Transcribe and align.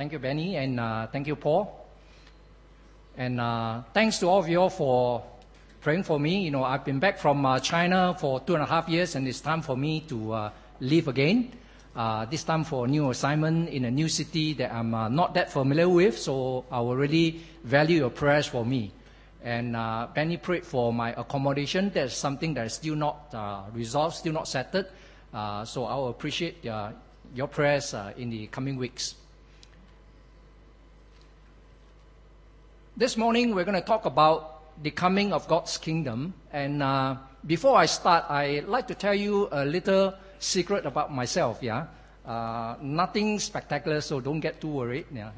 thank 0.00 0.12
you, 0.12 0.18
Benny, 0.18 0.56
and 0.56 0.80
uh, 0.80 1.06
thank 1.08 1.26
you, 1.26 1.36
Paul. 1.36 1.76
And 3.18 3.38
uh, 3.38 3.82
thanks 3.92 4.16
to 4.20 4.28
all 4.28 4.38
of 4.38 4.48
you 4.48 4.56
all 4.56 4.70
for 4.70 5.22
praying 5.82 6.04
for 6.04 6.18
me. 6.18 6.40
You 6.40 6.50
know, 6.50 6.64
I've 6.64 6.86
been 6.86 6.98
back 6.98 7.18
from 7.18 7.44
uh, 7.44 7.60
China 7.60 8.16
for 8.18 8.40
two 8.40 8.54
and 8.54 8.62
a 8.62 8.66
half 8.66 8.88
years, 8.88 9.14
and 9.14 9.28
it's 9.28 9.42
time 9.42 9.60
for 9.60 9.76
me 9.76 10.00
to 10.08 10.32
uh, 10.32 10.50
leave 10.80 11.06
again. 11.06 11.52
Uh, 11.94 12.24
this 12.24 12.44
time 12.44 12.64
for 12.64 12.86
a 12.86 12.88
new 12.88 13.10
assignment 13.10 13.68
in 13.68 13.84
a 13.84 13.90
new 13.90 14.08
city 14.08 14.54
that 14.54 14.72
I'm 14.72 14.94
uh, 14.94 15.10
not 15.10 15.34
that 15.34 15.52
familiar 15.52 15.90
with, 15.90 16.16
so 16.16 16.64
I 16.70 16.80
will 16.80 16.96
really 16.96 17.42
value 17.64 17.98
your 17.98 18.10
prayers 18.10 18.46
for 18.46 18.64
me. 18.64 18.92
And 19.44 19.76
Benny 20.14 20.38
prayed 20.38 20.64
for 20.64 20.94
my 20.94 21.12
accommodation. 21.12 21.90
That's 21.92 22.16
something 22.16 22.54
that 22.54 22.64
is 22.64 22.72
still 22.72 22.96
not 22.96 23.34
resolved, 23.74 24.16
still 24.16 24.32
not 24.32 24.48
settled. 24.48 24.86
So 25.32 25.84
I 25.84 25.94
will 25.96 26.08
appreciate 26.08 26.64
your 26.64 27.48
prayers 27.48 27.94
in 28.16 28.30
the 28.30 28.46
coming 28.46 28.76
weeks. 28.76 29.19
This 32.96 33.16
morning 33.16 33.54
we're 33.54 33.64
going 33.64 33.78
to 33.78 33.86
talk 33.86 34.04
about 34.04 34.82
the 34.82 34.90
coming 34.90 35.32
of 35.32 35.46
God's 35.46 35.78
kingdom. 35.78 36.34
And 36.52 36.82
uh, 36.82 37.16
before 37.46 37.76
I 37.76 37.86
start, 37.86 38.28
I'd 38.28 38.66
like 38.66 38.88
to 38.88 38.94
tell 38.94 39.14
you 39.14 39.48
a 39.52 39.64
little 39.64 40.12
secret 40.40 40.84
about 40.84 41.12
myself, 41.12 41.60
yeah? 41.62 41.86
Uh, 42.26 42.74
nothing 42.82 43.38
spectacular, 43.38 44.00
so 44.00 44.20
don't 44.20 44.40
get 44.40 44.60
too 44.60 44.68
worried, 44.68 45.06
yeah? 45.14 45.30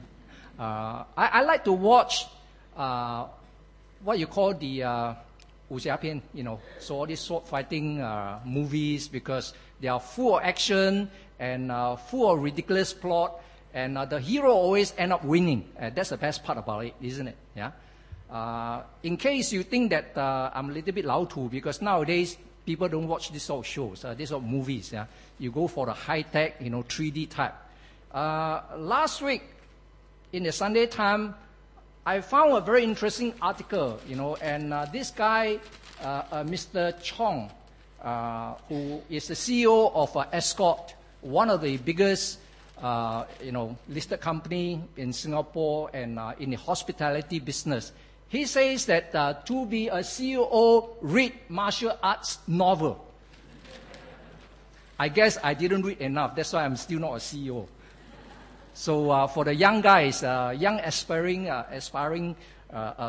Uh, 0.59 1.05
I, 1.17 1.27
I, 1.41 1.43
like 1.43 1.63
to 1.65 1.73
watch 1.73 2.27
uh, 2.77 3.27
what 4.03 4.19
you 4.19 4.27
call 4.27 4.55
the 4.55 4.83
uh, 4.83 5.15
you 5.71 6.43
know, 6.43 6.61
so 6.81 6.97
all 6.97 7.07
these 7.07 7.21
sword 7.21 7.47
fighting 7.47 8.01
uh, 8.01 8.41
movies 8.45 9.09
because 9.09 9.55
they 9.81 9.89
are 9.89 10.01
full 10.01 10.37
of 10.39 10.43
action 10.43 11.11
and 11.39 11.71
uh, 11.71 11.97
full 11.97 12.33
of 12.33 12.43
ridiculous 12.43 12.93
plot 12.93 13.41
and 13.75 13.97
uh, 13.97 14.05
the 14.05 14.21
hero 14.21 14.53
always 14.53 14.93
end 14.99 15.13
up 15.13 15.25
winning. 15.25 15.65
Uh, 15.81 15.91
that's 15.91 16.11
the 16.11 16.17
best 16.17 16.45
part 16.45 16.59
about 16.59 16.85
it, 16.85 16.95
isn't 17.01 17.29
it? 17.29 17.37
Yeah. 17.57 17.73
Uh, 18.31 18.83
in 19.03 19.17
case 19.17 19.53
you 19.53 19.63
think 19.63 19.91
that 19.91 20.17
uh, 20.17 20.51
I'm 20.55 20.71
a 20.71 20.73
little 20.73 20.93
bit 20.93 21.05
lao 21.05 21.25
too, 21.25 21.49
because 21.51 21.83
nowadays 21.83 22.37
people 22.65 22.89
don't 22.89 23.09
watch 23.09 23.31
this 23.33 23.43
sort 23.45 23.61
of 23.61 23.67
shows, 23.67 24.05
uh, 24.05 24.15
this 24.15 24.31
sort 24.31 24.43
of 24.43 24.49
movies. 24.49 24.93
Yeah, 24.93 25.07
you 25.39 25.51
go 25.51 25.69
for 25.69 25.87
the 25.87 25.93
high 25.93 26.23
tech, 26.23 26.57
you 26.61 26.71
know, 26.71 26.83
3D 26.83 27.29
type. 27.29 27.55
Uh, 28.13 28.63
last 28.77 29.23
week, 29.23 29.43
in 30.33 30.45
the 30.45 30.53
Sunday 30.53 30.87
time, 30.87 31.35
I 32.05 32.21
found 32.21 32.57
a 32.57 32.61
very 32.61 32.85
interesting 32.85 33.35
article, 33.41 34.01
you 34.09 34.17
know, 34.17 34.37
and 34.37 34.73
this 34.93 35.11
guy, 35.11 35.61
Mr. 36.01 37.01
Chong, 37.03 37.51
who 38.69 39.03
is 39.09 39.29
the 39.29 39.35
CEO 39.35 39.93
of 39.95 40.17
Escort, 40.33 40.95
one 41.21 41.49
of 41.49 41.61
the 41.61 41.77
biggest, 41.77 42.39
uh, 42.83 43.25
you 43.43 43.53
know, 43.53 43.77
listed 43.89 44.21
company 44.21 44.83
in 44.97 45.13
Singapore 45.13 45.91
and 45.95 46.19
uh, 46.19 46.33
in 46.39 46.51
the 46.51 46.57
hospitality 46.57 47.39
business. 47.39 47.93
He 48.29 48.45
says 48.45 48.87
that 48.87 49.15
uh, 49.15 49.35
to 49.45 49.67
be 49.67 49.89
a 49.89 49.99
CEO, 49.99 50.89
read 51.01 51.33
martial 51.49 51.97
arts 52.03 52.39
novel. 52.49 53.05
I 54.99 55.09
guess 55.09 55.39
I 55.43 55.55
didn't 55.55 55.83
read 55.83 56.01
enough. 56.01 56.35
That's 56.35 56.53
why 56.53 56.65
I'm 56.65 56.77
still 56.77 57.01
not 57.01 57.13
a 57.13 57.19
CEO. 57.19 57.67
So 58.75 59.11
uh, 59.11 59.27
for 59.27 59.45
the 59.45 59.55
young 59.55 59.81
guys, 59.81 60.23
uh, 60.23 60.55
young 60.57 60.81
aspiring, 60.81 61.49
uh, 61.49 61.67
aspiring 61.71 62.35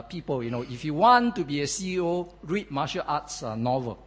people, 0.09 0.43
you 0.43 0.52
know, 0.52 0.61
if 0.63 0.83
you 0.83 0.93
want 0.93 1.35
to 1.37 1.45
be 1.45 1.61
a 1.61 1.65
CEO, 1.65 2.30
read 2.43 2.69
martial 2.69 3.03
arts 3.08 3.41
novel. 3.41 3.97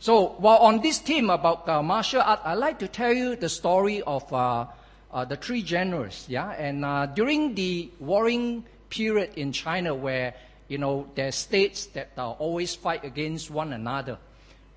So 0.00 0.36
while 0.38 0.58
on 0.58 0.80
this 0.80 1.00
theme 1.00 1.28
about 1.28 1.68
uh, 1.68 1.82
martial 1.82 2.22
art, 2.22 2.40
I'd 2.44 2.54
like 2.54 2.78
to 2.78 2.88
tell 2.88 3.12
you 3.12 3.34
the 3.34 3.48
story 3.48 4.00
of 4.02 4.32
uh, 4.32 4.66
uh, 5.10 5.24
the 5.24 5.34
three 5.34 5.62
generals. 5.62 6.26
Yeah, 6.28 6.50
and 6.50 6.84
uh, 6.84 7.06
during 7.06 7.56
the 7.56 7.90
warring 7.98 8.64
period 8.90 9.32
in 9.34 9.50
China, 9.50 9.94
where 9.96 10.34
you 10.68 10.78
know 10.78 11.08
there 11.16 11.28
are 11.28 11.32
states 11.32 11.86
that 11.98 12.10
uh, 12.16 12.30
always 12.30 12.76
fight 12.76 13.02
against 13.04 13.50
one 13.50 13.72
another, 13.72 14.18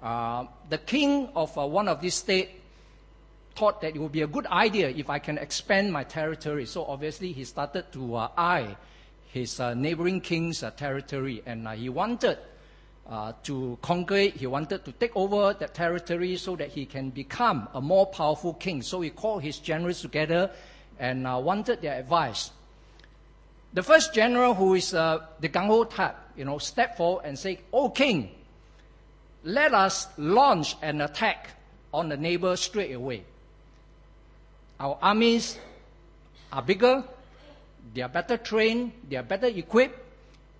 uh, 0.01 0.45
the 0.69 0.79
king 0.79 1.29
of 1.35 1.55
one 1.55 1.87
of 1.87 2.01
these 2.01 2.15
states 2.15 2.51
thought 3.53 3.79
that 3.81 3.95
it 3.95 3.99
would 3.99 4.13
be 4.13 4.23
a 4.23 4.27
good 4.27 4.47
idea 4.47 4.89
if 4.89 5.07
I 5.07 5.19
can 5.19 5.37
expand 5.37 5.93
my 5.93 6.03
territory. 6.03 6.65
So 6.65 6.83
obviously 6.85 7.31
he 7.31 7.43
started 7.43 7.91
to 7.91 8.17
eye 8.17 8.75
his 9.31 9.59
neighboring 9.59 10.21
king's 10.21 10.63
territory, 10.77 11.43
and 11.45 11.67
he 11.69 11.89
wanted 11.89 12.39
uh, 13.11 13.33
to 13.43 13.77
conquer 13.81 14.15
it. 14.15 14.35
He 14.35 14.47
wanted 14.47 14.85
to 14.85 14.91
take 14.93 15.11
over 15.15 15.53
that 15.53 15.73
territory 15.73 16.37
so 16.37 16.55
that 16.55 16.69
he 16.69 16.85
can 16.85 17.09
become 17.09 17.67
a 17.73 17.81
more 17.81 18.05
powerful 18.05 18.53
king. 18.53 18.81
So 18.81 19.01
he 19.01 19.09
called 19.09 19.43
his 19.43 19.59
generals 19.59 20.01
together 20.01 20.49
and 20.97 21.27
uh, 21.27 21.39
wanted 21.43 21.81
their 21.81 21.99
advice. 21.99 22.51
The 23.73 23.83
first 23.83 24.13
general, 24.13 24.53
who 24.53 24.75
is 24.75 24.93
uh, 24.93 25.25
the 25.39 25.49
gung 25.49 25.89
type, 25.89 26.15
you 26.37 26.45
know, 26.45 26.57
stepped 26.57 26.97
forward 26.97 27.23
and 27.25 27.37
said, 27.37 27.59
"O 27.71 27.89
king, 27.89 28.31
let 29.43 29.73
us 29.73 30.07
launch 30.17 30.75
an 30.81 31.01
attack 31.01 31.51
on 31.93 32.09
the 32.09 32.17
neighbor 32.17 32.55
straight 32.55 32.93
away." 32.93 33.23
Our 34.79 34.97
armies 35.01 35.57
are 36.51 36.61
bigger, 36.61 37.03
they 37.93 38.01
are 38.01 38.09
better 38.09 38.35
trained, 38.35 38.91
they 39.07 39.15
are 39.15 39.23
better 39.23 39.47
equipped, 39.47 39.99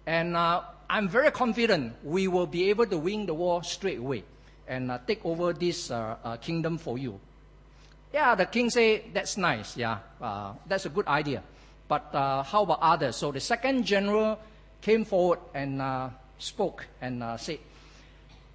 and 0.06 0.38
uh, 0.38 0.62
I'm 0.92 1.08
very 1.08 1.32
confident 1.32 1.94
we 2.04 2.28
will 2.28 2.46
be 2.46 2.70
able 2.70 2.86
to 2.86 2.98
win 2.98 3.26
the 3.26 3.34
war 3.34 3.64
straight 3.64 4.00
away 4.00 4.26
and 4.68 4.92
uh, 4.92 5.00
take 5.08 5.24
over 5.24 5.54
this 5.54 5.90
uh, 5.90 6.18
uh, 6.22 6.36
kingdom 6.36 6.78
for 6.78 6.98
you. 6.98 7.18
Yeah, 8.14 8.36
the 8.36 8.46
king 8.46 8.70
say 8.70 9.06
that's 9.14 9.38
nice. 9.38 9.78
Yeah, 9.78 10.00
uh, 10.22 10.52
that's 10.68 10.86
a 10.86 10.90
good 10.90 11.08
idea. 11.08 11.44
But 11.88 12.14
uh, 12.14 12.44
how 12.44 12.64
about 12.64 12.80
others? 12.82 13.16
So 13.16 13.32
the 13.32 13.40
second 13.40 13.86
general 13.86 14.38
came 14.82 15.06
forward 15.06 15.40
and 15.54 15.82
spoke 16.40 16.86
and 17.00 17.24
said, 17.40 17.60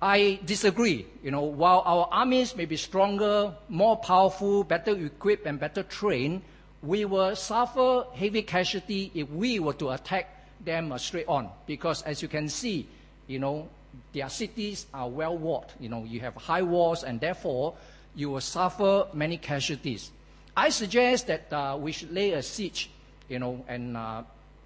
I 0.02 0.38
disagree. 0.44 1.06
You 1.22 1.30
know, 1.30 1.44
while 1.44 1.82
our 1.86 2.06
armies 2.12 2.54
may 2.54 2.66
be 2.66 2.76
stronger, 2.76 3.54
more 3.70 3.96
powerful, 3.96 4.62
better 4.62 4.92
equipped, 4.92 5.46
and 5.46 5.58
better 5.58 5.82
trained, 5.82 6.42
we 6.82 7.06
will 7.06 7.34
suffer 7.34 8.04
heavy 8.12 8.42
casualty 8.42 9.10
if 9.14 9.30
we 9.30 9.58
were 9.58 9.72
to 9.80 9.90
attack 9.92 10.35
them 10.64 10.92
uh, 10.92 10.98
straight 10.98 11.26
on. 11.28 11.50
Because 11.66 12.02
as 12.02 12.22
you 12.22 12.28
can 12.28 12.48
see, 12.48 12.86
you 13.26 13.38
know, 13.38 13.68
their 14.12 14.28
cities 14.28 14.86
are 14.92 15.08
well 15.08 15.36
walled. 15.36 15.72
You 15.80 15.88
know, 15.88 16.04
you 16.04 16.20
have 16.20 16.34
high 16.34 16.62
walls, 16.62 17.04
and 17.04 17.20
therefore 17.20 17.74
you 18.14 18.30
will 18.30 18.40
suffer 18.40 19.06
many 19.12 19.36
casualties. 19.36 20.10
I 20.56 20.70
suggest 20.70 21.26
that 21.26 21.52
uh, 21.52 21.76
we 21.78 21.92
should 21.92 22.12
lay 22.12 22.32
a 22.32 22.42
siege, 22.42 22.90
you 23.28 23.38
know, 23.38 23.64
and 23.68 23.96
uh, 23.96 24.22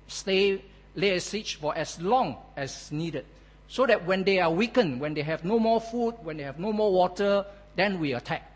stay 0.07 0.63
lay 0.97 1.11
a 1.11 1.21
siege 1.21 1.57
for 1.57 1.77
as 1.77 2.01
long 2.01 2.37
as 2.57 2.91
needed 2.91 3.25
so 3.69 3.87
that 3.87 4.05
when 4.05 4.25
they 4.25 4.41
are 4.41 4.51
weakened, 4.51 5.01
when 5.01 5.15
they 5.15 5.23
have 5.23 5.45
no 5.45 5.59
more 5.59 5.81
food, 5.81 6.15
when 6.23 6.37
they 6.37 6.43
have 6.43 6.59
no 6.59 6.73
more 6.73 6.93
water, 6.93 7.47
then 7.77 8.01
we 8.01 8.15
attack. 8.15 8.51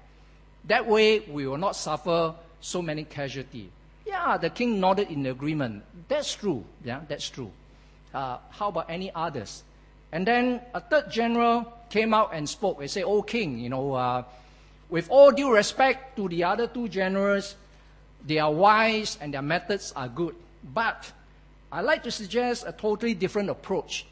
That 0.65 0.87
way, 0.89 1.21
we 1.21 1.47
will 1.47 1.57
not 1.57 1.77
suffer 1.77 2.35
so 2.61 2.83
many 2.83 3.05
casualties. 3.05 3.69
Yeah, 4.15 4.37
the 4.37 4.49
king 4.49 4.79
nodded 4.79 5.11
in 5.11 5.27
agreement. 5.27 5.83
That's 6.07 6.33
true. 6.37 6.63
Yeah, 6.85 7.01
that's 7.09 7.29
true. 7.29 7.51
Uh, 8.15 8.39
how 8.51 8.69
about 8.69 8.87
any 8.89 9.11
others? 9.13 9.65
And 10.13 10.25
then 10.25 10.61
a 10.73 10.81
third 10.81 11.11
general 11.11 11.67
came 11.91 12.15
out 12.15 12.31
and 12.33 12.49
spoke 12.49 12.79
and 12.79 12.89
said, 12.89 13.03
Oh, 13.03 13.23
king, 13.23 13.59
you 13.59 13.69
know, 13.69 13.95
uh, 13.95 14.23
with 14.89 15.11
all 15.11 15.33
due 15.33 15.53
respect 15.53 16.15
to 16.15 16.29
the 16.29 16.45
other 16.45 16.69
two 16.69 16.87
generals, 16.87 17.57
they 18.25 18.39
are 18.39 18.53
wise 18.53 19.19
and 19.21 19.35
their 19.35 19.43
methods 19.43 19.93
are 19.97 20.07
good. 20.07 20.37
But 20.63 21.11
I'd 21.73 21.81
like 21.85 22.05
to 22.05 22.13
suggest 22.13 22.63
a 22.69 22.73
totally 22.73 23.15
different 23.15 23.51
approach. 23.51 24.07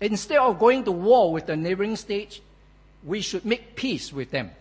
Instead 0.00 0.38
of 0.38 0.58
going 0.58 0.84
to 0.84 0.92
war 0.92 1.34
with 1.34 1.44
the 1.44 1.56
neighboring 1.56 1.96
states, 1.96 2.40
we 3.04 3.20
should 3.20 3.44
make 3.44 3.76
peace 3.76 4.10
with 4.10 4.30
them. 4.30 4.52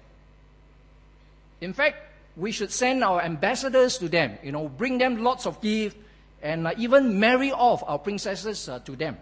In 1.62 1.71
fact, 1.71 2.11
we 2.36 2.51
should 2.51 2.72
send 2.72 3.04
our 3.04 3.22
ambassadors 3.22 3.98
to 3.98 4.07
them, 4.10 4.38
you 4.44 4.51
know, 4.51 4.68
bring 4.69 4.98
them 4.98 5.24
lots 5.24 5.45
of 5.45 5.62
gifts, 5.62 5.98
and 6.42 6.68
uh, 6.68 6.74
even 6.78 7.19
marry 7.19 7.51
off 7.51 7.83
our 7.86 8.00
princesses 8.00 8.68
uh, 8.69 8.80
to 8.80 8.95
them. 8.95 9.18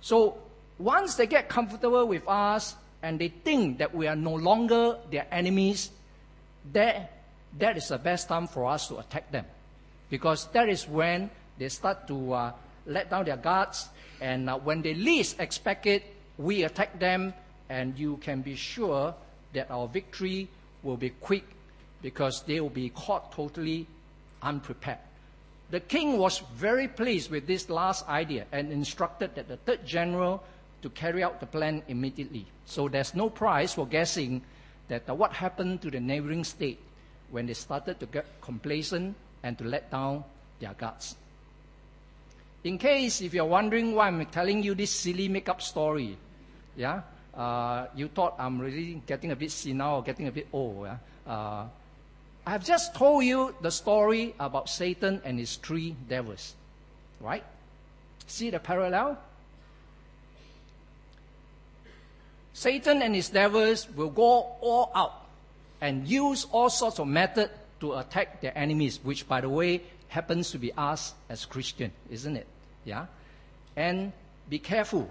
So 0.00 0.38
once 0.78 1.14
they 1.14 1.26
get 1.26 1.48
comfortable 1.48 2.06
with 2.06 2.26
us 2.28 2.74
and 3.02 3.18
they 3.18 3.28
think 3.28 3.78
that 3.78 3.94
we 3.94 4.06
are 4.06 4.16
no 4.16 4.34
longer 4.34 4.98
their 5.10 5.26
enemies, 5.30 5.90
that, 6.72 7.12
that 7.58 7.76
is 7.76 7.88
the 7.88 7.98
best 7.98 8.28
time 8.28 8.46
for 8.46 8.66
us 8.66 8.88
to 8.88 8.98
attack 8.98 9.30
them. 9.32 9.46
Because 10.10 10.46
that 10.52 10.68
is 10.68 10.86
when 10.86 11.30
they 11.58 11.68
start 11.68 12.06
to 12.08 12.32
uh, 12.32 12.52
let 12.86 13.10
down 13.10 13.24
their 13.24 13.36
guards 13.36 13.88
and 14.20 14.50
uh, 14.50 14.58
when 14.58 14.82
they 14.82 14.94
least 14.94 15.40
expect 15.40 15.86
it, 15.86 16.02
we 16.36 16.62
attack 16.62 16.98
them, 16.98 17.34
and 17.68 17.98
you 17.98 18.16
can 18.18 18.42
be 18.42 18.54
sure 18.54 19.14
that 19.52 19.70
our 19.70 19.88
victory 19.88 20.48
will 20.82 20.96
be 20.96 21.10
quick 21.10 21.44
because 22.02 22.42
they 22.42 22.60
will 22.60 22.70
be 22.70 22.90
caught 22.90 23.32
totally 23.32 23.86
unprepared. 24.42 24.98
The 25.70 25.80
king 25.80 26.16
was 26.16 26.38
very 26.54 26.88
pleased 26.88 27.30
with 27.30 27.46
this 27.46 27.68
last 27.68 28.08
idea 28.08 28.46
and 28.52 28.72
instructed 28.72 29.34
that 29.34 29.48
the 29.48 29.58
third 29.58 29.84
general 29.84 30.42
to 30.82 30.88
carry 30.90 31.22
out 31.22 31.40
the 31.40 31.46
plan 31.46 31.82
immediately. 31.88 32.46
So 32.64 32.88
there's 32.88 33.14
no 33.14 33.28
prize 33.28 33.74
for 33.74 33.86
guessing 33.86 34.42
that 34.88 35.08
what 35.14 35.32
happened 35.32 35.82
to 35.82 35.90
the 35.90 36.00
neighboring 36.00 36.44
state 36.44 36.78
when 37.30 37.46
they 37.46 37.54
started 37.54 38.00
to 38.00 38.06
get 38.06 38.24
complacent 38.40 39.14
and 39.42 39.58
to 39.58 39.64
let 39.64 39.90
down 39.90 40.24
their 40.60 40.72
guards. 40.72 41.16
In 42.64 42.78
case 42.78 43.20
if 43.20 43.34
you're 43.34 43.44
wondering 43.44 43.94
why 43.94 44.08
I'm 44.08 44.24
telling 44.26 44.62
you 44.62 44.74
this 44.74 44.90
silly 44.90 45.28
make-up 45.28 45.60
story, 45.60 46.16
yeah, 46.76 47.02
uh, 47.34 47.86
you 47.94 48.08
thought 48.08 48.34
I'm 48.38 48.58
really 48.58 49.02
getting 49.06 49.30
a 49.30 49.36
bit 49.36 49.50
senile 49.50 49.96
or 49.96 50.02
getting 50.02 50.26
a 50.26 50.32
bit 50.32 50.48
old. 50.52 50.86
Yeah? 50.86 50.96
Uh, 51.26 51.66
I 52.48 52.52
have 52.52 52.64
just 52.64 52.94
told 52.94 53.24
you 53.24 53.54
the 53.60 53.70
story 53.70 54.34
about 54.40 54.70
Satan 54.70 55.20
and 55.22 55.38
his 55.38 55.56
three 55.56 55.94
devils, 56.08 56.54
right? 57.20 57.44
See 58.26 58.48
the 58.48 58.58
parallel? 58.58 59.18
Satan 62.54 63.02
and 63.02 63.14
his 63.14 63.28
devils 63.28 63.86
will 63.94 64.08
go 64.08 64.56
all 64.62 64.90
out 64.94 65.26
and 65.82 66.08
use 66.08 66.46
all 66.50 66.70
sorts 66.70 66.98
of 66.98 67.06
methods 67.06 67.52
to 67.80 67.98
attack 67.98 68.40
their 68.40 68.56
enemies, 68.56 68.98
which, 69.02 69.28
by 69.28 69.42
the 69.42 69.50
way, 69.50 69.82
happens 70.08 70.50
to 70.52 70.58
be 70.58 70.72
us 70.72 71.12
as 71.28 71.44
Christian, 71.44 71.92
isn't 72.08 72.34
it? 72.34 72.46
Yeah? 72.86 73.08
And 73.76 74.10
be 74.48 74.58
careful. 74.58 75.06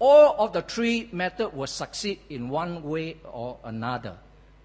All 0.00 0.34
of 0.36 0.52
the 0.52 0.62
three 0.62 1.10
methods 1.12 1.54
will 1.54 1.68
succeed 1.68 2.18
in 2.28 2.48
one 2.48 2.82
way 2.82 3.18
or 3.30 3.56
another. 3.62 4.16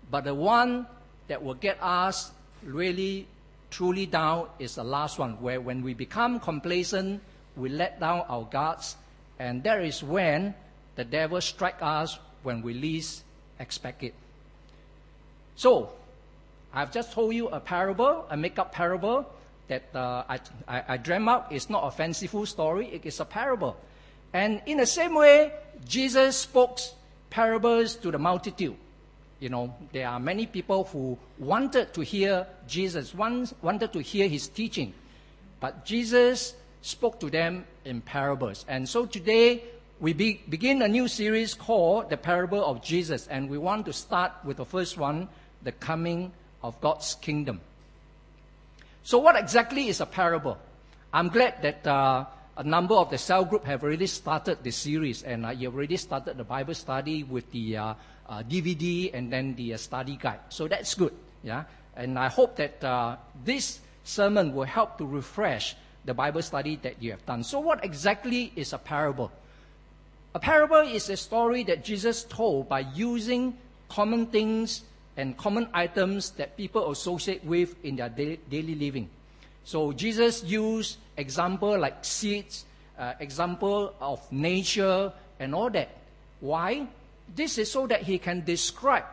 But 0.10 0.24
the 0.24 0.34
one 0.34 0.88
that 1.28 1.44
will 1.44 1.56
get 1.56 1.78
us 1.82 2.32
really 2.64 3.28
truly 3.70 4.06
down 4.06 4.48
is 4.60 4.76
the 4.76 4.84
last 4.84 5.20
one, 5.20 5.42
where 5.42 5.60
when 5.60 5.82
we 5.82 5.94
become 5.94 6.40
complacent, 6.40 7.22
we 7.58 7.70
let 7.70 8.00
down 8.00 8.24
our 8.30 8.44
guards, 8.44 8.96
and 9.40 9.64
that 9.64 9.84
is 9.84 10.04
when 10.04 10.54
the 10.96 11.04
devil 11.04 11.42
strike 11.42 11.82
us 11.82 12.18
when 12.44 12.62
we 12.62 12.74
least 12.74 13.24
expect 13.60 14.04
it. 14.04 14.14
So, 15.56 15.92
I've 16.74 16.92
just 16.92 17.14
told 17.14 17.34
you 17.34 17.48
a 17.48 17.60
parable, 17.60 18.26
a 18.30 18.38
make-up 18.38 18.72
parable 18.72 19.26
that 19.68 19.84
uh, 19.96 20.24
I, 20.30 20.40
I, 20.68 20.84
I 20.90 20.98
dreamt 20.98 21.28
up. 21.28 21.52
It's 21.52 21.70
not 21.70 21.88
a 21.88 21.92
fanciful 21.92 22.46
story, 22.46 22.88
it 22.88 23.06
is 23.06 23.20
a 23.20 23.26
parable. 23.26 23.76
And 24.34 24.62
in 24.66 24.78
the 24.78 24.86
same 24.86 25.16
way, 25.16 25.54
Jesus 25.88 26.38
spoke 26.38 26.80
parables 27.30 27.96
to 27.98 28.12
the 28.12 28.20
multitude. 28.20 28.76
You 29.40 29.50
know, 29.50 29.76
there 29.92 30.08
are 30.08 30.20
many 30.20 30.46
people 30.46 30.86
who 30.86 31.18
wanted 31.38 31.94
to 31.94 32.02
hear 32.02 32.48
Jesus, 32.68 33.14
wanted 33.14 33.92
to 33.94 34.00
hear 34.00 34.28
his 34.28 34.48
teaching. 34.48 34.94
But 35.60 35.86
Jesus 35.86 36.54
spoke 36.82 37.20
to 37.20 37.30
them 37.30 37.66
in 37.84 38.02
parables. 38.02 38.66
And 38.68 38.88
so 38.88 39.06
today, 39.06 39.64
we 40.00 40.14
be, 40.14 40.42
begin 40.50 40.82
a 40.82 40.88
new 40.88 41.08
series 41.08 41.54
called 41.54 42.10
The 42.10 42.18
Parable 42.18 42.64
of 42.64 42.84
Jesus. 42.84 43.28
And 43.28 43.50
we 43.50 43.58
want 43.58 43.86
to 43.88 43.94
start 43.94 44.32
with 44.44 44.58
the 44.58 44.66
first 44.66 44.98
one, 44.98 45.28
the 45.64 45.72
coming 45.72 46.32
of 46.64 46.80
God's 46.82 47.16
kingdom. 47.16 47.62
So, 49.04 49.20
what 49.20 49.36
exactly 49.36 49.88
is 49.88 50.02
a 50.02 50.06
parable? 50.06 50.58
I'm 51.14 51.30
glad 51.30 51.62
that 51.62 51.86
uh, 51.86 52.26
a 52.58 52.64
number 52.64 52.96
of 52.96 53.10
the 53.10 53.18
cell 53.18 53.46
group 53.46 53.66
have 53.66 53.84
already 53.84 54.08
started 54.08 54.64
the 54.64 54.72
series, 54.72 55.24
and 55.24 55.46
uh, 55.46 55.50
you 55.50 55.70
already 55.70 55.98
started 55.98 56.38
the 56.38 56.44
Bible 56.44 56.74
study 56.74 57.24
with 57.24 57.52
the 57.52 57.78
uh, 57.78 57.94
DVD 58.30 59.14
uh, 59.14 59.18
and 59.18 59.32
then 59.32 59.56
the 59.56 59.74
uh, 59.74 59.78
study 59.78 60.18
guide. 60.20 60.40
So 60.50 60.68
that's 60.68 60.96
good, 60.96 61.14
yeah. 61.44 61.64
And 61.96 62.20
I 62.20 62.28
hope 62.28 62.56
that 62.58 62.84
uh, 62.84 63.18
this 63.44 63.80
sermon 64.04 64.54
will 64.54 64.66
help 64.66 64.98
to 64.98 65.06
refresh 65.06 65.76
the 66.04 66.14
Bible 66.14 66.42
study 66.42 66.78
that 66.84 67.02
you 67.02 67.12
have 67.12 67.26
done. 67.26 67.44
So, 67.44 67.60
what 67.60 67.84
exactly 67.84 68.52
is 68.56 68.74
a 68.74 68.78
parable? 68.78 69.32
A 70.36 70.40
parable 70.40 70.82
is 70.82 71.10
a 71.10 71.18
story 71.18 71.64
that 71.64 71.84
Jesus 71.84 72.24
told 72.26 72.68
by 72.68 72.82
using 72.94 73.58
common 73.90 74.28
things 74.28 74.84
and 75.18 75.38
common 75.38 75.70
items 75.74 76.32
that 76.32 76.58
people 76.58 76.92
associate 76.92 77.44
with 77.46 77.74
in 77.86 77.96
their 77.96 78.10
daily 78.10 78.76
living. 78.76 79.10
So 79.64 79.94
Jesus 79.94 80.44
used 80.44 80.98
example 81.18 81.80
like 81.80 82.04
seeds, 82.04 82.66
uh, 83.00 83.14
example 83.20 83.96
of 84.00 84.20
nature, 84.32 85.12
and 85.40 85.56
all 85.56 85.70
that. 85.72 85.90
Why? 86.40 86.88
This 87.34 87.58
is 87.58 87.72
so 87.72 87.88
that 87.88 88.04
he 88.04 88.18
can 88.18 88.44
describe 88.44 89.06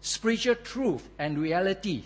spiritual 0.00 0.54
truth 0.54 1.08
and 1.18 1.38
reality 1.38 2.04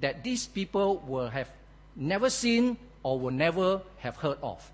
that 0.00 0.24
these 0.24 0.46
people 0.46 1.02
will 1.06 1.28
have 1.28 1.50
never 1.94 2.30
seen 2.30 2.76
or 3.02 3.18
will 3.18 3.30
never 3.30 3.80
have 3.98 4.16
heard 4.16 4.38
of. 4.42 4.70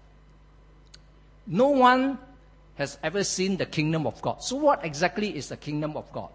No 1.47 1.69
one 1.69 2.19
has 2.77 2.99
ever 3.03 3.25
seen 3.25 3.57
the 3.57 3.67
kingdom 3.67 4.07
of 4.07 4.21
God. 4.23 4.43
So, 4.43 4.57
what 4.57 4.85
exactly 4.85 5.37
is 5.37 5.49
the 5.49 5.57
kingdom 5.57 5.97
of 5.97 6.11
God? 6.13 6.31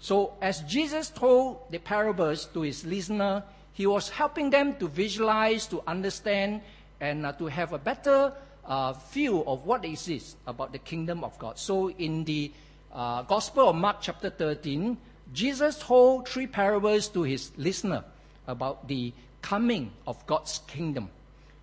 So, 0.00 0.34
as 0.40 0.60
Jesus 0.60 1.10
told 1.10 1.60
the 1.70 1.78
parables 1.78 2.46
to 2.54 2.62
his 2.62 2.84
listener, 2.84 3.44
he 3.72 3.86
was 3.86 4.08
helping 4.08 4.50
them 4.50 4.76
to 4.76 4.88
visualize, 4.88 5.66
to 5.68 5.82
understand, 5.86 6.62
and 7.00 7.24
uh, 7.24 7.32
to 7.32 7.46
have 7.46 7.72
a 7.72 7.78
better 7.78 8.32
uh, 8.64 8.92
view 9.12 9.44
of 9.46 9.64
what 9.64 9.84
is 9.84 10.36
about 10.46 10.72
the 10.72 10.78
kingdom 10.78 11.22
of 11.22 11.38
God. 11.38 11.58
So, 11.58 11.90
in 11.90 12.24
the 12.24 12.50
uh, 12.92 13.22
Gospel 13.22 13.68
of 13.68 13.76
Mark, 13.76 13.98
chapter 14.00 14.30
13, 14.30 14.96
Jesus 15.32 15.78
told 15.78 16.28
three 16.28 16.46
parables 16.46 17.08
to 17.08 17.22
his 17.22 17.52
listener 17.56 18.04
about 18.46 18.88
the 18.88 19.12
coming 19.42 19.92
of 20.06 20.24
God's 20.26 20.60
kingdom. 20.66 21.08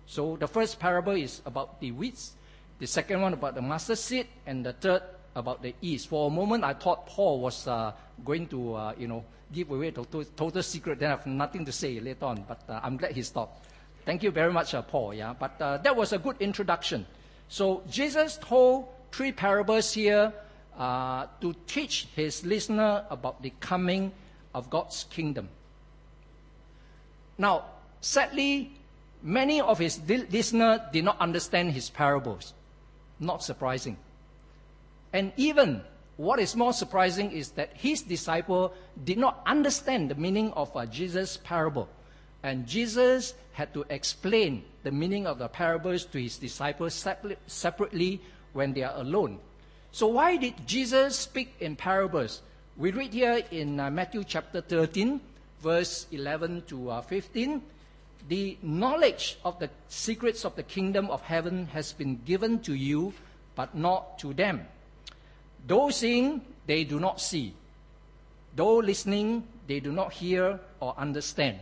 So, 0.06 0.36
the 0.36 0.48
first 0.48 0.78
parable 0.78 1.12
is 1.12 1.42
about 1.44 1.80
the 1.80 1.92
weeds, 1.92 2.32
the 2.78 2.86
second 2.86 3.20
one 3.20 3.34
about 3.34 3.54
the 3.54 3.62
mustard 3.62 3.98
seed, 3.98 4.26
and 4.46 4.64
the 4.64 4.72
third 4.72 5.02
about 5.36 5.62
the 5.62 5.74
yeast. 5.80 6.08
For 6.08 6.28
a 6.28 6.30
moment, 6.30 6.64
I 6.64 6.72
thought 6.72 7.06
Paul 7.06 7.40
was 7.40 7.68
uh, 7.68 7.92
going 8.24 8.46
to, 8.48 8.74
uh, 8.74 8.94
you 8.98 9.06
know, 9.06 9.24
give 9.52 9.70
away 9.70 9.90
the 9.90 10.04
total, 10.04 10.24
total, 10.36 10.62
secret. 10.62 10.98
Then 10.98 11.08
I 11.08 11.16
have 11.16 11.26
nothing 11.26 11.64
to 11.66 11.72
say 11.72 12.00
later 12.00 12.24
on. 12.24 12.44
But 12.48 12.62
uh, 12.68 12.80
I'm 12.82 12.96
glad 12.96 13.12
he 13.12 13.22
stopped. 13.22 13.66
Thank 14.06 14.22
you 14.22 14.30
very 14.30 14.52
much, 14.52 14.74
uh, 14.74 14.80
Paul. 14.80 15.12
Yeah, 15.12 15.34
but 15.38 15.60
uh, 15.60 15.76
that 15.78 15.94
was 15.94 16.12
a 16.14 16.18
good 16.18 16.36
introduction. 16.40 17.06
So 17.48 17.82
Jesus 17.90 18.38
told 18.38 18.88
three 19.12 19.32
parables 19.32 19.92
here 19.92 20.32
uh, 20.78 21.26
to 21.40 21.54
teach 21.66 22.06
his 22.14 22.46
listener 22.46 23.04
about 23.10 23.42
the 23.42 23.52
coming 23.60 24.12
of 24.54 24.70
God's 24.70 25.04
kingdom. 25.10 25.48
Now, 27.36 27.64
sadly, 28.00 28.70
many 29.22 29.60
of 29.60 29.78
his 29.78 30.00
listeners 30.08 30.80
did 30.92 31.04
not 31.04 31.20
understand 31.20 31.72
his 31.72 31.90
parables. 31.90 32.54
Not 33.18 33.42
surprising. 33.42 33.96
And 35.12 35.32
even 35.36 35.82
what 36.16 36.38
is 36.38 36.54
more 36.54 36.72
surprising 36.72 37.32
is 37.32 37.50
that 37.52 37.70
his 37.74 38.02
disciple 38.02 38.72
did 39.04 39.18
not 39.18 39.42
understand 39.46 40.10
the 40.10 40.14
meaning 40.14 40.52
of 40.52 40.76
uh, 40.76 40.86
Jesus' 40.86 41.36
parable. 41.36 41.88
And 42.42 42.66
Jesus 42.66 43.34
had 43.52 43.74
to 43.74 43.84
explain 43.90 44.62
the 44.84 44.92
meaning 44.92 45.26
of 45.26 45.38
the 45.38 45.48
parables 45.48 46.04
to 46.06 46.20
his 46.20 46.38
disciples 46.38 46.94
separately 47.46 48.20
when 48.52 48.72
they 48.72 48.82
are 48.82 48.96
alone. 48.96 49.40
So, 49.90 50.06
why 50.06 50.36
did 50.36 50.66
Jesus 50.66 51.18
speak 51.18 51.54
in 51.60 51.74
parables? 51.74 52.42
We 52.76 52.92
read 52.92 53.12
here 53.12 53.42
in 53.50 53.80
uh, 53.80 53.90
Matthew 53.90 54.22
chapter 54.22 54.60
13, 54.60 55.20
verse 55.60 56.06
11 56.12 56.62
to 56.68 56.90
uh, 56.90 57.00
15. 57.00 57.62
The 58.28 58.58
knowledge 58.62 59.38
of 59.44 59.58
the 59.58 59.70
secrets 59.88 60.44
of 60.44 60.54
the 60.56 60.62
kingdom 60.62 61.10
of 61.10 61.22
heaven 61.22 61.66
has 61.72 61.92
been 61.92 62.20
given 62.26 62.60
to 62.60 62.74
you, 62.74 63.14
but 63.56 63.74
not 63.74 64.18
to 64.20 64.34
them. 64.34 64.66
Though 65.66 65.90
seeing, 65.90 66.42
they 66.66 66.84
do 66.84 67.00
not 67.00 67.20
see. 67.20 67.54
Though 68.54 68.76
listening, 68.76 69.44
they 69.66 69.80
do 69.80 69.90
not 69.90 70.12
hear 70.12 70.60
or 70.80 70.94
understand. 70.98 71.58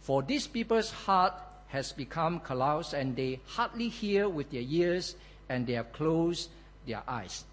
For 0.00 0.22
these 0.22 0.46
people's 0.46 0.92
heart 0.92 1.34
has 1.68 1.92
become 1.92 2.40
callous, 2.40 2.94
and 2.94 3.16
they 3.16 3.40
hardly 3.46 3.88
hear 3.88 4.28
with 4.28 4.50
their 4.50 4.64
ears, 4.64 5.16
and 5.48 5.66
they 5.66 5.74
have 5.74 5.92
closed 5.92 6.48
their 6.86 7.02
eyes. 7.06 7.44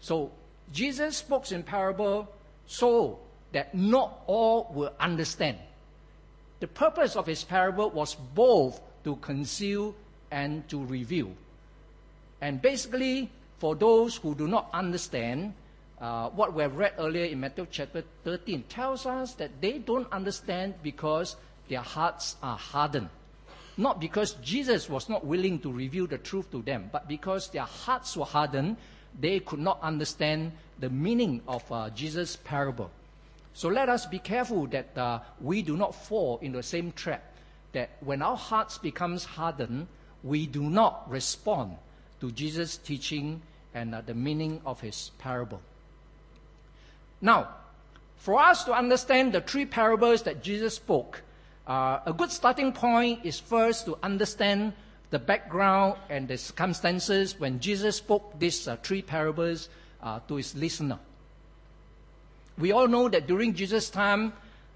So 0.00 0.30
Jesus 0.72 1.18
spoke 1.18 1.50
in 1.52 1.62
parable 1.62 2.28
so 2.66 3.18
that 3.52 3.74
not 3.74 4.22
all 4.26 4.70
will 4.74 4.92
understand. 4.98 5.58
The 6.60 6.68
purpose 6.68 7.16
of 7.16 7.26
his 7.26 7.42
parable 7.42 7.90
was 7.90 8.14
both 8.14 8.80
to 9.04 9.16
conceal 9.16 9.94
and 10.30 10.68
to 10.68 10.84
reveal. 10.84 11.32
And 12.40 12.60
basically, 12.62 13.30
for 13.58 13.74
those 13.74 14.16
who 14.16 14.34
do 14.34 14.46
not 14.46 14.70
understand, 14.72 15.54
uh, 16.00 16.30
what 16.30 16.54
we 16.54 16.62
have 16.62 16.76
read 16.76 16.94
earlier 16.98 17.24
in 17.24 17.40
Matthew 17.40 17.66
chapter 17.70 18.04
13 18.24 18.64
tells 18.68 19.04
us 19.04 19.34
that 19.34 19.60
they 19.60 19.78
don't 19.78 20.10
understand 20.12 20.74
because 20.82 21.36
their 21.68 21.80
hearts 21.80 22.36
are 22.42 22.56
hardened. 22.56 23.08
Not 23.76 24.00
because 24.00 24.34
Jesus 24.42 24.88
was 24.88 25.08
not 25.08 25.24
willing 25.24 25.58
to 25.60 25.72
reveal 25.72 26.06
the 26.06 26.18
truth 26.18 26.50
to 26.52 26.62
them, 26.62 26.90
but 26.92 27.08
because 27.08 27.48
their 27.48 27.68
hearts 27.68 28.16
were 28.16 28.24
hardened, 28.24 28.76
they 29.18 29.40
could 29.40 29.58
not 29.58 29.80
understand 29.82 30.52
the 30.78 30.90
meaning 30.90 31.42
of 31.48 31.70
uh, 31.72 31.90
Jesus' 31.90 32.36
parable. 32.36 32.90
So 33.52 33.68
let 33.68 33.88
us 33.88 34.06
be 34.06 34.18
careful 34.18 34.66
that 34.68 34.96
uh, 34.96 35.20
we 35.40 35.62
do 35.62 35.76
not 35.76 35.94
fall 35.94 36.38
in 36.42 36.52
the 36.52 36.62
same 36.62 36.92
trap. 36.92 37.22
That 37.72 37.90
when 38.00 38.22
our 38.22 38.36
hearts 38.36 38.78
becomes 38.78 39.24
hardened, 39.24 39.86
we 40.22 40.46
do 40.46 40.62
not 40.62 41.10
respond 41.10 41.76
to 42.20 42.30
Jesus' 42.30 42.76
teaching 42.76 43.42
and 43.74 43.94
uh, 43.94 44.00
the 44.00 44.14
meaning 44.14 44.60
of 44.64 44.80
his 44.80 45.10
parable. 45.18 45.60
Now, 47.20 47.48
For 48.20 48.38
us 48.38 48.64
to 48.64 48.74
understand 48.74 49.32
the 49.32 49.40
three 49.40 49.64
parables 49.64 50.24
that 50.24 50.42
Jesus 50.42 50.74
spoke, 50.74 51.22
uh, 51.66 52.00
a 52.04 52.12
good 52.12 52.30
starting 52.30 52.70
point 52.70 53.24
is 53.24 53.40
first 53.40 53.86
to 53.86 53.96
understand 54.02 54.74
the 55.10 55.18
background 55.18 55.96
and 56.08 56.28
the 56.28 56.38
circumstances 56.38 57.38
when 57.38 57.60
Jesus 57.60 57.96
spoke 57.96 58.38
these 58.38 58.66
uh, 58.66 58.76
three 58.82 59.02
parables 59.02 59.68
uh, 60.02 60.20
to 60.28 60.36
his 60.36 60.54
listener. 60.54 60.98
We 62.58 62.72
all 62.72 62.88
know 62.88 63.08
that 63.08 63.26
during 63.26 63.54
Jesus' 63.54 63.90
time, 63.90 64.32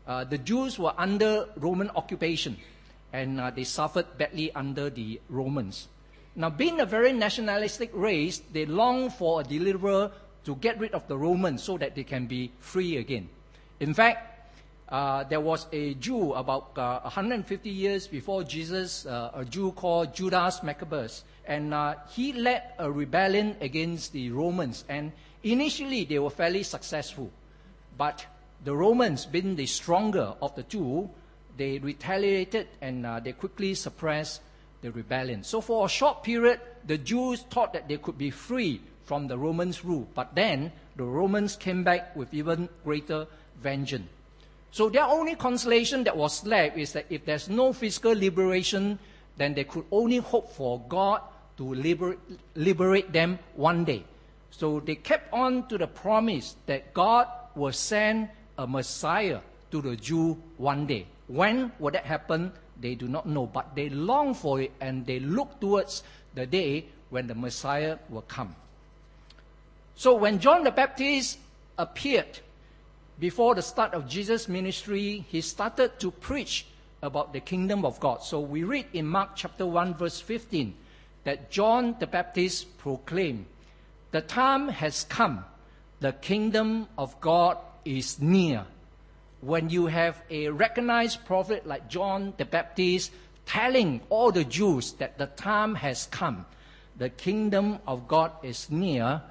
uh, 0.07 0.25
the 0.25 0.39
Jews 0.39 0.79
were 0.79 0.93
under 0.99 1.49
Roman 1.57 1.91
occupation 1.91 2.57
and 3.13 3.41
uh, 3.41 3.51
they 3.51 3.65
suffered 3.65 4.19
badly 4.19 4.53
under 4.55 4.91
the 4.91 5.21
Romans. 5.29 5.89
Now, 6.35 6.51
being 6.51 6.81
a 6.81 6.87
very 6.87 7.13
nationalistic 7.13 7.91
race, 7.95 8.43
they 8.53 8.67
long 8.67 9.09
for 9.11 9.41
a 9.41 9.45
deliverer 9.45 10.11
to 10.45 10.57
get 10.57 10.81
rid 10.81 10.93
of 10.93 11.07
the 11.07 11.17
Romans 11.17 11.63
so 11.63 11.79
that 11.79 11.95
they 11.95 12.03
can 12.03 12.27
be 12.27 12.51
free 12.59 12.97
again. 12.97 13.29
In 13.79 13.95
fact, 13.95 14.34
uh, 14.89 15.25
there 15.25 15.41
was 15.41 15.67
a 15.73 15.95
Jew 15.95 16.35
about 16.35 16.77
uh, 16.77 17.01
150 17.01 17.71
years 17.71 18.07
before 18.07 18.45
Jesus, 18.45 19.07
uh, 19.07 19.31
a 19.35 19.45
Jew 19.45 19.73
called 19.73 20.15
Judas 20.15 20.63
Maccabeus, 20.63 21.25
and 21.47 21.73
uh, 21.73 21.95
he 22.11 22.33
led 22.33 22.63
a 22.79 22.91
rebellion 22.91 23.57
against 23.61 24.13
the 24.13 24.31
Romans. 24.31 24.85
And 24.89 25.13
initially, 25.43 26.05
they 26.05 26.19
were 26.19 26.31
fairly 26.31 26.63
successful, 26.63 27.31
but 27.97 28.27
the 28.65 28.75
Romans, 28.75 29.27
being 29.27 29.57
the 29.57 29.67
stronger 29.67 30.35
of 30.41 30.55
the 30.55 30.63
two, 30.63 31.11
they 31.57 31.79
retaliated 31.79 32.67
and 32.81 33.07
uh, 33.07 33.21
they 33.21 33.33
quickly 33.33 33.75
suppressed 33.75 34.41
the 34.83 34.91
rebellion. 34.91 35.45
So 35.45 35.61
for 35.61 35.87
a 35.87 35.89
short 35.89 36.23
period, 36.23 36.61
the 36.87 36.99
Jews 36.99 37.43
thought 37.49 37.73
that 37.73 37.89
they 37.89 37.97
could 37.97 38.19
be 38.19 38.31
free 38.31 38.81
from 39.05 39.29
the 39.29 39.39
Romans' 39.39 39.85
rule, 39.85 40.09
but 40.15 40.35
then 40.35 40.73
the 40.97 41.05
Romans 41.05 41.57
came 41.57 41.85
back 41.85 42.17
with 42.17 42.33
even 42.33 42.69
greater 42.85 43.27
vengeance. 43.61 44.09
So 44.75 44.91
their 44.91 45.05
only 45.05 45.37
consolation 45.37 46.03
that 46.03 46.17
was 46.17 46.45
left 46.45 46.77
is 46.77 46.95
that 46.99 47.07
if 47.09 47.25
there's 47.25 47.49
no 47.49 47.73
physical 47.73 48.11
liberation, 48.11 48.99
then 49.37 49.55
they 49.55 49.63
could 49.63 49.85
only 49.93 50.17
hope 50.17 50.51
for 50.51 50.83
God 50.89 51.23
to 51.59 51.75
liber- 51.75 52.19
liberate 52.57 53.13
them 53.13 53.39
one 53.55 53.85
day. 53.85 54.03
So 54.51 54.81
they 54.81 54.97
kept 54.97 55.33
on 55.33 55.69
to 55.69 55.79
the 55.79 55.87
promise 55.87 56.57
that 56.67 56.93
God 56.93 57.29
will 57.55 57.71
send 57.71 58.31
a 58.59 58.67
Messiah 58.67 59.39
to 59.71 59.81
the 59.81 59.95
Jew 59.95 60.43
one 60.57 60.87
day. 60.87 61.07
When 61.29 61.71
will 61.79 61.93
that 61.93 62.05
happen? 62.05 62.51
They 62.81 62.97
do 62.97 63.07
not 63.07 63.27
know, 63.27 63.47
but 63.47 63.77
they 63.77 63.91
long 63.91 64.35
for 64.35 64.61
it 64.61 64.73
and 64.81 65.07
they 65.07 65.21
look 65.21 65.61
towards 65.61 66.03
the 66.35 66.47
day 66.47 66.87
when 67.11 67.29
the 67.29 67.37
Messiah 67.37 67.99
will 68.11 68.27
come. 68.27 68.57
So 69.95 70.17
when 70.17 70.41
John 70.41 70.65
the 70.65 70.73
Baptist 70.73 71.39
appeared 71.79 72.41
before 73.19 73.55
the 73.55 73.63
start 73.63 73.95
of 73.95 74.09
Jesus' 74.09 74.49
ministry, 74.49 75.25
he 75.29 75.41
started 75.41 75.99
to 76.01 76.11
preach 76.11 76.67
about 77.03 77.33
the 77.33 77.41
kingdom 77.41 77.85
of 77.85 78.01
God. 78.01 78.23
So 78.23 78.41
we 78.41 78.65
read 78.65 78.87
in 78.93 79.07
Mark 79.07 79.31
chapter 79.37 79.67
1, 79.67 79.95
verse 79.95 80.21
15, 80.21 80.75
that 81.25 81.51
John 81.51 81.97
the 82.01 82.07
Baptist 82.07 82.77
proclaimed, 82.79 83.47
The 84.11 84.21
time 84.21 84.69
has 84.69 85.05
come, 85.05 85.45
the 86.01 86.13
kingdom 86.13 86.89
of 86.99 87.21
God 87.21 87.59
is 87.85 88.21
near. 88.21 88.65
When 89.41 89.71
you 89.71 89.87
have 89.87 90.21
a 90.31 90.49
recognized 90.49 91.25
prophet 91.25 91.67
like 91.67 91.89
John 91.89 92.33
the 92.37 92.47
Baptist 92.47 93.13
telling 93.47 94.01
all 94.09 94.33
the 94.33 94.45
Jews 94.45 94.93
that 94.95 95.19
the 95.19 95.27
time 95.27 95.75
has 95.77 96.07
come, 96.07 96.47
the 96.97 97.11
kingdom 97.11 97.79
of 97.87 98.09
God 98.09 98.33
is 98.43 98.71
near, 98.71 99.23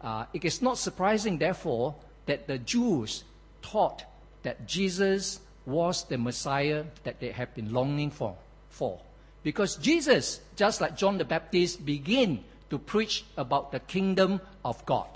uh, 0.00 0.26
it 0.32 0.44
is 0.44 0.60
not 0.60 0.78
surprising, 0.78 1.38
therefore, 1.38 1.94
that 2.26 2.46
the 2.46 2.58
Jews 2.58 3.24
taught 3.62 4.04
that 4.42 4.66
Jesus 4.66 5.40
was 5.64 6.04
the 6.04 6.18
Messiah 6.18 6.84
that 7.04 7.20
they 7.20 7.30
have 7.30 7.54
been 7.54 7.72
longing 7.72 8.10
for. 8.10 8.36
for. 8.68 9.00
Because 9.42 9.76
Jesus, 9.76 10.40
just 10.56 10.80
like 10.80 10.96
John 10.96 11.18
the 11.18 11.24
Baptist, 11.24 11.84
began 11.84 12.44
to 12.70 12.78
preach 12.78 13.24
about 13.36 13.72
the 13.72 13.80
kingdom 13.80 14.40
of 14.64 14.84
God. 14.86 15.08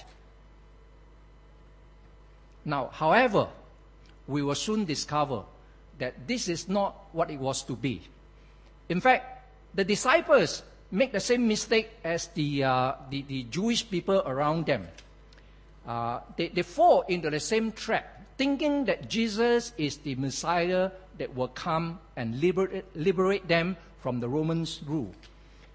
Now, 2.65 2.91
however, 2.93 3.49
we 4.26 4.43
will 4.43 4.57
soon 4.57 4.85
discover 4.85 5.43
that 5.99 6.26
this 6.26 6.49
is 6.49 6.69
not 6.69 6.95
what 7.12 7.31
it 7.31 7.38
was 7.38 7.62
to 7.65 7.76
be. 7.76 8.03
In 8.88 9.00
fact, 9.00 9.47
the 9.75 9.85
disciples 9.85 10.62
make 10.91 11.12
the 11.12 11.21
same 11.21 11.47
mistake 11.47 11.91
as 12.05 12.26
the, 12.29 12.65
uh, 12.65 12.93
the, 13.11 13.23
the, 13.23 13.43
Jewish 13.45 13.88
people 13.88 14.23
around 14.26 14.67
them. 14.67 14.87
Uh, 15.87 16.21
they, 16.37 16.49
they 16.49 16.62
fall 16.62 17.03
into 17.03 17.31
the 17.31 17.41
same 17.41 17.73
trap 17.73 18.15
thinking 18.37 18.85
that 18.85 19.09
Jesus 19.09 19.73
is 19.76 19.99
the 19.99 20.14
Messiah 20.16 20.90
that 21.19 21.35
will 21.35 21.49
come 21.49 21.99
and 22.16 22.40
liberate, 22.40 22.85
liberate 22.95 23.49
them 23.49 23.76
from 24.00 24.21
the 24.21 24.28
Romans' 24.28 24.81
rule. 24.87 25.12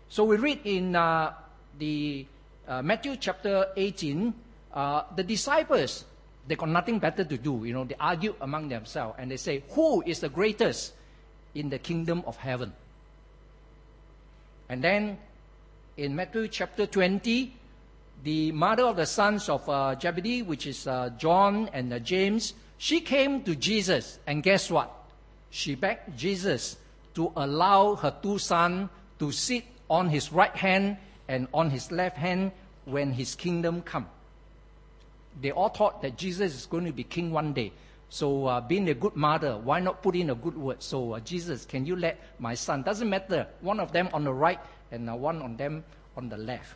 So 0.10 0.24
we 0.24 0.38
read 0.38 0.60
in 0.65 0.96
uh, 0.96 1.34
the 1.80 2.25
uh, 2.68 2.82
Matthew 2.82 3.15
chapter 3.18 3.68
18, 3.75 4.34
uh, 4.74 5.03
the 5.15 5.24
disciples, 5.24 6.06
they 6.48 6.56
got 6.56 6.70
nothing 6.70 7.00
better 7.00 7.24
to 7.24 7.38
do. 7.38 7.65
You 7.65 7.74
know, 7.74 7.84
they 7.84 7.96
argue 8.00 8.36
among 8.41 8.70
themselves 8.70 9.15
and 9.18 9.32
they 9.32 9.38
say, 9.38 9.63
Who 9.72 10.03
is 10.06 10.20
the 10.20 10.30
greatest 10.30 10.94
in 11.56 11.70
the 11.70 11.80
kingdom 11.80 12.24
of 12.25 12.38
heaven? 12.38 12.74
And 14.70 14.84
then 14.84 15.18
in 15.98 16.15
Matthew 16.15 16.48
chapter 16.48 16.86
20, 16.86 17.53
the 18.24 18.51
mother 18.51 18.84
of 18.84 18.98
the 18.98 19.06
sons 19.06 19.50
of 19.50 19.68
uh, 19.68 19.96
Zebedee, 20.00 20.44
which 20.44 20.68
is 20.68 20.86
uh, 20.86 21.10
John 21.18 21.70
and 21.74 21.92
uh, 21.92 22.00
James, 22.00 22.54
she 22.78 23.01
came 23.01 23.44
to 23.44 23.56
Jesus, 23.56 24.20
and 24.28 24.44
guess 24.44 24.70
what? 24.70 24.92
She 25.50 25.75
begged 25.75 26.18
Jesus 26.18 26.78
to 27.16 27.32
allow 27.36 27.96
her 27.96 28.13
two 28.22 28.38
sons 28.38 28.90
to 29.20 29.32
sit 29.32 29.66
on 29.90 30.10
his 30.10 30.32
right 30.32 30.56
hand 30.56 30.98
and 31.28 31.48
on 31.54 31.70
his 31.70 31.92
left 31.92 32.18
hand 32.18 32.51
when 32.86 33.12
his 33.12 33.36
kingdom 33.36 33.82
come. 33.82 34.08
They 35.42 35.51
all 35.51 35.70
thought 35.70 36.01
that 36.01 36.18
Jesus 36.18 36.56
is 36.56 36.66
going 36.66 36.86
to 36.86 36.94
be 36.94 37.04
king 37.04 37.32
one 37.32 37.54
day. 37.54 37.72
So, 38.10 38.46
uh, 38.46 38.62
being 38.62 38.90
a 38.90 38.94
good 38.94 39.16
mother, 39.16 39.58
why 39.58 39.80
not 39.80 40.04
put 40.04 40.16
in 40.16 40.30
a 40.30 40.36
good 40.36 40.58
word? 40.58 40.84
So, 40.84 41.13
uh, 41.13 41.20
Jesus, 41.22 41.66
can 41.66 41.86
you 41.86 41.96
let 41.96 42.20
my 42.40 42.54
son? 42.54 42.84
Doesn't 42.84 43.10
matter. 43.10 43.48
One 43.62 43.80
of 43.80 43.94
them 43.94 44.10
on 44.12 44.25
the 44.25 44.34
right 44.34 44.60
and 44.92 45.10
uh, 45.10 45.16
one 45.16 45.42
on 45.42 45.56
them 45.56 45.86
on 46.18 46.28
the 46.28 46.38
left. 46.38 46.75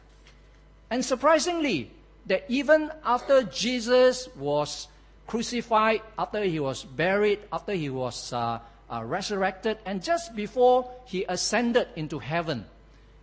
And 0.89 1.04
surprisingly, 1.04 1.92
that 2.27 2.46
even 2.48 2.92
after 3.04 3.44
Jesus 3.44 4.27
was 4.36 4.88
crucified, 5.27 6.01
after 6.18 6.44
he 6.44 6.60
was 6.60 6.84
buried, 6.84 7.39
after 7.51 7.74
he 7.74 7.89
was 7.89 8.34
uh, 8.34 8.60
uh, 8.89 9.04
resurrected, 9.04 9.77
and 9.86 10.04
just 10.04 10.36
before 10.36 10.89
he 11.06 11.25
ascended 11.27 11.88
into 11.96 12.20
heaven, 12.20 12.65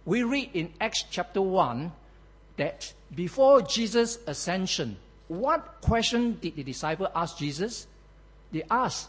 we 0.04 0.22
read 0.22 0.50
in 0.54 0.72
Acts 0.80 1.04
chapter 1.10 1.40
1 1.40 1.92
that 2.56 2.92
before 3.14 3.62
Jesus' 3.62 4.18
ascension, 4.26 4.96
what 5.28 5.80
question 5.80 6.38
did 6.40 6.56
the 6.56 6.62
disciple 6.62 7.08
ask 7.14 7.38
Jesus? 7.38 7.86
They 8.50 8.64
asked, 8.70 9.08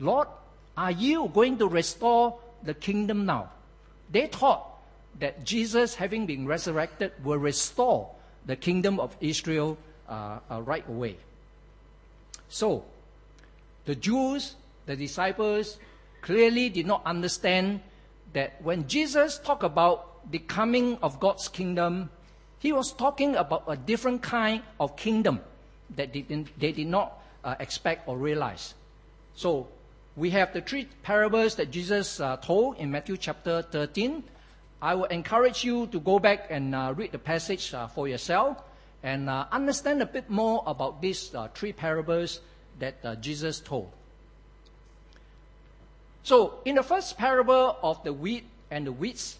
Lord, 0.00 0.28
are 0.76 0.90
you 0.90 1.30
going 1.32 1.58
to 1.58 1.68
restore 1.68 2.38
the 2.62 2.74
kingdom 2.74 3.26
now? 3.26 3.50
They 4.10 4.26
thought 4.26 4.73
that 5.18 5.44
Jesus, 5.44 5.94
having 5.94 6.26
been 6.26 6.46
resurrected, 6.46 7.12
will 7.22 7.38
restore 7.38 8.10
the 8.46 8.56
kingdom 8.56 9.00
of 9.00 9.16
Israel 9.20 9.78
uh, 10.08 10.38
uh, 10.50 10.62
right 10.62 10.86
away. 10.88 11.16
So, 12.48 12.84
the 13.84 13.94
Jews, 13.94 14.56
the 14.86 14.96
disciples, 14.96 15.78
clearly 16.20 16.68
did 16.68 16.86
not 16.86 17.02
understand 17.06 17.80
that 18.32 18.60
when 18.62 18.88
Jesus 18.88 19.38
talked 19.38 19.62
about 19.62 20.30
the 20.30 20.38
coming 20.38 20.98
of 21.02 21.20
God's 21.20 21.48
kingdom, 21.48 22.10
he 22.58 22.72
was 22.72 22.92
talking 22.92 23.36
about 23.36 23.64
a 23.68 23.76
different 23.76 24.22
kind 24.22 24.62
of 24.80 24.96
kingdom 24.96 25.40
that 25.96 26.12
they 26.12 26.22
did, 26.22 26.48
they 26.58 26.72
did 26.72 26.86
not 26.86 27.22
uh, 27.44 27.54
expect 27.60 28.08
or 28.08 28.16
realize. 28.16 28.74
So, 29.34 29.68
we 30.16 30.30
have 30.30 30.52
the 30.52 30.60
three 30.60 30.86
parables 31.02 31.56
that 31.56 31.70
Jesus 31.70 32.20
uh, 32.20 32.36
told 32.36 32.78
in 32.78 32.90
Matthew 32.90 33.16
chapter 33.16 33.62
13 33.62 34.22
I 34.84 34.94
would 34.94 35.12
encourage 35.12 35.64
you 35.64 35.86
to 35.86 35.98
go 35.98 36.18
back 36.18 36.48
and 36.50 36.74
uh, 36.74 36.92
read 36.94 37.12
the 37.12 37.18
passage 37.18 37.72
uh, 37.72 37.86
for 37.86 38.06
yourself 38.06 38.60
and 39.02 39.30
uh, 39.30 39.46
understand 39.50 40.02
a 40.02 40.06
bit 40.06 40.28
more 40.28 40.62
about 40.66 41.00
these 41.00 41.34
uh, 41.34 41.48
three 41.54 41.72
parables 41.72 42.40
that 42.80 42.96
uh, 43.02 43.14
Jesus 43.14 43.60
told. 43.60 43.90
So, 46.22 46.60
in 46.66 46.74
the 46.74 46.82
first 46.82 47.16
parable 47.16 47.78
of 47.82 48.04
the 48.04 48.12
wheat 48.12 48.44
and 48.70 48.86
the 48.86 48.92
weeds, 48.92 49.38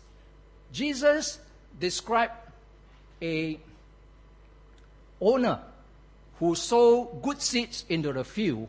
Jesus 0.73 1.39
described 1.79 2.33
a 3.21 3.61
owner 5.21 5.61
who 6.39 6.55
sowed 6.55 7.21
good 7.21 7.43
seeds 7.43 7.85
into 7.91 8.15
the 8.15 8.25
field, 8.25 8.69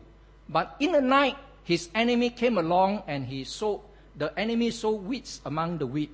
but 0.50 0.76
in 0.82 0.92
the 0.92 1.02
night 1.02 1.38
his 1.64 1.88
enemy 1.96 2.32
came 2.32 2.58
along 2.58 3.04
and 3.08 3.28
he 3.28 3.46
sowed 3.46 3.80
the 4.18 4.38
enemy 4.38 4.72
sowed 4.72 5.04
weeds 5.04 5.40
among 5.46 5.78
the 5.78 5.88
wheat. 5.88 6.12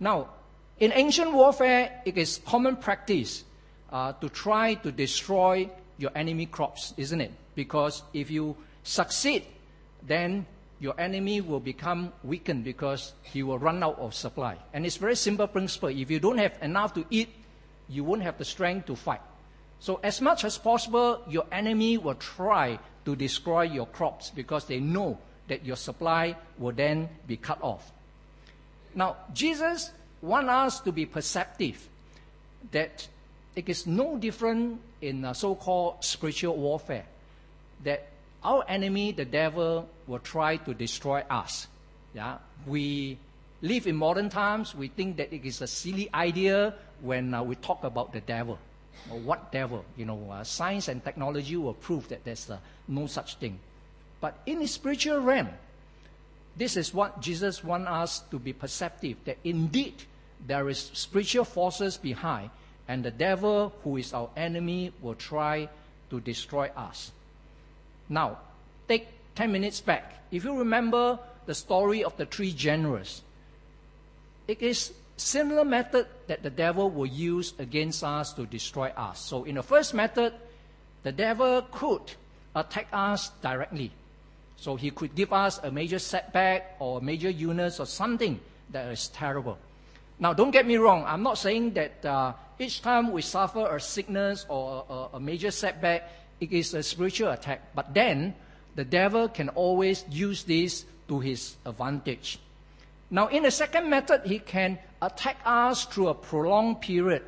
Now, 0.00 0.30
in 0.78 0.92
ancient 0.92 1.32
warfare, 1.32 2.02
it 2.04 2.16
is 2.18 2.40
common 2.46 2.76
practice 2.76 3.44
uh, 3.92 4.12
to 4.14 4.28
try 4.28 4.74
to 4.74 4.90
destroy 4.90 5.70
your 5.98 6.10
enemy 6.14 6.46
crops, 6.46 6.94
isn't 6.96 7.20
it? 7.20 7.32
because 7.54 8.02
if 8.14 8.30
you 8.30 8.56
succeed, 8.82 9.44
then 10.02 10.46
your 10.78 10.98
enemy 10.98 11.42
will 11.42 11.60
become 11.60 12.10
weakened 12.24 12.64
because 12.64 13.12
he 13.22 13.42
will 13.42 13.58
run 13.58 13.82
out 13.82 13.98
of 13.98 14.14
supply. 14.14 14.56
And 14.72 14.86
it's 14.86 14.96
very 14.96 15.16
simple 15.16 15.46
principle. 15.46 15.90
If 15.90 16.10
you 16.10 16.20
don't 16.20 16.38
have 16.38 16.56
enough 16.62 16.94
to 16.94 17.04
eat, 17.10 17.28
you 17.88 18.02
won't 18.02 18.22
have 18.22 18.38
the 18.38 18.46
strength 18.46 18.86
to 18.86 18.96
fight. 18.96 19.20
So 19.78 20.00
as 20.02 20.20
much 20.20 20.44
as 20.44 20.56
possible, 20.56 21.22
your 21.28 21.44
enemy 21.52 21.98
will 21.98 22.14
try 22.14 22.78
to 23.04 23.16
destroy 23.16 23.62
your 23.62 23.86
crops 23.86 24.30
because 24.30 24.64
they 24.64 24.80
know 24.80 25.18
that 25.48 25.64
your 25.64 25.76
supply 25.76 26.36
will 26.56 26.72
then 26.72 27.08
be 27.26 27.36
cut 27.36 27.58
off. 27.60 27.92
Now, 28.94 29.16
Jesus 29.32 29.90
wants 30.22 30.50
us 30.50 30.80
to 30.80 30.92
be 30.92 31.06
perceptive 31.06 31.88
that 32.72 33.06
it 33.56 33.68
is 33.68 33.86
no 33.86 34.16
different 34.18 34.80
in 35.00 35.26
so-called 35.34 36.04
spiritual 36.04 36.56
warfare. 36.56 37.04
That 37.84 38.08
our 38.42 38.64
enemy, 38.68 39.12
the 39.12 39.24
devil, 39.24 39.88
will 40.06 40.18
try 40.18 40.56
to 40.58 40.74
destroy 40.74 41.24
us. 41.30 41.66
Yeah? 42.14 42.38
We 42.66 43.18
live 43.62 43.86
in 43.86 43.96
modern 43.96 44.28
times, 44.28 44.74
we 44.74 44.88
think 44.88 45.16
that 45.18 45.32
it 45.32 45.44
is 45.44 45.60
a 45.60 45.66
silly 45.66 46.08
idea 46.14 46.74
when 47.00 47.34
uh, 47.34 47.42
we 47.42 47.56
talk 47.56 47.84
about 47.84 48.12
the 48.12 48.20
devil. 48.20 48.58
Or 49.10 49.18
what 49.18 49.52
devil? 49.52 49.84
You 49.96 50.04
know, 50.04 50.30
uh, 50.30 50.44
science 50.44 50.88
and 50.88 51.02
technology 51.02 51.56
will 51.56 51.74
prove 51.74 52.08
that 52.08 52.24
there's 52.24 52.50
uh, 52.50 52.58
no 52.88 53.06
such 53.06 53.36
thing. 53.36 53.58
But 54.20 54.38
in 54.44 54.60
the 54.60 54.66
spiritual 54.66 55.20
realm, 55.20 55.48
this 56.56 56.76
is 56.76 56.92
what 56.92 57.20
Jesus 57.20 57.64
wants 57.64 57.88
us 57.88 58.20
to 58.30 58.38
be 58.38 58.52
perceptive 58.52 59.16
that 59.24 59.38
indeed 59.44 59.94
there 60.46 60.68
is 60.68 60.90
spiritual 60.94 61.44
forces 61.44 61.96
behind, 61.96 62.50
and 62.88 63.04
the 63.04 63.10
devil, 63.10 63.72
who 63.84 63.96
is 63.96 64.12
our 64.12 64.30
enemy, 64.36 64.92
will 65.00 65.14
try 65.14 65.68
to 66.10 66.20
destroy 66.20 66.70
us. 66.76 67.12
Now, 68.08 68.38
take 68.88 69.06
10 69.36 69.52
minutes 69.52 69.80
back. 69.80 70.24
If 70.30 70.44
you 70.44 70.58
remember 70.58 71.18
the 71.46 71.54
story 71.54 72.02
of 72.02 72.16
the 72.16 72.26
three 72.26 72.52
generals, 72.52 73.22
it 74.48 74.62
is 74.62 74.92
similar 75.16 75.64
method 75.64 76.06
that 76.26 76.42
the 76.42 76.50
devil 76.50 76.90
will 76.90 77.06
use 77.06 77.52
against 77.58 78.02
us 78.02 78.32
to 78.34 78.46
destroy 78.46 78.88
us. 78.96 79.20
So 79.20 79.44
in 79.44 79.54
the 79.54 79.62
first 79.62 79.94
method, 79.94 80.34
the 81.02 81.12
devil 81.12 81.62
could 81.70 82.02
attack 82.56 82.88
us 82.92 83.30
directly. 83.42 83.92
So 84.60 84.76
he 84.76 84.90
could 84.90 85.14
give 85.14 85.32
us 85.32 85.58
a 85.62 85.70
major 85.70 85.98
setback 85.98 86.76
or 86.80 86.98
a 86.98 87.02
major 87.02 87.32
illness 87.32 87.80
or 87.80 87.86
something 87.86 88.38
that 88.68 88.92
is 88.92 89.08
terrible. 89.08 89.56
Now, 90.18 90.34
don't 90.34 90.50
get 90.50 90.66
me 90.66 90.76
wrong. 90.76 91.02
I'm 91.06 91.22
not 91.22 91.38
saying 91.38 91.72
that 91.80 92.04
uh, 92.04 92.34
each 92.58 92.82
time 92.82 93.10
we 93.10 93.22
suffer 93.22 93.74
a 93.74 93.80
sickness 93.80 94.44
or 94.50 94.84
a, 94.86 95.16
a 95.16 95.20
major 95.20 95.50
setback, 95.50 96.12
it 96.40 96.52
is 96.52 96.74
a 96.74 96.82
spiritual 96.82 97.30
attack. 97.30 97.74
But 97.74 97.94
then, 97.94 98.34
the 98.76 98.84
devil 98.84 99.28
can 99.28 99.48
always 99.48 100.04
use 100.10 100.44
this 100.44 100.84
to 101.08 101.20
his 101.20 101.56
advantage. 101.64 102.38
Now, 103.10 103.28
in 103.28 103.44
the 103.44 103.50
second 103.50 103.88
method, 103.88 104.26
he 104.26 104.40
can 104.40 104.78
attack 105.00 105.38
us 105.46 105.86
through 105.86 106.08
a 106.08 106.14
prolonged 106.14 106.82
period 106.82 107.22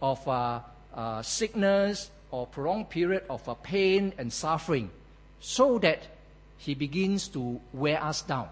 of 0.00 0.26
uh, 0.26 0.60
uh, 0.94 1.20
sickness 1.20 2.10
or 2.30 2.46
prolonged 2.46 2.88
period 2.88 3.24
of 3.28 3.46
uh, 3.46 3.52
pain 3.52 4.14
and 4.16 4.32
suffering 4.32 4.90
so 5.40 5.78
that 5.78 6.08
he 6.58 6.74
begins 6.74 7.28
to 7.28 7.60
wear 7.72 8.02
us 8.02 8.22
down. 8.22 8.48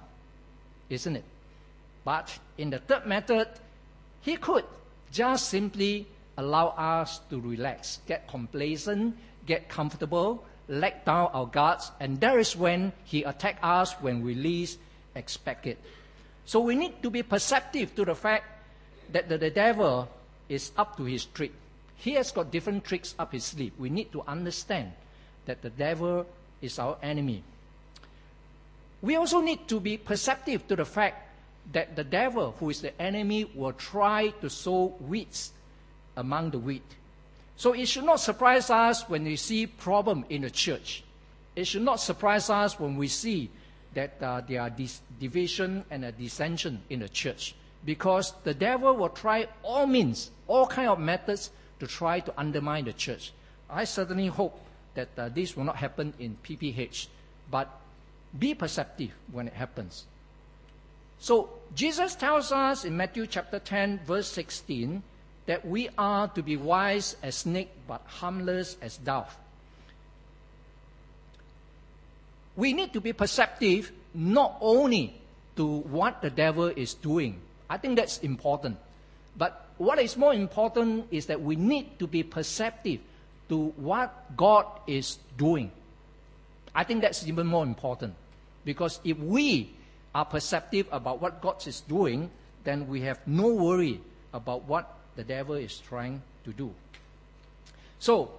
Isn't 0.91 1.17
it? 1.17 1.25
But 2.05 2.39
in 2.59 2.71
the 2.71 2.79
third 2.79 3.07
method, 3.07 3.49
he 4.21 4.37
could 4.37 4.65
just 5.13 5.49
simply 5.49 6.07
allow 6.37 6.69
us 6.69 7.21
to 7.31 7.41
relax, 7.41 8.01
get 8.07 8.29
complacent, 8.29 9.17
get 9.47 9.69
comfortable, 9.69 10.45
let 10.69 11.05
down 11.05 11.31
our 11.33 11.47
guards, 11.47 11.91
and 12.01 12.21
that 12.21 12.39
is 12.39 12.57
when 12.57 12.93
he 13.05 13.23
attack 13.25 13.59
us 13.63 13.93
when 14.01 14.23
we 14.23 14.35
least 14.35 14.79
expect 15.15 15.67
it. 15.67 15.79
So 16.45 16.61
we 16.61 16.75
need 16.75 17.03
to 17.03 17.11
be 17.11 17.23
perceptive 17.23 17.95
to 17.97 18.05
the 18.05 18.15
fact 18.15 18.45
that 19.13 19.29
the, 19.29 19.39
the 19.39 19.51
devil 19.51 20.09
is 20.49 20.73
up 20.77 20.97
to 20.97 21.05
his 21.05 21.25
trick. 21.27 21.53
He 21.97 22.13
has 22.15 22.33
got 22.33 22.51
different 22.51 22.85
tricks 22.85 23.15
up 23.19 23.33
his 23.33 23.45
sleeve. 23.45 23.73
We 23.79 23.91
need 23.91 24.11
to 24.13 24.23
understand 24.27 24.93
that 25.47 25.63
the 25.63 25.71
devil 25.71 26.27
is 26.61 26.79
our 26.79 26.97
enemy. 27.03 27.45
We 29.03 29.17
also 29.17 29.41
need 29.41 29.67
to 29.69 29.81
be 29.81 29.99
perceptive 29.99 30.67
to 30.69 30.77
the 30.77 30.85
fact 30.85 31.29
that 31.73 31.97
the 31.97 32.05
devil, 32.05 32.55
who 32.59 32.71
is 32.71 32.81
the 32.81 32.99
enemy, 33.03 33.51
will 33.55 33.73
try 33.73 34.29
to 34.41 34.49
sow 34.49 34.95
weeds 35.01 35.53
among 36.17 36.51
the 36.51 36.59
wheat. 36.59 36.85
So 37.57 37.73
it 37.73 37.87
should 37.87 38.05
not 38.05 38.21
surprise 38.21 38.71
us 38.71 39.09
when 39.09 39.25
we 39.25 39.37
see 39.37 39.67
problem 39.67 40.25
in 40.31 40.43
the 40.43 40.51
church. 40.51 41.05
It 41.55 41.67
should 41.67 41.83
not 41.83 42.01
surprise 42.01 42.49
us 42.49 42.79
when 42.79 42.97
we 42.97 43.09
see 43.09 43.51
that 43.95 44.23
uh, 44.23 44.41
there 44.41 44.63
are 44.63 44.71
dis- 44.71 45.03
division 45.21 45.85
and 45.91 46.05
a 46.05 46.13
dissension 46.13 46.81
in 46.89 47.01
the 47.01 47.09
church, 47.09 47.55
because 47.85 48.33
the 48.45 48.55
devil 48.55 48.97
will 48.97 49.11
try 49.11 49.47
all 49.63 49.87
means, 49.87 50.31
all 50.47 50.67
kind 50.67 50.89
of 50.89 50.99
methods 50.99 51.51
to 51.81 51.87
try 51.87 52.21
to 52.21 52.33
undermine 52.39 52.85
the 52.85 52.93
church. 52.93 53.33
I 53.69 53.85
certainly 53.85 54.29
hope 54.29 54.59
that 54.95 55.09
uh, 55.19 55.29
this 55.29 55.57
will 55.57 55.65
not 55.65 55.77
happen 55.77 56.15
in 56.19 56.37
PPH, 56.43 57.09
but 57.51 57.69
be 58.39 58.55
perceptive 58.55 59.11
when 59.31 59.47
it 59.49 59.55
happens. 59.55 60.05
So 61.19 61.51
Jesus 61.75 62.15
tells 62.15 62.51
us 62.51 62.85
in 62.85 62.97
Matthew 62.97 63.27
chapter 63.27 63.59
10, 63.59 64.01
verse 64.07 64.27
16, 64.29 65.03
that 65.47 65.65
we 65.67 65.89
are 65.99 66.29
to 66.29 66.43
be 66.43 66.57
wise 66.57 67.17
as 67.23 67.37
snake 67.37 67.71
but 67.87 68.03
harmless 68.07 68.77
as 68.81 68.97
dove. 68.97 69.37
We 72.57 72.73
need 72.73 72.93
to 72.93 73.01
be 73.01 73.13
perceptive 73.13 73.93
not 74.15 74.57
only 74.61 75.15
to 75.57 75.67
what 75.67 76.23
the 76.23 76.31
devil 76.31 76.67
is 76.67 76.95
doing. 76.95 77.41
I 77.69 77.79
think 77.79 77.97
that's 77.97 78.19
important. 78.19 78.77
But 79.37 79.69
what 79.79 79.99
is 79.99 80.17
more 80.17 80.35
important 80.35 81.07
is 81.11 81.27
that 81.27 81.41
we 81.41 81.57
need 81.57 81.99
to 81.99 82.07
be 82.07 82.23
perceptive 82.23 83.01
to 83.49 83.73
what 83.77 84.37
God 84.37 84.67
is 84.87 85.19
doing. 85.39 85.71
I 86.75 86.85
think 86.85 87.03
that's 87.03 87.27
even 87.27 87.47
more 87.47 87.65
important. 87.65 88.15
Because 88.65 89.01
if 89.05 89.19
we 89.19 89.75
are 90.15 90.25
perceptive 90.25 90.87
about 90.93 91.21
what 91.21 91.41
God 91.41 91.67
is 91.67 91.81
doing, 91.81 92.31
then 92.65 92.87
we 92.89 93.01
have 93.03 93.21
no 93.27 93.49
worry 93.49 94.01
about 94.33 94.65
what 94.65 94.99
the 95.17 95.25
devil 95.25 95.55
is 95.55 95.79
trying 95.79 96.23
to 96.45 96.53
do. 96.53 96.73
So, 97.99 98.31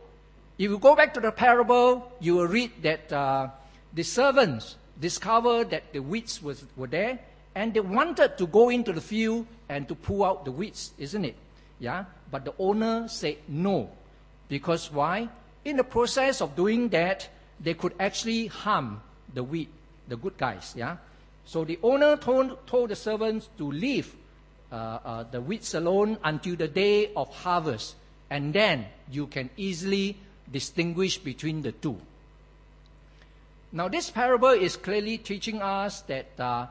if 0.58 0.70
you 0.70 0.78
go 0.78 0.96
back 0.96 1.14
to 1.16 1.20
the 1.20 1.32
parable, 1.32 2.12
you 2.20 2.36
will 2.36 2.48
read 2.48 2.72
that 2.84 3.12
uh, 3.12 3.48
the 3.94 4.04
servants 4.04 4.76
discovered 5.00 5.72
that 5.72 5.92
the 5.94 6.00
weeds 6.00 6.42
was, 6.42 6.64
were 6.76 6.88
there, 6.88 7.20
and 7.56 7.74
they 7.74 7.80
wanted 7.80 8.38
to 8.38 8.48
go 8.48 8.70
into 8.70 8.94
the 8.94 9.02
field 9.02 9.46
and 9.70 9.88
to 9.88 9.96
pull 9.96 10.24
out 10.24 10.46
the 10.46 10.52
weeds, 10.52 10.92
isn't 10.98 11.26
it? 11.26 11.36
Yeah. 11.80 12.06
But 12.32 12.46
the 12.46 12.54
owner 12.58 13.08
said 13.08 13.38
no, 13.48 13.90
because 14.50 14.92
why? 14.92 15.30
In 15.66 15.78
the 15.78 15.84
process 15.84 16.42
of 16.42 16.56
doing 16.56 16.90
that, 16.90 17.30
they 17.60 17.74
could 17.74 17.94
actually 18.00 18.48
harm 18.48 19.02
the 19.34 19.44
wheat, 19.44 19.70
the 20.08 20.18
good 20.18 20.38
guys. 20.38 20.74
Yeah. 20.76 20.98
So 21.46 21.63
the 21.63 21.80
owner 21.84 22.18
told, 22.18 22.66
told 22.68 22.89
the 22.89 22.96
servants 22.96 23.50
to 23.58 23.70
leave 23.72 24.16
uh, 24.72 24.76
uh, 24.76 25.24
the 25.30 25.42
weeds 25.42 25.74
alone 25.74 26.18
until 26.24 26.56
the 26.56 26.68
day 26.68 27.12
of 27.16 27.34
harvest, 27.34 27.96
and 28.30 28.54
then 28.54 28.86
you 29.12 29.28
can 29.28 29.50
easily 29.58 30.18
distinguish 30.52 31.18
between 31.18 31.62
the 31.62 31.72
two. 31.72 32.00
Now, 33.72 33.88
this 33.88 34.10
parable 34.10 34.50
is 34.50 34.78
clearly 34.78 35.18
teaching 35.18 35.62
us 35.62 36.02
that 36.02 36.39
uh, 36.39 36.68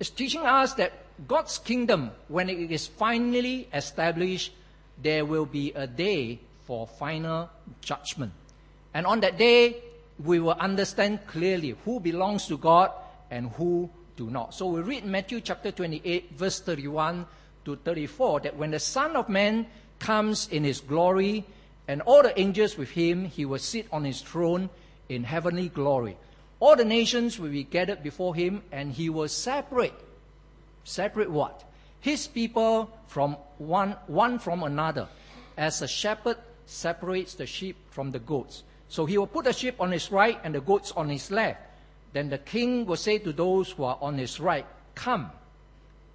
it's 0.00 0.10
teaching 0.10 0.40
us 0.42 0.74
that 0.74 0.92
God's 1.28 1.58
kingdom, 1.58 2.10
when 2.28 2.48
it 2.48 2.70
is 2.70 2.86
finally 2.86 3.68
established, 3.72 4.52
there 5.02 5.24
will 5.24 5.46
be 5.46 5.72
a 5.72 5.86
day 5.86 6.40
for 6.66 6.86
final 6.86 7.50
judgment. 7.80 8.32
And 8.94 9.06
on 9.06 9.20
that 9.20 9.36
day, 9.36 9.82
we 10.22 10.38
will 10.38 10.56
understand 10.58 11.26
clearly 11.26 11.76
who 11.84 11.98
belongs 12.00 12.46
to 12.46 12.56
God 12.56 12.92
and 13.30 13.50
who 13.50 13.90
do 14.16 14.30
not. 14.30 14.54
So 14.54 14.68
we 14.68 14.80
read 14.80 15.04
Matthew 15.04 15.40
chapter 15.40 15.72
28, 15.72 16.32
verse 16.32 16.60
31 16.60 17.26
to 17.64 17.76
34, 17.76 18.40
that 18.40 18.56
when 18.56 18.70
the 18.70 18.78
Son 18.78 19.16
of 19.16 19.28
Man 19.28 19.66
comes 19.98 20.48
in 20.48 20.62
his 20.62 20.80
glory 20.80 21.44
and 21.88 22.00
all 22.02 22.22
the 22.22 22.38
angels 22.38 22.78
with 22.78 22.90
him, 22.90 23.24
he 23.24 23.44
will 23.44 23.58
sit 23.58 23.88
on 23.90 24.04
his 24.04 24.20
throne 24.20 24.70
in 25.08 25.24
heavenly 25.24 25.68
glory. 25.68 26.16
All 26.60 26.76
the 26.76 26.84
nations 26.84 27.38
will 27.38 27.50
be 27.50 27.64
gathered 27.64 28.02
before 28.02 28.34
him, 28.34 28.62
and 28.70 28.92
he 28.92 29.10
will 29.10 29.28
separate. 29.28 29.92
Separate 30.84 31.30
what? 31.30 31.64
His 32.00 32.26
people 32.28 32.90
from 33.06 33.36
one, 33.58 33.96
one 34.06 34.38
from 34.38 34.62
another, 34.62 35.08
as 35.56 35.82
a 35.82 35.88
shepherd 35.88 36.36
separates 36.66 37.34
the 37.34 37.46
sheep 37.46 37.76
from 37.90 38.12
the 38.12 38.18
goats. 38.18 38.62
So 38.94 39.06
he 39.06 39.18
will 39.18 39.26
put 39.26 39.46
the 39.46 39.52
sheep 39.52 39.80
on 39.80 39.90
his 39.90 40.12
right 40.12 40.38
and 40.44 40.54
the 40.54 40.60
goats 40.60 40.92
on 40.92 41.08
his 41.08 41.28
left. 41.32 41.58
Then 42.12 42.28
the 42.28 42.38
king 42.38 42.86
will 42.86 42.94
say 42.94 43.18
to 43.18 43.32
those 43.32 43.72
who 43.72 43.82
are 43.82 43.98
on 44.00 44.16
his 44.16 44.38
right, 44.38 44.64
Come, 44.94 45.32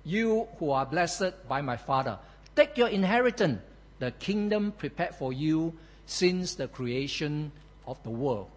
you 0.06 0.48
who 0.60 0.72
are 0.72 0.86
blessed 0.86 1.46
by 1.50 1.60
my 1.60 1.76
father, 1.76 2.18
take 2.56 2.78
your 2.78 2.88
inheritance, 2.88 3.60
the 4.00 4.12
kingdom 4.12 4.72
prepared 4.72 5.14
for 5.14 5.34
you 5.34 5.74
since 6.06 6.56
the 6.56 6.70
creation 6.70 7.52
of 7.86 8.02
the 8.04 8.12
world. 8.12 8.48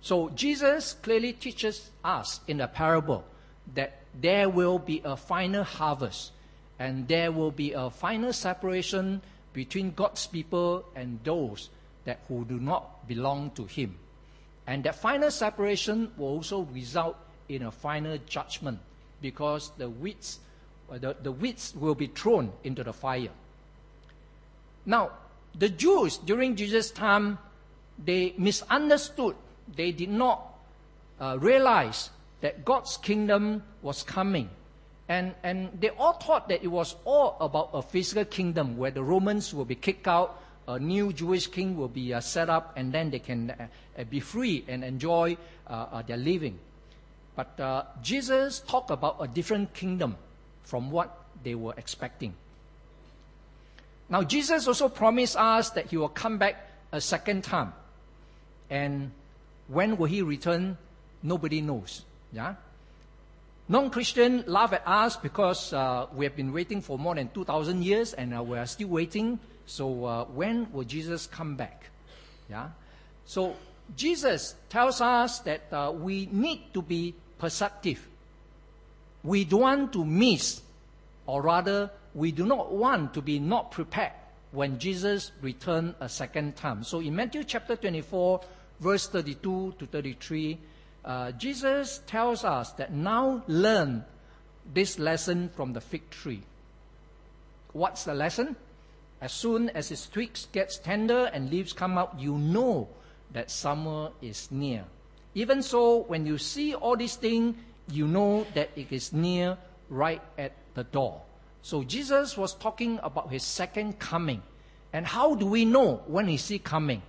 So 0.00 0.30
Jesus 0.30 0.94
clearly 0.94 1.34
teaches 1.34 1.90
us 2.02 2.40
in 2.48 2.56
the 2.56 2.68
parable 2.68 3.22
that 3.74 4.00
there 4.18 4.48
will 4.48 4.78
be 4.78 5.02
a 5.04 5.18
final 5.18 5.62
harvest 5.62 6.32
and 6.78 7.06
there 7.06 7.30
will 7.30 7.50
be 7.50 7.74
a 7.74 7.90
final 7.90 8.32
separation 8.32 9.20
between 9.52 9.92
God's 9.92 10.26
people 10.26 10.84
and 10.94 11.18
those 11.24 11.70
that 12.04 12.20
who 12.28 12.44
do 12.44 12.58
not 12.58 13.06
belong 13.06 13.50
to 13.52 13.64
him. 13.64 13.96
And 14.66 14.84
that 14.84 14.96
final 14.96 15.30
separation 15.30 16.12
will 16.16 16.28
also 16.28 16.62
result 16.72 17.16
in 17.48 17.62
a 17.62 17.70
final 17.70 18.18
judgment 18.26 18.78
because 19.20 19.70
the 19.76 19.88
weeds, 19.88 20.38
uh, 20.90 20.98
the, 20.98 21.16
the 21.22 21.32
weeds 21.32 21.74
will 21.76 21.94
be 21.94 22.06
thrown 22.06 22.52
into 22.64 22.82
the 22.82 22.92
fire. 22.92 23.30
Now, 24.86 25.10
the 25.58 25.68
Jews 25.68 26.18
during 26.18 26.56
Jesus' 26.56 26.90
time, 26.90 27.38
they 28.02 28.34
misunderstood. 28.38 29.36
They 29.74 29.92
did 29.92 30.08
not 30.08 30.54
uh, 31.20 31.38
realize 31.40 32.10
that 32.40 32.64
God's 32.64 32.96
kingdom 32.96 33.62
was 33.82 34.02
coming. 34.02 34.48
And, 35.08 35.34
and 35.42 35.78
they 35.80 35.90
all 35.90 36.14
thought 36.14 36.48
that 36.48 36.62
it 36.62 36.68
was 36.68 36.96
all 37.04 37.36
about 37.40 37.70
a 37.74 37.82
physical 37.82 38.24
kingdom 38.24 38.76
where 38.76 38.90
the 38.90 39.02
Romans 39.02 39.52
will 39.52 39.64
be 39.64 39.74
kicked 39.74 40.06
out, 40.06 40.40
a 40.68 40.78
new 40.78 41.12
Jewish 41.12 41.48
king 41.48 41.76
will 41.76 41.88
be 41.88 42.14
uh, 42.14 42.20
set 42.20 42.48
up, 42.48 42.74
and 42.76 42.92
then 42.92 43.10
they 43.10 43.18
can 43.18 43.50
uh, 43.50 43.66
uh 43.98 44.04
be 44.04 44.20
free 44.20 44.64
and 44.68 44.84
enjoy 44.84 45.36
uh, 45.66 45.86
uh, 45.92 46.02
their 46.02 46.16
living. 46.16 46.58
But 47.34 47.58
uh, 47.58 47.84
Jesus 48.02 48.60
talked 48.60 48.90
about 48.90 49.16
a 49.20 49.26
different 49.26 49.74
kingdom 49.74 50.16
from 50.62 50.90
what 50.90 51.18
they 51.42 51.54
were 51.54 51.74
expecting. 51.76 52.34
Now, 54.08 54.22
Jesus 54.22 54.68
also 54.68 54.88
promised 54.88 55.36
us 55.36 55.70
that 55.70 55.86
he 55.86 55.96
will 55.96 56.10
come 56.10 56.38
back 56.38 56.68
a 56.92 57.00
second 57.00 57.42
time. 57.42 57.72
And 58.68 59.10
when 59.68 59.96
will 59.96 60.06
he 60.06 60.22
return? 60.22 60.76
Nobody 61.22 61.60
knows. 61.60 62.04
Yeah? 62.32 62.54
Non 63.72 63.88
Christian 63.88 64.44
laugh 64.46 64.74
at 64.74 64.86
us 64.86 65.16
because 65.16 65.72
uh, 65.72 66.04
we 66.14 66.26
have 66.26 66.36
been 66.36 66.52
waiting 66.52 66.82
for 66.82 66.98
more 66.98 67.14
than 67.14 67.30
2,000 67.30 67.82
years 67.82 68.12
and 68.12 68.36
uh, 68.36 68.42
we 68.42 68.58
are 68.58 68.66
still 68.66 68.88
waiting. 68.88 69.38
So, 69.64 70.04
uh, 70.04 70.24
when 70.26 70.70
will 70.74 70.84
Jesus 70.84 71.26
come 71.26 71.56
back? 71.56 71.88
Yeah? 72.50 72.68
So, 73.24 73.56
Jesus 73.96 74.56
tells 74.68 75.00
us 75.00 75.38
that 75.48 75.72
uh, 75.72 75.90
we 75.90 76.28
need 76.30 76.74
to 76.74 76.82
be 76.82 77.14
perceptive. 77.38 78.06
We 79.24 79.46
don't 79.46 79.62
want 79.62 79.92
to 79.94 80.04
miss, 80.04 80.60
or 81.24 81.40
rather, 81.40 81.90
we 82.14 82.30
do 82.30 82.44
not 82.44 82.72
want 82.72 83.14
to 83.14 83.22
be 83.22 83.38
not 83.38 83.70
prepared 83.70 84.12
when 84.50 84.78
Jesus 84.78 85.32
returned 85.40 85.94
a 85.98 86.10
second 86.10 86.56
time. 86.56 86.84
So 86.84 87.00
in 87.00 87.16
Matthew 87.16 87.42
chapter 87.44 87.76
24, 87.76 88.42
verse 88.80 89.06
32 89.06 89.76
to 89.78 89.86
33, 89.86 90.58
uh, 91.04 91.32
Jesus 91.32 92.00
tells 92.06 92.44
us 92.44 92.72
that 92.72 92.92
now 92.92 93.42
learn 93.46 94.04
this 94.72 94.98
lesson 94.98 95.48
from 95.50 95.72
the 95.72 95.80
fig 95.80 96.08
tree. 96.10 96.42
What's 97.72 98.04
the 98.04 98.14
lesson? 98.14 98.56
As 99.20 99.32
soon 99.32 99.70
as 99.70 99.90
its 99.90 100.08
twigs 100.08 100.48
gets 100.52 100.78
tender 100.78 101.26
and 101.32 101.50
leaves 101.50 101.72
come 101.72 101.96
out, 101.98 102.18
you 102.18 102.38
know 102.38 102.88
that 103.32 103.50
summer 103.50 104.10
is 104.20 104.50
near. 104.50 104.84
Even 105.34 105.62
so, 105.62 105.98
when 106.08 106.26
you 106.26 106.38
see 106.38 106.74
all 106.74 106.96
these 106.96 107.16
things, 107.16 107.56
you 107.90 108.06
know 108.06 108.46
that 108.54 108.70
it 108.76 108.92
is 108.92 109.12
near 109.12 109.56
right 109.88 110.20
at 110.36 110.52
the 110.74 110.84
door. 110.84 111.22
So 111.62 111.84
Jesus 111.84 112.36
was 112.36 112.54
talking 112.54 112.98
about 113.02 113.30
his 113.30 113.42
second 113.42 113.98
coming. 113.98 114.42
And 114.92 115.06
how 115.06 115.34
do 115.34 115.46
we 115.46 115.64
know 115.64 116.02
when 116.06 116.28
is 116.28 116.48
he 116.48 116.58
coming? 116.58 117.02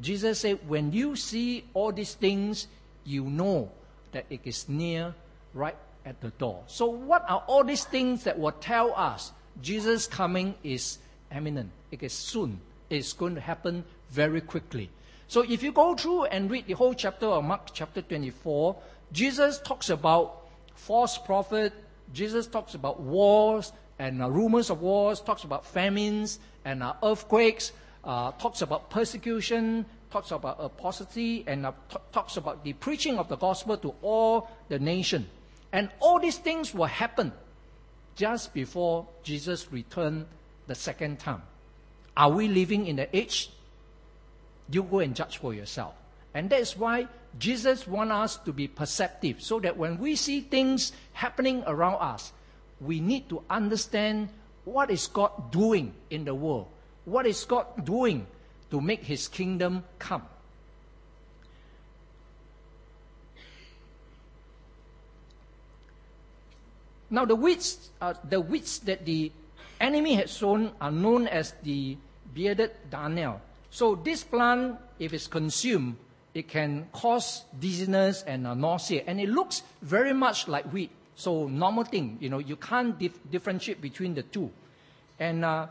Jesus 0.00 0.40
said, 0.40 0.60
when 0.68 0.92
you 0.92 1.16
see 1.16 1.64
all 1.74 1.92
these 1.92 2.14
things, 2.14 2.68
you 3.06 3.24
know 3.24 3.70
that 4.12 4.26
it 4.30 4.40
is 4.44 4.68
near 4.68 5.14
right 5.54 5.76
at 6.04 6.20
the 6.20 6.30
door. 6.30 6.62
So 6.66 6.86
what 6.86 7.24
are 7.28 7.42
all 7.46 7.64
these 7.64 7.84
things 7.84 8.24
that 8.24 8.38
will 8.38 8.52
tell 8.52 8.94
us 8.94 9.32
Jesus 9.62 10.06
coming 10.06 10.54
is 10.62 10.98
imminent? 11.34 11.70
It 11.90 12.02
is 12.02 12.12
soon. 12.12 12.60
It's 12.90 13.12
going 13.12 13.34
to 13.34 13.40
happen 13.40 13.84
very 14.10 14.40
quickly. 14.40 14.90
So 15.28 15.42
if 15.42 15.62
you 15.62 15.72
go 15.72 15.94
through 15.94 16.24
and 16.24 16.50
read 16.50 16.66
the 16.66 16.74
whole 16.74 16.94
chapter 16.94 17.26
of 17.26 17.44
Mark 17.44 17.70
chapter 17.72 18.00
24, 18.00 18.76
Jesus 19.12 19.58
talks 19.58 19.90
about 19.90 20.46
false 20.74 21.18
prophet, 21.18 21.72
Jesus 22.12 22.46
talks 22.46 22.74
about 22.74 23.00
wars 23.00 23.72
and 23.98 24.22
uh, 24.22 24.30
rumors 24.30 24.70
of 24.70 24.82
wars, 24.82 25.20
talks 25.20 25.42
about 25.42 25.66
famines 25.66 26.38
and 26.64 26.82
uh, 26.82 26.94
earthquakes, 27.02 27.72
uh, 28.04 28.30
talks 28.32 28.62
about 28.62 28.88
persecution, 28.90 29.84
talks 30.10 30.30
about 30.30 30.56
apostasy, 30.60 31.44
and 31.46 31.66
uh, 31.66 31.72
talks 32.12 32.36
about 32.36 32.64
the 32.64 32.72
preaching 32.72 33.18
of 33.18 33.28
the 33.28 33.36
gospel 33.36 33.76
to 33.78 33.94
all 34.02 34.48
the 34.68 34.78
nation. 34.78 35.28
And 35.72 35.90
all 36.00 36.20
these 36.20 36.38
things 36.38 36.74
will 36.74 36.86
happen 36.86 37.32
just 38.14 38.54
before 38.54 39.06
Jesus 39.22 39.70
returned 39.70 40.26
the 40.66 40.74
second 40.74 41.18
time. 41.18 41.42
Are 42.16 42.30
we 42.30 42.48
living 42.48 42.86
in 42.86 42.96
the 42.96 43.14
age? 43.14 43.50
You 44.70 44.82
go 44.82 45.00
and 45.00 45.14
judge 45.14 45.36
for 45.36 45.52
yourself. 45.52 45.94
And 46.34 46.50
that's 46.50 46.76
why 46.76 47.08
Jesus 47.38 47.86
wants 47.86 48.12
us 48.12 48.36
to 48.44 48.52
be 48.52 48.68
perceptive 48.68 49.42
so 49.42 49.60
that 49.60 49.76
when 49.76 49.98
we 49.98 50.16
see 50.16 50.40
things 50.40 50.92
happening 51.12 51.62
around 51.66 52.00
us, 52.00 52.32
we 52.80 53.00
need 53.00 53.28
to 53.28 53.42
understand 53.48 54.28
what 54.64 54.90
is 54.90 55.06
God 55.06 55.50
doing 55.50 55.94
in 56.10 56.24
the 56.24 56.34
world? 56.34 56.66
What 57.04 57.26
is 57.26 57.44
God 57.44 57.84
doing 57.84 58.26
to 58.76 58.80
make 58.82 59.04
his 59.04 59.26
kingdom 59.28 59.82
come? 59.98 60.22
Now, 67.08 67.24
the 67.24 67.36
weeds, 67.36 67.90
uh, 68.02 68.12
the 68.28 68.40
weeds 68.40 68.80
that 68.80 69.06
the 69.06 69.32
enemy 69.80 70.14
had 70.14 70.28
sown 70.28 70.72
are 70.80 70.90
known 70.90 71.26
as 71.28 71.54
the 71.62 71.96
bearded 72.34 72.72
darnel. 72.90 73.40
So, 73.70 73.94
this 73.94 74.24
plant, 74.24 74.76
if 74.98 75.14
it's 75.14 75.26
consumed, 75.26 75.96
it 76.34 76.48
can 76.48 76.88
cause 76.92 77.44
dizziness 77.58 78.22
and 78.24 78.46
uh, 78.46 78.52
nausea. 78.52 79.04
And 79.06 79.18
it 79.20 79.30
looks 79.30 79.62
very 79.80 80.12
much 80.12 80.48
like 80.48 80.70
wheat. 80.70 80.90
So 81.14 81.46
normal 81.48 81.84
thing, 81.84 82.18
you 82.20 82.28
know, 82.28 82.38
you 82.38 82.56
can't 82.56 82.98
dif- 82.98 83.18
differentiate 83.30 83.80
between 83.80 84.12
the 84.12 84.22
two. 84.22 84.50
And 85.18 85.46
uh, 85.46 85.68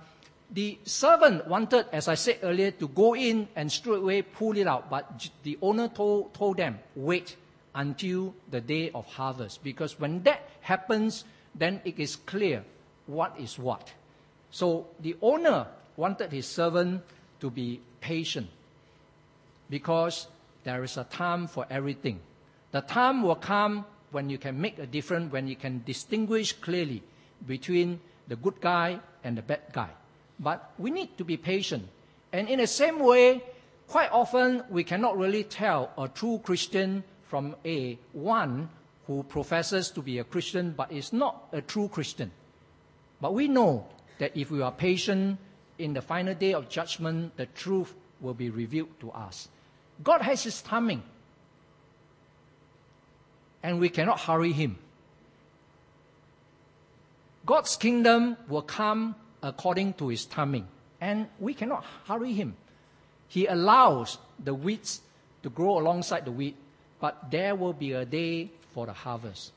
the 0.51 0.77
servant 0.85 1.47
wanted, 1.47 1.87
as 1.91 2.07
I 2.07 2.15
said 2.15 2.39
earlier, 2.43 2.71
to 2.71 2.87
go 2.87 3.15
in 3.15 3.47
and 3.55 3.71
straightway 3.71 4.21
pull 4.21 4.57
it 4.57 4.67
out. 4.67 4.89
But 4.89 5.29
the 5.43 5.57
owner 5.61 5.87
told, 5.87 6.33
told 6.33 6.57
them, 6.57 6.79
wait 6.95 7.35
until 7.73 8.33
the 8.49 8.61
day 8.61 8.91
of 8.91 9.05
harvest. 9.05 9.63
Because 9.63 9.99
when 9.99 10.23
that 10.23 10.47
happens, 10.61 11.25
then 11.53 11.81
it 11.83 11.99
is 11.99 12.15
clear 12.15 12.63
what 13.07 13.35
is 13.39 13.59
what. 13.59 13.91
So 14.51 14.87
the 14.99 15.15
owner 15.21 15.67
wanted 15.97 16.31
his 16.31 16.47
servant 16.47 17.03
to 17.41 17.49
be 17.49 17.81
patient 18.01 18.47
because 19.69 20.27
there 20.63 20.83
is 20.83 20.97
a 20.97 21.03
time 21.05 21.47
for 21.47 21.65
everything. 21.69 22.19
The 22.71 22.81
time 22.81 23.23
will 23.23 23.35
come 23.35 23.85
when 24.11 24.29
you 24.29 24.37
can 24.37 24.59
make 24.59 24.79
a 24.79 24.85
difference, 24.85 25.31
when 25.31 25.47
you 25.47 25.55
can 25.55 25.83
distinguish 25.85 26.53
clearly 26.53 27.03
between 27.45 27.99
the 28.27 28.35
good 28.35 28.61
guy 28.61 28.99
and 29.23 29.37
the 29.37 29.41
bad 29.41 29.61
guy. 29.73 29.89
But 30.39 30.71
we 30.77 30.91
need 30.91 31.17
to 31.17 31.23
be 31.23 31.37
patient. 31.37 31.87
And 32.33 32.49
in 32.49 32.59
the 32.59 32.67
same 32.67 32.99
way, 32.99 33.43
quite 33.87 34.11
often 34.11 34.63
we 34.69 34.83
cannot 34.83 35.17
really 35.17 35.43
tell 35.43 35.91
a 35.97 36.07
true 36.07 36.39
Christian 36.43 37.03
from 37.27 37.55
a 37.65 37.97
one 38.13 38.69
who 39.07 39.23
professes 39.23 39.89
to 39.91 40.01
be 40.01 40.19
a 40.19 40.23
Christian 40.23 40.73
but 40.75 40.91
is 40.91 41.13
not 41.13 41.47
a 41.51 41.61
true 41.61 41.87
Christian. 41.87 42.31
But 43.21 43.33
we 43.33 43.47
know 43.47 43.87
that 44.19 44.35
if 44.35 44.51
we 44.51 44.61
are 44.61 44.71
patient, 44.71 45.37
in 45.77 45.93
the 45.93 46.01
final 46.01 46.33
day 46.33 46.53
of 46.53 46.69
judgment, 46.69 47.35
the 47.37 47.45
truth 47.47 47.93
will 48.21 48.33
be 48.33 48.49
revealed 48.49 48.99
to 49.01 49.11
us. 49.11 49.49
God 50.03 50.21
has 50.21 50.43
His 50.43 50.61
timing. 50.61 51.03
And 53.63 53.79
we 53.79 53.89
cannot 53.89 54.21
hurry 54.21 54.51
Him. 54.51 54.77
God's 57.45 57.75
kingdom 57.75 58.37
will 58.47 58.61
come 58.61 59.15
according 59.41 59.93
to 59.93 60.09
His 60.09 60.25
timing. 60.25 60.67
And 61.01 61.27
we 61.39 61.53
cannot 61.53 61.85
hurry 62.07 62.33
Him. 62.33 62.55
He 63.27 63.45
allows 63.47 64.17
the 64.43 64.53
weeds 64.53 65.01
to 65.43 65.49
grow 65.49 65.79
alongside 65.79 66.25
the 66.25 66.31
wheat, 66.31 66.55
but 66.99 67.29
there 67.31 67.55
will 67.55 67.73
be 67.73 67.93
a 67.93 68.05
day 68.05 68.51
for 68.73 68.85
the 68.85 68.93
harvest. 68.93 69.51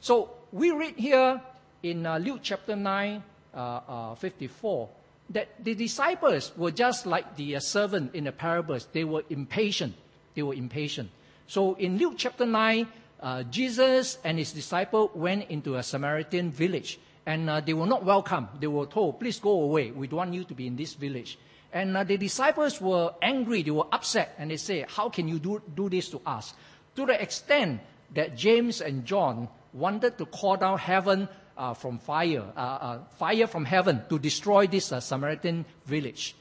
So 0.00 0.30
we 0.52 0.70
read 0.70 0.94
here 0.96 1.40
in 1.82 2.06
uh, 2.06 2.18
Luke 2.18 2.40
chapter 2.42 2.76
9, 2.76 3.22
uh, 3.54 3.58
uh, 3.58 4.14
54, 4.14 4.88
that 5.30 5.62
the 5.62 5.74
disciples 5.74 6.52
were 6.56 6.70
just 6.70 7.06
like 7.06 7.36
the 7.36 7.56
uh, 7.56 7.60
servant 7.60 8.14
in 8.14 8.24
the 8.24 8.32
parables. 8.32 8.88
They 8.92 9.04
were 9.04 9.24
impatient. 9.28 9.94
They 10.34 10.42
were 10.42 10.54
impatient. 10.54 11.10
So 11.46 11.74
in 11.74 11.98
Luke 11.98 12.14
chapter 12.16 12.46
9, 12.46 12.86
uh, 13.20 13.42
Jesus 13.44 14.18
and 14.22 14.38
his 14.38 14.52
disciple 14.52 15.10
went 15.14 15.50
into 15.50 15.76
a 15.76 15.82
Samaritan 15.82 16.50
village. 16.50 16.98
And 17.28 17.50
uh, 17.50 17.60
they 17.60 17.74
were 17.74 17.86
not 17.86 18.06
welcome. 18.06 18.48
They 18.58 18.68
were 18.68 18.86
told, 18.86 19.20
please 19.20 19.38
go 19.38 19.50
away. 19.50 19.90
We 19.90 20.06
don't 20.06 20.16
want 20.16 20.32
you 20.32 20.44
to 20.44 20.54
be 20.54 20.66
in 20.66 20.76
this 20.76 20.94
village. 20.94 21.38
And 21.70 21.94
uh, 21.94 22.02
the 22.04 22.16
disciples 22.16 22.80
were 22.80 23.12
angry. 23.20 23.62
They 23.62 23.70
were 23.70 23.84
upset. 23.92 24.34
And 24.38 24.50
they 24.50 24.56
say, 24.56 24.86
how 24.88 25.10
can 25.10 25.28
you 25.28 25.38
do, 25.38 25.60
do 25.74 25.90
this 25.90 26.08
to 26.08 26.22
us? 26.24 26.54
To 26.96 27.04
the 27.04 27.20
extent 27.20 27.82
that 28.14 28.34
James 28.34 28.80
and 28.80 29.04
John 29.04 29.50
wanted 29.74 30.16
to 30.16 30.24
call 30.24 30.56
down 30.56 30.78
heaven 30.78 31.28
uh, 31.58 31.74
from 31.74 31.98
fire, 31.98 32.44
uh, 32.56 32.60
uh, 32.60 32.98
fire 33.18 33.46
from 33.46 33.66
heaven 33.66 34.00
to 34.08 34.18
destroy 34.18 34.66
this 34.66 34.90
uh, 34.90 34.98
Samaritan 34.98 35.66
village. 35.84 36.34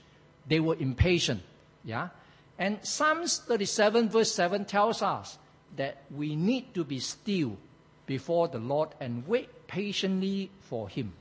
They 0.47 0.61
were 0.61 0.77
impatient. 0.79 1.43
Yeah? 1.83 2.15
And 2.57 2.79
Psalms 2.81 3.39
37 3.39 4.07
verse 4.07 4.31
7 4.31 4.63
tells 4.63 5.01
us 5.01 5.37
that 5.75 6.03
we 6.15 6.37
need 6.37 6.73
to 6.75 6.85
be 6.85 6.99
still 6.99 7.57
before 8.05 8.47
the 8.47 8.59
Lord 8.59 8.91
and 9.01 9.27
wait 9.27 9.49
patiently 9.67 10.49
for 10.61 10.89
Him. 10.89 11.13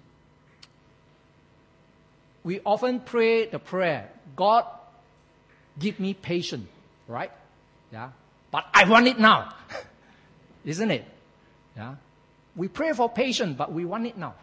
We 2.44 2.60
often 2.64 3.00
pray 3.00 3.46
the 3.46 3.58
prayer, 3.58 4.08
God, 4.36 4.64
give 5.78 5.98
me 5.98 6.14
patience, 6.14 6.68
right? 7.08 7.32
Yeah. 7.92 8.10
But 8.50 8.66
I 8.72 8.88
want 8.88 9.08
it 9.08 9.18
now. 9.18 9.52
Isn't 10.64 10.90
it? 10.90 11.04
Yeah. 11.76 11.96
We 12.54 12.68
pray 12.68 12.92
for 12.92 13.08
patience, 13.08 13.56
but 13.56 13.72
we 13.72 13.84
want 13.84 14.06
it 14.06 14.16
now. 14.16 14.34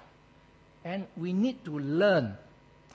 And 0.85 1.07
we 1.17 1.33
need 1.33 1.63
to 1.65 1.79
learn 1.79 2.37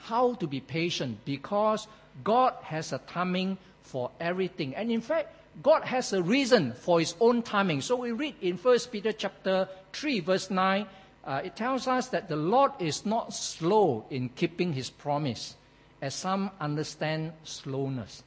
how 0.00 0.34
to 0.34 0.46
be 0.46 0.60
patient 0.60 1.18
because 1.24 1.88
God 2.22 2.54
has 2.62 2.92
a 2.92 2.98
timing 2.98 3.58
for 3.82 4.10
everything. 4.20 4.74
And 4.74 4.92
in 4.92 5.00
fact, 5.00 5.34
God 5.62 5.84
has 5.84 6.12
a 6.12 6.22
reason 6.22 6.72
for 6.72 7.00
his 7.00 7.14
own 7.20 7.42
timing. 7.42 7.80
So 7.80 7.96
we 7.96 8.12
read 8.12 8.36
in 8.40 8.56
1 8.56 8.78
Peter 8.92 9.12
chapter 9.12 9.68
3 9.92 10.20
verse 10.20 10.50
9, 10.50 10.86
uh, 11.24 11.40
it 11.44 11.56
tells 11.56 11.86
us 11.86 12.08
that 12.08 12.28
the 12.28 12.36
Lord 12.36 12.72
is 12.78 13.04
not 13.04 13.34
slow 13.34 14.04
in 14.10 14.28
keeping 14.30 14.72
his 14.72 14.88
promise, 14.88 15.56
as 16.00 16.14
some 16.14 16.50
understand 16.60 17.32
slowness. 17.44 18.22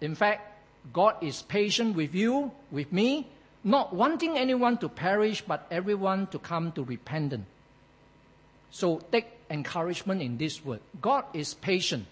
In 0.00 0.14
fact, 0.14 0.52
God 0.92 1.16
is 1.20 1.42
patient 1.42 1.96
with 1.96 2.14
you, 2.14 2.52
with 2.70 2.92
me, 2.92 3.26
not 3.64 3.94
wanting 3.94 4.38
anyone 4.38 4.78
to 4.78 4.88
perish, 4.88 5.42
but 5.42 5.66
everyone 5.70 6.28
to 6.28 6.38
come 6.38 6.70
to 6.72 6.84
repentance. 6.84 7.46
So 8.70 9.00
take 9.10 9.26
encouragement 9.50 10.22
in 10.22 10.38
this 10.38 10.64
word. 10.64 10.80
God 11.00 11.24
is 11.34 11.54
patient, 11.54 12.06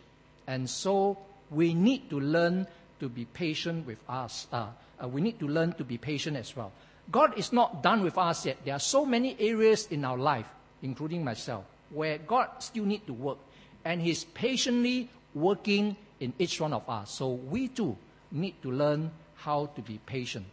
and 0.47 0.69
so 0.69 1.19
we 1.51 1.73
need 1.73 2.11
to 2.11 2.19
learn 2.19 2.67
to 3.05 3.09
be 3.11 3.27
patient 3.27 3.87
with 3.87 4.01
us. 4.09 4.47
Uh, 4.51 4.69
uh, 4.97 5.07
we 5.07 5.21
need 5.21 5.39
to 5.39 5.47
learn 5.47 5.75
to 5.75 5.85
be 5.85 5.99
patient 5.99 6.39
as 6.39 6.57
well. 6.57 6.73
God 7.13 7.37
is 7.37 7.53
not 7.53 7.83
done 7.83 8.03
with 8.03 8.17
us 8.17 8.47
yet. 8.47 8.57
There 8.65 8.73
are 8.73 8.81
so 8.81 9.05
many 9.05 9.37
areas 9.39 9.87
in 9.93 10.07
our 10.07 10.17
life, 10.17 10.49
including 10.81 11.23
myself, 11.23 11.65
where 11.91 12.17
God 12.17 12.49
still 12.61 12.87
needs 12.87 13.05
to 13.05 13.13
work. 13.13 13.37
And 13.85 14.01
He's 14.01 14.25
patiently 14.25 15.11
working 15.35 15.97
in 16.19 16.33
each 16.39 16.59
one 16.63 16.73
of 16.73 16.89
us. 16.89 17.11
So 17.11 17.29
we 17.29 17.69
too 17.69 17.95
need 18.33 18.63
to 18.63 18.73
learn 18.73 19.11
how 19.37 19.67
to 19.77 19.83
be 19.83 20.01
patient. 20.07 20.47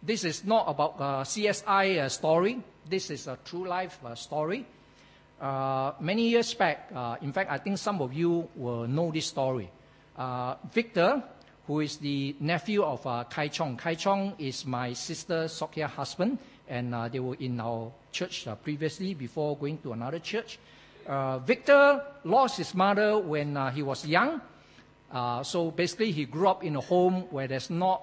This 0.00 0.22
is 0.22 0.44
not 0.44 0.68
about 0.68 0.94
a 1.00 1.26
CSI 1.26 1.98
uh, 1.98 2.08
story. 2.08 2.62
This 2.88 3.10
is 3.10 3.26
a 3.26 3.38
true 3.44 3.66
life 3.66 3.98
uh, 4.04 4.14
story. 4.14 4.66
Uh, 5.40 5.92
many 5.98 6.28
years 6.28 6.54
back, 6.54 6.90
uh, 6.94 7.16
in 7.22 7.32
fact, 7.32 7.50
I 7.50 7.58
think 7.58 7.78
some 7.78 8.00
of 8.00 8.12
you 8.12 8.46
will 8.54 8.86
know 8.86 9.10
this 9.10 9.26
story. 9.26 9.68
Uh, 10.16 10.54
Victor, 10.72 11.22
who 11.66 11.80
is 11.80 11.96
the 11.96 12.36
nephew 12.38 12.84
of 12.84 13.04
uh, 13.06 13.24
Kai 13.24 13.48
Chong. 13.48 13.76
Kai 13.76 13.94
Chong 13.94 14.34
is 14.38 14.64
my 14.64 14.92
sister 14.92 15.44
Sokya's 15.46 15.90
husband, 15.90 16.38
and 16.68 16.94
uh, 16.94 17.08
they 17.08 17.18
were 17.18 17.34
in 17.40 17.58
our 17.58 17.90
church 18.12 18.46
uh, 18.46 18.54
previously 18.54 19.14
before 19.14 19.56
going 19.56 19.78
to 19.78 19.92
another 19.92 20.20
church. 20.20 20.58
Uh, 21.06 21.38
Victor 21.38 22.00
lost 22.24 22.58
his 22.58 22.74
mother 22.74 23.18
when 23.18 23.56
uh, 23.56 23.70
he 23.70 23.82
was 23.82 24.06
young. 24.06 24.40
So 25.42 25.70
basically, 25.70 26.10
he 26.10 26.24
grew 26.26 26.48
up 26.48 26.64
in 26.64 26.76
a 26.76 26.80
home 26.80 27.26
where 27.30 27.46
there's 27.46 27.70
not 27.70 28.02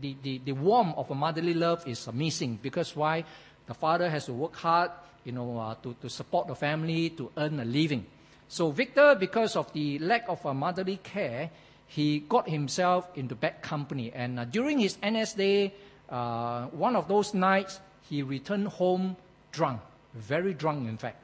the, 0.00 0.16
the, 0.22 0.40
the 0.44 0.52
warmth 0.52 0.96
of 0.96 1.10
a 1.10 1.14
motherly 1.14 1.54
love 1.54 1.86
is 1.86 2.08
missing 2.12 2.58
because 2.60 2.94
why? 2.96 3.24
The 3.66 3.74
father 3.74 4.08
has 4.10 4.26
to 4.26 4.32
work 4.32 4.56
hard, 4.56 4.90
you 5.24 5.32
know, 5.32 5.76
to, 5.82 5.94
to 6.02 6.08
support 6.08 6.46
the 6.48 6.54
family, 6.54 7.10
to 7.10 7.30
earn 7.36 7.60
a 7.60 7.64
living. 7.64 8.06
So 8.48 8.70
Victor, 8.70 9.14
because 9.14 9.56
of 9.56 9.72
the 9.74 9.98
lack 9.98 10.28
of 10.28 10.44
a 10.46 10.54
motherly 10.54 10.96
care, 10.96 11.50
he 11.86 12.20
got 12.20 12.48
himself 12.48 13.08
into 13.14 13.34
bad 13.34 13.62
company. 13.62 14.10
And 14.12 14.40
uh, 14.40 14.44
during 14.44 14.78
his 14.78 14.96
NS 15.04 15.34
day, 15.34 15.74
uh, 16.08 16.66
one 16.66 16.96
of 16.96 17.08
those 17.08 17.34
nights, 17.34 17.80
he 18.08 18.22
returned 18.22 18.68
home 18.68 19.16
drunk, 19.52 19.80
very 20.14 20.54
drunk, 20.54 20.88
in 20.88 20.96
fact. 20.96 21.22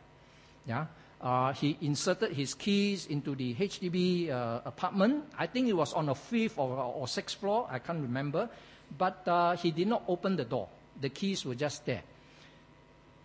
Yeah. 0.66 0.86
Uh, 1.20 1.52
he 1.54 1.78
inserted 1.80 2.32
his 2.32 2.52
keys 2.52 3.06
into 3.06 3.34
the 3.34 3.54
HDB 3.54 4.30
uh, 4.30 4.60
apartment. 4.66 5.24
I 5.38 5.46
think 5.46 5.68
it 5.68 5.72
was 5.72 5.94
on 5.94 6.06
the 6.06 6.14
fifth 6.14 6.58
or, 6.58 6.76
or 6.76 7.08
sixth 7.08 7.38
floor. 7.40 7.66
I 7.70 7.78
can't 7.78 8.02
remember. 8.02 8.50
But 8.96 9.26
uh, 9.26 9.56
he 9.56 9.70
did 9.70 9.88
not 9.88 10.02
open 10.06 10.36
the 10.36 10.44
door. 10.44 10.68
The 11.00 11.08
keys 11.08 11.44
were 11.46 11.54
just 11.54 11.86
there. 11.86 12.02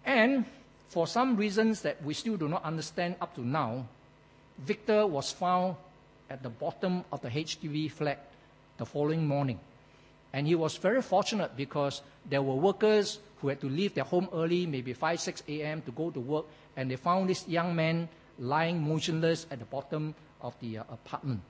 And 0.05 0.45
for 0.89 1.05
some 1.05 1.37
reasons 1.37 1.81
that 1.81 2.03
we 2.03 2.13
still 2.13 2.35
do 2.35 2.49
not 2.49 2.63
understand 2.63 3.15
up 3.21 3.35
to 3.35 3.41
now, 3.41 3.85
Victor 4.57 5.05
was 5.05 5.31
found 5.31 5.75
at 6.29 6.41
the 6.43 6.49
bottom 6.49 7.05
of 7.11 7.21
the 7.21 7.29
HDB 7.29 7.91
flat 7.91 8.25
the 8.77 8.85
following 8.85 9.25
morning. 9.25 9.59
And 10.33 10.45
he 10.47 10.55
was 10.55 10.77
very 10.77 11.01
fortunate 11.01 11.55
because 11.55 12.01
there 12.27 12.41
were 12.41 12.55
workers 12.55 13.19
who 13.39 13.47
had 13.49 13.61
to 13.61 13.69
leave 13.69 13.93
their 13.93 14.03
home 14.03 14.27
early, 14.33 14.65
maybe 14.65 14.93
5, 14.93 15.19
6 15.19 15.43
a.m. 15.47 15.81
to 15.83 15.91
go 15.91 16.09
to 16.09 16.19
work, 16.19 16.45
and 16.75 16.89
they 16.89 16.95
found 16.95 17.29
this 17.29 17.47
young 17.47 17.75
man 17.75 18.09
lying 18.37 18.81
motionless 18.81 19.45
at 19.51 19.59
the 19.59 19.65
bottom 19.65 20.13
of 20.41 20.53
the 20.59 20.79
uh, 20.79 20.83
apartment. 20.91 21.41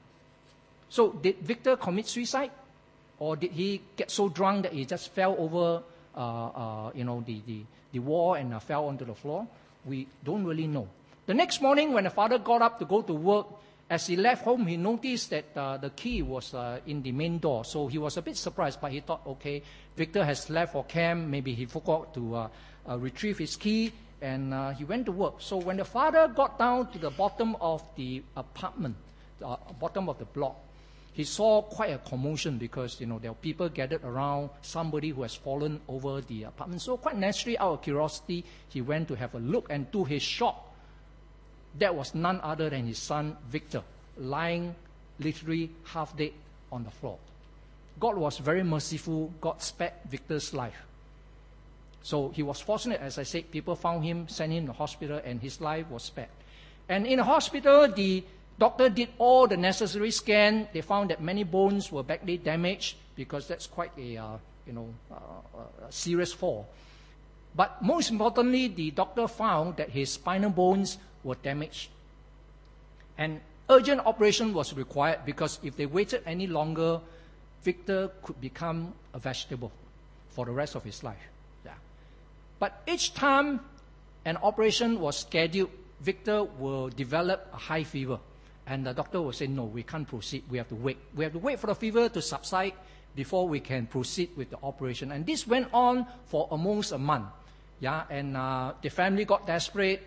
So, 0.89 1.11
did 1.11 1.39
Victor 1.39 1.77
commit 1.77 2.07
suicide? 2.07 2.51
Or 3.19 3.35
did 3.35 3.51
he 3.51 3.81
get 3.95 4.11
so 4.11 4.29
drunk 4.29 4.63
that 4.63 4.73
he 4.73 4.85
just 4.85 5.11
fell 5.11 5.35
over 5.37 5.83
you 6.15 7.03
know, 7.03 7.23
the, 7.25 7.41
the, 7.45 7.61
the 7.91 7.99
wall 7.99 8.33
and 8.35 8.53
uh, 8.53 8.59
fell 8.59 8.87
onto 8.87 9.05
the 9.05 9.15
floor. 9.15 9.47
We 9.85 10.07
don't 10.23 10.45
really 10.45 10.67
know. 10.67 10.87
The 11.25 11.33
next 11.33 11.61
morning, 11.61 11.93
when 11.93 12.05
the 12.05 12.09
father 12.09 12.39
got 12.39 12.61
up 12.61 12.79
to 12.79 12.85
go 12.85 13.01
to 13.01 13.13
work, 13.13 13.47
as 13.89 14.05
he 14.05 14.15
left 14.15 14.43
home, 14.43 14.67
he 14.67 14.77
noticed 14.77 15.31
that 15.31 15.45
uh, 15.55 15.77
the 15.77 15.89
key 15.89 16.21
was 16.21 16.53
uh, 16.53 16.79
in 16.85 17.01
the 17.01 17.11
main 17.11 17.39
door. 17.39 17.65
So 17.65 17.87
he 17.87 17.97
was 17.97 18.17
a 18.17 18.21
bit 18.21 18.37
surprised, 18.37 18.79
but 18.79 18.91
he 18.91 18.99
thought, 18.99 19.21
okay, 19.25 19.63
Victor 19.95 20.23
has 20.23 20.49
left 20.49 20.73
for 20.73 20.83
camp. 20.83 21.27
Maybe 21.27 21.55
he 21.55 21.65
forgot 21.65 22.13
to 22.13 22.35
uh, 22.35 22.47
uh 22.87 22.97
retrieve 22.97 23.39
his 23.39 23.55
key, 23.55 23.91
and 24.21 24.53
uh, 24.53 24.69
he 24.71 24.83
went 24.83 25.07
to 25.07 25.11
work. 25.11 25.35
So 25.39 25.57
when 25.57 25.77
the 25.77 25.85
father 25.85 26.27
got 26.27 26.59
down 26.59 26.91
to 26.91 26.99
the 26.99 27.09
bottom 27.09 27.55
of 27.59 27.83
the 27.95 28.21
apartment, 28.35 28.95
bottom 29.79 30.07
of 30.07 30.19
the 30.19 30.25
block, 30.25 30.55
he 31.13 31.23
saw 31.23 31.61
quite 31.61 31.91
a 31.91 31.97
commotion 31.97 32.57
because 32.57 32.99
you 33.01 33.07
know 33.07 33.19
there 33.19 33.31
were 33.31 33.37
people 33.41 33.67
gathered 33.69 34.03
around 34.03 34.49
somebody 34.61 35.09
who 35.09 35.23
has 35.23 35.35
fallen 35.35 35.81
over 35.87 36.21
the 36.21 36.43
apartment. 36.43 36.81
So 36.81 36.97
quite 36.97 37.17
naturally, 37.17 37.57
out 37.57 37.73
of 37.73 37.81
curiosity, 37.81 38.45
he 38.69 38.81
went 38.81 39.07
to 39.09 39.15
have 39.15 39.33
a 39.35 39.39
look, 39.39 39.67
and 39.69 39.91
to 39.91 40.03
his 40.03 40.21
shock, 40.21 40.73
that 41.77 41.93
was 41.93 42.15
none 42.15 42.39
other 42.41 42.69
than 42.69 42.87
his 42.87 42.99
son 42.99 43.35
Victor, 43.49 43.83
lying 44.17 44.75
literally 45.19 45.71
half 45.83 46.15
dead 46.15 46.33
on 46.71 46.83
the 46.83 46.91
floor. 46.91 47.17
God 47.99 48.17
was 48.17 48.37
very 48.37 48.63
merciful. 48.63 49.33
God 49.41 49.61
spared 49.61 49.93
Victor's 50.09 50.53
life. 50.53 50.85
So 52.01 52.29
he 52.29 52.43
was 52.43 52.61
fortunate, 52.61 53.01
as 53.01 53.17
I 53.17 53.23
said, 53.23 53.51
people 53.51 53.75
found 53.75 54.05
him, 54.05 54.27
sent 54.29 54.53
him 54.53 54.67
to 54.67 54.73
hospital, 54.73 55.19
and 55.23 55.41
his 55.41 55.59
life 55.59 55.89
was 55.89 56.03
spared. 56.03 56.29
And 56.87 57.05
in 57.05 57.17
the 57.17 57.23
hospital, 57.23 57.87
the 57.87 58.23
Doctor 58.59 58.89
did 58.89 59.07
all 59.17 59.47
the 59.47 59.55
necessary 59.55 60.11
scan. 60.11 60.67
They 60.73 60.81
found 60.81 61.09
that 61.11 61.23
many 61.23 61.45
bones 61.45 61.91
were 61.91 62.03
badly 62.03 62.35
damaged 62.35 62.97
because 63.15 63.47
that's 63.47 63.65
quite 63.65 63.91
a 63.97 64.17
uh, 64.17 64.37
you 64.67 64.73
know 64.73 64.89
uh, 65.09 65.87
a 65.87 65.91
serious 65.91 66.33
fall. 66.33 66.67
But 67.55 67.81
most 67.81 68.11
importantly, 68.11 68.67
the 68.67 68.91
doctor 68.91 69.27
found 69.27 69.77
that 69.77 69.89
his 69.89 70.11
spinal 70.11 70.51
bones 70.51 70.97
were 71.23 71.35
damaged, 71.35 71.89
and 73.17 73.39
urgent 73.69 74.01
operation 74.05 74.53
was 74.53 74.73
required 74.73 75.19
because 75.25 75.57
if 75.63 75.77
they 75.77 75.85
waited 75.85 76.21
any 76.25 76.45
longer, 76.45 76.99
Victor 77.63 78.11
could 78.23 78.41
become 78.41 78.93
a 79.13 79.19
vegetable 79.19 79.71
for 80.29 80.45
the 80.45 80.51
rest 80.51 80.75
of 80.75 80.83
his 80.83 81.01
life. 81.01 81.31
Yeah. 81.63 81.79
But 82.59 82.83
each 82.87 83.13
time 83.13 83.61
an 84.25 84.35
operation 84.37 84.99
was 84.99 85.17
scheduled, 85.17 85.71
Victor 86.01 86.43
will 86.43 86.89
develop 86.89 87.47
a 87.53 87.57
high 87.57 87.83
fever. 87.83 88.19
And 88.69 88.85
the 88.85 88.93
doctor 88.93 89.19
will 89.19 89.33
say, 89.33 89.47
no, 89.47 89.65
we 89.65 89.81
can't 89.81 90.07
proceed. 90.07 90.43
We 90.49 90.59
have 90.59 90.69
to 90.69 90.75
wait. 90.75 90.97
We 91.15 91.23
have 91.23 91.33
to 91.33 91.39
wait 91.39 91.59
for 91.59 91.67
the 91.67 91.75
fever 91.75 92.07
to 92.07 92.21
subside 92.21 92.73
before 93.15 93.49
we 93.49 93.59
can 93.59 93.87
proceed 93.87 94.29
with 94.37 94.51
the 94.51 94.57
operation. 94.61 95.11
And 95.11 95.25
this 95.25 95.47
went 95.47 95.67
on 95.73 96.05
for 96.27 96.45
almost 96.51 96.91
a 96.91 96.97
month. 96.99 97.25
Yeah, 97.79 98.03
and 98.09 98.37
uh, 98.37 98.73
the 98.81 98.89
family 98.89 99.25
got 99.25 99.47
desperate. 99.47 100.03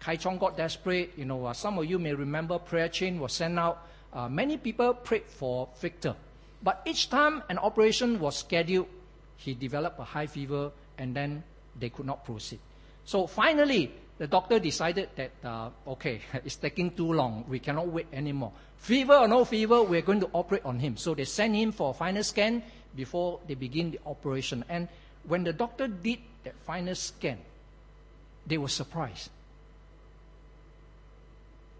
Kai 0.00 0.16
Chong 0.16 0.38
got 0.38 0.56
desperate. 0.56 1.12
You 1.16 1.26
know, 1.26 1.44
uh, 1.44 1.52
some 1.52 1.78
of 1.78 1.84
you 1.84 1.98
may 1.98 2.14
remember 2.14 2.58
prayer 2.58 2.88
chain 2.88 3.20
was 3.20 3.34
sent 3.34 3.58
out. 3.58 3.86
Uh, 4.14 4.28
many 4.28 4.56
people 4.56 4.94
prayed 4.94 5.26
for 5.26 5.68
Victor. 5.78 6.16
But 6.62 6.80
each 6.86 7.10
time 7.10 7.42
an 7.50 7.58
operation 7.58 8.18
was 8.18 8.36
scheduled, 8.36 8.88
he 9.36 9.54
developed 9.54 10.00
a 10.00 10.04
high 10.04 10.26
fever 10.26 10.72
and 10.96 11.14
then 11.14 11.42
they 11.78 11.90
could 11.90 12.06
not 12.06 12.24
proceed. 12.24 12.60
So 13.04 13.26
finally, 13.26 13.92
the 14.20 14.26
doctor 14.26 14.58
decided 14.58 15.08
that, 15.16 15.30
uh, 15.42 15.70
okay, 15.96 16.20
it's 16.44 16.56
taking 16.56 16.90
too 16.90 17.10
long. 17.10 17.42
We 17.48 17.58
cannot 17.58 17.88
wait 17.88 18.06
anymore. 18.12 18.52
Fever 18.76 19.14
or 19.14 19.26
no 19.26 19.46
fever, 19.46 19.82
we're 19.82 20.02
going 20.02 20.20
to 20.20 20.28
operate 20.34 20.62
on 20.66 20.78
him. 20.78 20.98
So 20.98 21.14
they 21.14 21.24
sent 21.24 21.54
him 21.56 21.72
for 21.72 21.90
a 21.90 21.94
final 21.94 22.22
scan 22.22 22.62
before 22.94 23.40
they 23.48 23.54
begin 23.54 23.92
the 23.92 24.00
operation. 24.04 24.62
And 24.68 24.88
when 25.26 25.44
the 25.44 25.54
doctor 25.54 25.88
did 25.88 26.18
that 26.44 26.54
final 26.66 26.94
scan, 26.94 27.38
they 28.46 28.58
were 28.58 28.68
surprised. 28.68 29.30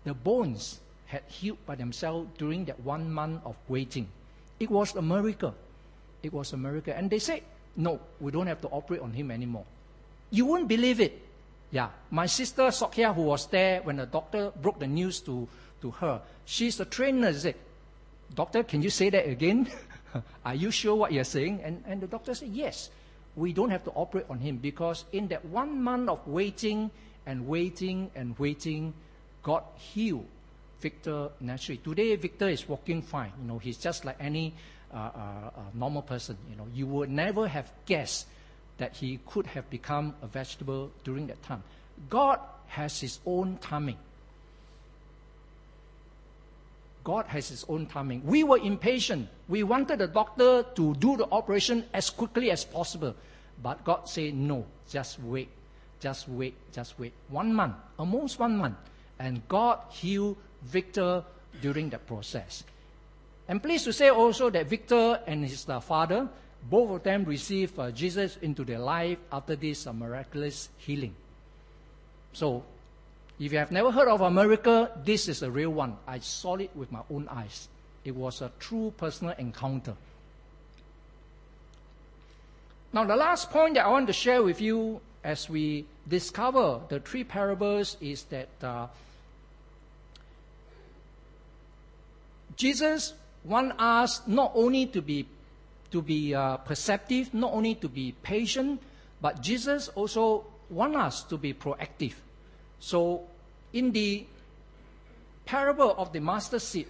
The 0.04 0.14
bones 0.14 0.80
had 1.08 1.24
healed 1.28 1.58
by 1.66 1.74
themselves 1.74 2.30
during 2.38 2.64
that 2.66 2.80
one 2.80 3.10
month 3.10 3.44
of 3.44 3.56
waiting. 3.68 4.08
It 4.58 4.70
was 4.70 4.94
a 4.94 5.02
miracle. 5.02 5.54
It 6.22 6.32
was 6.32 6.54
a 6.54 6.56
miracle. 6.56 6.94
And 6.96 7.10
they 7.10 7.18
said, 7.18 7.42
no, 7.76 8.00
we 8.18 8.32
don't 8.32 8.46
have 8.46 8.62
to 8.62 8.68
operate 8.68 9.02
on 9.02 9.12
him 9.12 9.30
anymore. 9.30 9.66
You 10.30 10.46
won't 10.46 10.68
believe 10.68 11.00
it. 11.00 11.20
Yeah. 11.70 11.90
My 12.10 12.26
sister 12.26 12.62
Sokia, 12.64 13.14
who 13.14 13.22
was 13.22 13.46
there 13.46 13.82
when 13.82 13.96
the 13.96 14.06
doctor 14.06 14.52
broke 14.60 14.80
the 14.80 14.86
news 14.86 15.20
to, 15.20 15.48
to 15.82 15.90
her, 15.92 16.20
she's 16.44 16.80
a 16.80 16.84
trainer. 16.84 17.32
She 17.32 17.38
said, 17.40 17.54
Doctor, 18.34 18.62
can 18.62 18.82
you 18.82 18.90
say 18.90 19.10
that 19.10 19.28
again? 19.28 19.68
Are 20.44 20.54
you 20.54 20.70
sure 20.70 20.94
what 20.96 21.12
you're 21.12 21.24
saying? 21.24 21.60
And, 21.62 21.82
and 21.86 22.00
the 22.00 22.06
doctor 22.06 22.34
said, 22.34 22.48
Yes, 22.48 22.90
we 23.36 23.52
don't 23.52 23.70
have 23.70 23.84
to 23.84 23.90
operate 23.90 24.26
on 24.28 24.38
him 24.38 24.56
because 24.56 25.04
in 25.12 25.28
that 25.28 25.44
one 25.44 25.82
month 25.82 26.08
of 26.08 26.26
waiting 26.26 26.90
and 27.26 27.46
waiting 27.46 28.10
and 28.14 28.38
waiting, 28.38 28.94
God 29.42 29.62
healed 29.76 30.26
Victor 30.80 31.28
naturally. 31.40 31.78
Today, 31.78 32.16
Victor 32.16 32.48
is 32.48 32.68
walking 32.68 33.02
fine. 33.02 33.32
You 33.40 33.48
know, 33.48 33.58
he's 33.58 33.76
just 33.76 34.04
like 34.04 34.16
any 34.18 34.54
uh, 34.92 34.96
uh, 34.96 34.98
uh, 34.98 35.50
normal 35.74 36.02
person. 36.02 36.36
You 36.50 36.56
know, 36.56 36.66
you 36.74 36.86
would 36.86 37.10
never 37.10 37.46
have 37.46 37.70
guessed 37.86 38.26
that 38.80 38.96
he 38.96 39.20
could 39.26 39.46
have 39.46 39.68
become 39.68 40.14
a 40.22 40.26
vegetable 40.26 40.90
during 41.04 41.26
that 41.28 41.40
time. 41.42 41.62
God 42.08 42.40
has 42.68 42.98
his 42.98 43.20
own 43.26 43.58
timing. 43.60 43.96
God 47.04 47.26
has 47.26 47.48
his 47.48 47.64
own 47.68 47.86
timing. 47.86 48.24
We 48.24 48.42
were 48.42 48.58
impatient. 48.58 49.28
We 49.48 49.62
wanted 49.62 49.98
the 49.98 50.06
doctor 50.06 50.64
to 50.74 50.94
do 50.94 51.16
the 51.16 51.28
operation 51.30 51.84
as 51.92 52.08
quickly 52.08 52.50
as 52.50 52.64
possible. 52.64 53.14
But 53.62 53.84
God 53.84 54.08
said, 54.08 54.34
no, 54.34 54.64
just 54.88 55.20
wait, 55.20 55.48
just 56.00 56.28
wait, 56.28 56.54
just 56.72 56.98
wait. 56.98 57.12
One 57.28 57.52
month, 57.52 57.76
almost 57.98 58.38
one 58.38 58.56
month. 58.56 58.76
And 59.18 59.46
God 59.48 59.78
healed 59.90 60.36
Victor 60.62 61.22
during 61.60 61.90
that 61.90 62.06
process. 62.06 62.64
I'm 63.48 63.60
pleased 63.60 63.84
to 63.84 63.92
say 63.92 64.08
also 64.08 64.48
that 64.48 64.68
Victor 64.68 65.20
and 65.26 65.44
his 65.44 65.68
uh, 65.68 65.80
father, 65.80 66.28
both 66.68 66.90
of 66.90 67.02
them 67.02 67.24
received 67.24 67.78
uh, 67.78 67.90
Jesus 67.90 68.36
into 68.42 68.64
their 68.64 68.78
life 68.78 69.18
after 69.32 69.56
this 69.56 69.86
uh, 69.86 69.92
miraculous 69.92 70.68
healing. 70.78 71.14
So 72.32 72.64
if 73.38 73.52
you 73.52 73.58
have 73.58 73.72
never 73.72 73.90
heard 73.90 74.08
of 74.08 74.20
a 74.20 74.30
miracle, 74.30 74.88
this 75.04 75.28
is 75.28 75.42
a 75.42 75.50
real 75.50 75.70
one. 75.70 75.96
I 76.06 76.18
saw 76.18 76.56
it 76.56 76.70
with 76.74 76.92
my 76.92 77.00
own 77.10 77.26
eyes. 77.28 77.68
It 78.04 78.14
was 78.14 78.42
a 78.42 78.50
true 78.58 78.92
personal 78.96 79.34
encounter. 79.38 79.94
Now, 82.92 83.04
the 83.04 83.16
last 83.16 83.50
point 83.50 83.74
that 83.74 83.86
I 83.86 83.88
want 83.88 84.08
to 84.08 84.12
share 84.12 84.42
with 84.42 84.60
you 84.60 85.00
as 85.22 85.48
we 85.48 85.86
discover 86.08 86.80
the 86.88 86.98
three 87.00 87.24
parables 87.24 87.96
is 88.00 88.24
that 88.24 88.48
uh, 88.62 88.88
Jesus 92.56 93.14
wants 93.44 93.74
us 93.78 94.22
not 94.26 94.52
only 94.54 94.86
to 94.86 95.00
be 95.00 95.26
to 95.90 96.02
be 96.02 96.34
uh, 96.34 96.56
perceptive, 96.58 97.34
not 97.34 97.52
only 97.52 97.74
to 97.76 97.88
be 97.88 98.14
patient, 98.22 98.80
but 99.20 99.40
Jesus 99.40 99.88
also 99.88 100.44
wants 100.68 100.96
us 100.96 101.22
to 101.24 101.36
be 101.36 101.52
proactive. 101.52 102.14
So, 102.78 103.22
in 103.72 103.92
the 103.92 104.26
parable 105.44 105.94
of 105.98 106.12
the 106.12 106.20
mustard 106.20 106.62
seed, 106.62 106.86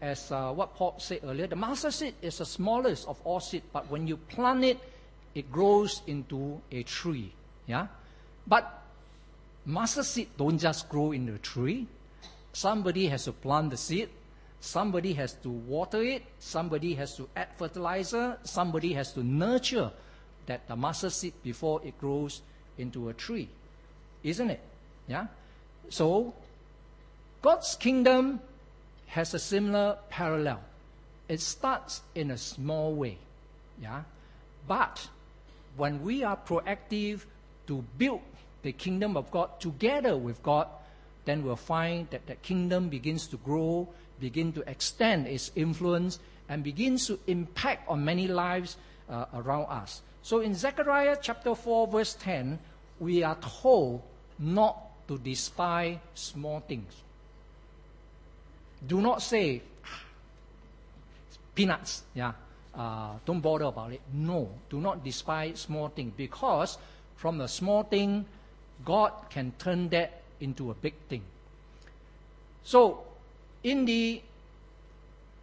as 0.00 0.30
uh, 0.30 0.52
what 0.52 0.74
Paul 0.74 0.94
said 0.98 1.20
earlier, 1.24 1.46
the 1.46 1.56
mustard 1.56 1.94
seed 1.94 2.14
is 2.22 2.38
the 2.38 2.46
smallest 2.46 3.08
of 3.08 3.20
all 3.24 3.40
seed, 3.40 3.62
but 3.72 3.90
when 3.90 4.06
you 4.06 4.16
plant 4.16 4.64
it, 4.64 4.78
it 5.34 5.50
grows 5.50 6.02
into 6.06 6.60
a 6.70 6.82
tree. 6.82 7.32
Yeah, 7.66 7.86
but 8.46 8.82
mustard 9.64 10.04
seed 10.04 10.28
don't 10.36 10.58
just 10.58 10.88
grow 10.88 11.12
in 11.12 11.26
the 11.26 11.38
tree. 11.38 11.86
Somebody 12.52 13.06
has 13.06 13.24
to 13.24 13.32
plant 13.32 13.70
the 13.70 13.76
seed. 13.76 14.08
Somebody 14.60 15.12
has 15.14 15.34
to 15.34 15.48
water 15.48 16.02
it. 16.02 16.22
Somebody 16.38 16.94
has 16.94 17.16
to 17.16 17.28
add 17.36 17.48
fertilizer. 17.56 18.38
Somebody 18.42 18.92
has 18.94 19.12
to 19.12 19.22
nurture 19.22 19.92
that 20.46 20.66
the 20.66 20.76
mustard 20.76 21.12
seed 21.12 21.34
before 21.42 21.80
it 21.84 21.98
grows 22.00 22.42
into 22.78 23.08
a 23.08 23.12
tree, 23.12 23.48
isn't 24.24 24.50
it? 24.50 24.60
Yeah? 25.06 25.26
So, 25.90 26.34
God's 27.42 27.76
kingdom 27.76 28.40
has 29.06 29.34
a 29.34 29.38
similar 29.38 29.98
parallel. 30.10 30.60
It 31.28 31.40
starts 31.40 32.02
in 32.14 32.30
a 32.30 32.38
small 32.38 32.94
way. 32.94 33.18
Yeah? 33.80 34.02
But 34.66 35.08
when 35.76 36.02
we 36.02 36.24
are 36.24 36.36
proactive 36.36 37.24
to 37.66 37.84
build 37.96 38.22
the 38.62 38.72
kingdom 38.72 39.16
of 39.16 39.30
God 39.30 39.60
together 39.60 40.16
with 40.16 40.42
God, 40.42 40.66
then 41.26 41.44
we'll 41.44 41.56
find 41.56 42.08
that 42.10 42.26
the 42.26 42.34
kingdom 42.36 42.88
begins 42.88 43.26
to 43.28 43.36
grow, 43.36 43.86
begin 44.20 44.52
to 44.52 44.68
extend 44.68 45.26
its 45.26 45.50
influence, 45.54 46.18
and 46.48 46.64
begins 46.64 47.06
to 47.06 47.18
impact 47.26 47.88
on 47.88 48.04
many 48.04 48.26
lives 48.26 48.76
uh, 49.08 49.26
around 49.34 49.66
us. 49.66 50.02
So 50.22 50.40
in 50.40 50.54
Zechariah 50.54 51.16
chapter 51.20 51.54
4, 51.54 51.88
verse 51.88 52.14
10, 52.14 52.58
we 53.00 53.22
are 53.22 53.36
told 53.36 54.02
not 54.38 55.06
to 55.08 55.18
despise 55.18 55.96
small 56.14 56.60
things. 56.60 56.92
Do 58.86 59.00
not 59.00 59.22
say, 59.22 59.62
peanuts, 61.54 62.02
yeah, 62.14 62.32
uh, 62.74 63.14
don't 63.24 63.40
bother 63.40 63.64
about 63.64 63.92
it. 63.92 64.00
No, 64.12 64.48
do 64.70 64.80
not 64.80 65.02
despise 65.02 65.60
small 65.60 65.88
things 65.88 66.12
because 66.16 66.78
from 67.16 67.40
a 67.40 67.48
small 67.48 67.82
thing, 67.82 68.24
God 68.84 69.12
can 69.30 69.52
turn 69.58 69.88
that 69.88 70.22
into 70.40 70.70
a 70.70 70.74
big 70.74 70.94
thing. 71.08 71.22
So, 72.62 73.02
in 73.62 73.84
the 73.84 74.22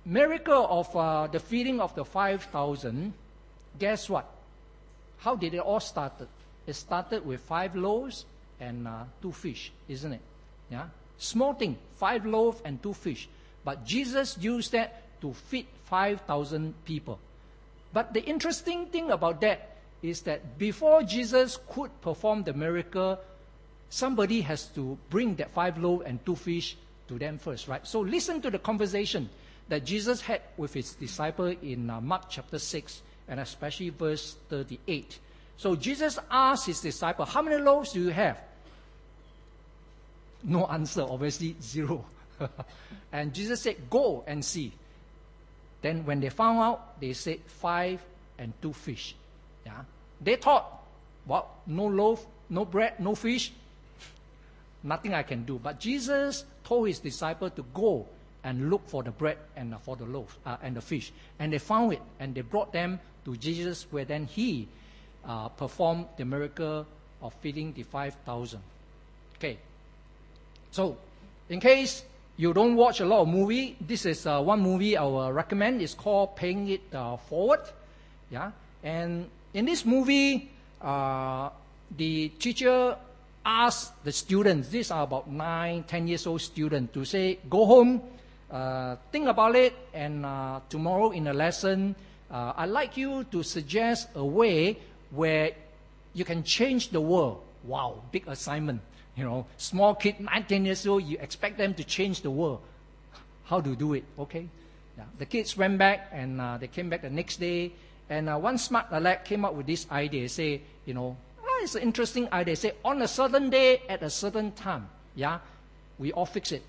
miracle 0.05 0.67
of 0.69 0.95
uh, 0.95 1.27
the 1.27 1.39
feeding 1.39 1.81
of 1.81 1.95
the 1.95 2.05
5,000, 2.05 3.13
guess 3.79 4.09
what? 4.09 4.29
How 5.19 5.35
did 5.35 5.53
it 5.53 5.59
all 5.59 5.79
start? 5.79 6.13
It 6.67 6.73
started 6.73 7.25
with 7.25 7.41
five 7.41 7.75
loaves 7.75 8.25
and 8.59 8.87
uh, 8.87 9.03
two 9.21 9.31
fish, 9.31 9.71
isn't 9.87 10.13
it? 10.13 10.21
Yeah, 10.69 10.85
small 11.17 11.53
thing, 11.53 11.77
five 11.97 12.25
loaves 12.25 12.61
and 12.63 12.81
two 12.81 12.93
fish. 12.93 13.27
But 13.63 13.85
Jesus 13.85 14.37
used 14.39 14.71
that 14.71 15.01
to 15.21 15.33
feed 15.33 15.67
5,000 15.85 16.73
people. 16.85 17.19
But 17.93 18.13
the 18.13 18.23
interesting 18.23 18.87
thing 18.87 19.11
about 19.11 19.41
that 19.41 19.77
is 20.01 20.21
that 20.21 20.57
before 20.57 21.03
Jesus 21.03 21.57
could 21.69 21.89
perform 22.01 22.43
the 22.43 22.53
miracle, 22.53 23.19
somebody 23.89 24.41
has 24.41 24.65
to 24.75 24.97
bring 25.09 25.35
that 25.35 25.51
five 25.51 25.77
loaves 25.77 26.03
and 26.05 26.23
two 26.25 26.35
fish 26.35 26.77
to 27.07 27.19
them 27.19 27.37
first, 27.37 27.67
right? 27.67 27.85
So 27.85 27.99
listen 28.01 28.41
to 28.41 28.49
the 28.49 28.59
conversation 28.59 29.29
that 29.69 29.85
Jesus 29.85 30.21
had 30.21 30.41
with 30.57 30.73
his 30.73 30.93
disciple 30.93 31.47
in 31.47 31.89
uh, 31.89 32.01
Mark 32.01 32.29
chapter 32.29 32.59
6 32.59 33.01
and 33.27 33.39
especially 33.39 33.89
verse 33.89 34.35
38. 34.49 35.19
So 35.57 35.75
Jesus 35.75 36.19
asked 36.29 36.67
his 36.67 36.81
disciple, 36.81 37.25
How 37.25 37.41
many 37.41 37.61
loaves 37.61 37.93
do 37.93 38.01
you 38.01 38.09
have? 38.09 38.39
No 40.43 40.65
answer, 40.67 41.01
obviously, 41.01 41.55
zero. 41.61 42.05
and 43.11 43.33
Jesus 43.33 43.61
said, 43.61 43.89
Go 43.89 44.23
and 44.27 44.43
see. 44.43 44.73
Then 45.81 46.05
when 46.05 46.19
they 46.19 46.29
found 46.29 46.59
out, 46.59 46.99
they 46.99 47.13
said, 47.13 47.39
Five 47.47 48.01
and 48.37 48.53
two 48.61 48.73
fish. 48.73 49.15
Yeah? 49.65 49.83
They 50.21 50.35
thought, 50.35 50.83
Well, 51.25 51.49
no 51.65 51.85
loaf, 51.85 52.25
no 52.49 52.65
bread, 52.65 52.99
no 52.99 53.15
fish. 53.15 53.51
Nothing 54.85 55.15
I 55.15 55.23
can 55.23 55.43
do. 55.45 55.59
But 55.61 55.79
Jesus 55.79 56.45
told 56.63 56.87
his 56.87 56.99
disciple 56.99 57.49
to 57.49 57.65
go 57.73 58.05
and 58.43 58.69
look 58.69 58.87
for 58.87 59.01
the 59.01 59.09
bread 59.09 59.37
and 59.55 59.75
for 59.81 59.95
the 59.95 60.05
loaf 60.05 60.37
uh, 60.45 60.57
and 60.61 60.75
the 60.75 60.81
fish. 60.81 61.11
And 61.39 61.51
they 61.51 61.57
found 61.57 61.93
it 61.93 62.01
and 62.19 62.35
they 62.35 62.41
brought 62.41 62.71
them 62.71 62.99
to 63.25 63.35
Jesus, 63.35 63.87
where 63.89 64.05
then 64.05 64.25
he 64.25 64.67
uh, 65.27 65.49
performed 65.49 66.05
the 66.17 66.25
miracle 66.25 66.85
of 67.23 67.33
feeding 67.41 67.73
the 67.73 67.81
5,000. 67.81 68.61
Okay. 69.37 69.57
So, 70.69 70.97
in 71.49 71.59
case 71.59 72.03
you 72.37 72.53
don't 72.53 72.75
watch 72.75 72.99
a 72.99 73.05
lot 73.05 73.21
of 73.21 73.27
movie, 73.27 73.75
this 73.81 74.05
is 74.05 74.27
uh, 74.27 74.39
one 74.39 74.61
movie 74.61 74.95
I 74.95 75.03
will 75.03 75.33
recommend. 75.33 75.81
It's 75.81 75.95
called 75.95 76.35
Paying 76.35 76.69
It 76.69 76.81
uh, 76.93 77.17
Forward. 77.17 77.61
Yeah. 78.29 78.51
And 78.83 79.27
in 79.55 79.65
this 79.65 79.83
movie, 79.83 80.51
uh, 80.79 81.49
the 81.97 82.29
teacher 82.29 82.97
asked 83.45 84.03
the 84.03 84.11
students, 84.11 84.69
these 84.69 84.91
are 84.91 85.03
about 85.03 85.29
nine, 85.29 85.83
ten 85.83 86.07
years 86.07 86.25
old 86.25 86.41
students, 86.41 86.93
to 86.93 87.05
say, 87.05 87.39
go 87.49 87.65
home, 87.65 88.01
uh, 88.51 88.95
think 89.11 89.27
about 89.27 89.55
it, 89.55 89.73
and 89.93 90.25
uh, 90.25 90.59
tomorrow 90.69 91.11
in 91.11 91.27
a 91.27 91.33
lesson, 91.33 91.95
I'd 92.31 92.69
like 92.69 92.97
you 92.97 93.23
to 93.31 93.43
suggest 93.43 94.09
a 94.15 94.25
way 94.25 94.77
where 95.11 95.51
you 96.13 96.25
can 96.25 96.43
change 96.43 96.89
the 96.89 96.99
world 96.99 97.45
wow, 97.65 98.01
big 98.11 98.27
assignment. 98.27 98.81
You 99.15 99.23
know, 99.23 99.45
small 99.57 99.95
kid, 99.95 100.19
19 100.19 100.65
years 100.65 100.85
old, 100.87 101.03
you 101.03 101.17
expect 101.19 101.57
them 101.57 101.73
to 101.75 101.83
change 101.83 102.21
the 102.21 102.31
world. 102.31 102.61
How 103.45 103.61
to 103.61 103.75
do 103.75 103.93
it? 103.93 104.03
Okay. 104.19 104.47
Yeah. 104.97 105.03
The 105.17 105.25
kids 105.25 105.57
went 105.57 105.77
back 105.77 106.09
and 106.11 106.39
uh, 106.39 106.57
they 106.57 106.67
came 106.67 106.89
back 106.89 107.01
the 107.01 107.09
next 107.09 107.37
day. 107.39 107.71
And 108.09 108.29
uh, 108.29 108.37
one 108.37 108.57
smart 108.57 108.87
aleck 108.91 109.25
came 109.25 109.45
up 109.45 109.53
with 109.53 109.65
this 109.65 109.87
idea. 109.91 110.29
Say, 110.29 110.61
you 110.85 110.93
know, 110.93 111.17
oh, 111.55 111.63
it's 111.63 111.75
an 111.75 111.81
interesting 111.81 112.27
idea. 112.31 112.55
Say, 112.55 112.73
on 112.83 113.01
a 113.01 113.07
certain 113.07 113.49
day 113.49 113.81
at 113.89 114.03
a 114.03 114.09
certain 114.09 114.51
time, 114.51 114.89
yeah, 115.15 115.39
we 115.97 116.11
all 116.11 116.25
fix 116.25 116.51
it. 116.51 116.63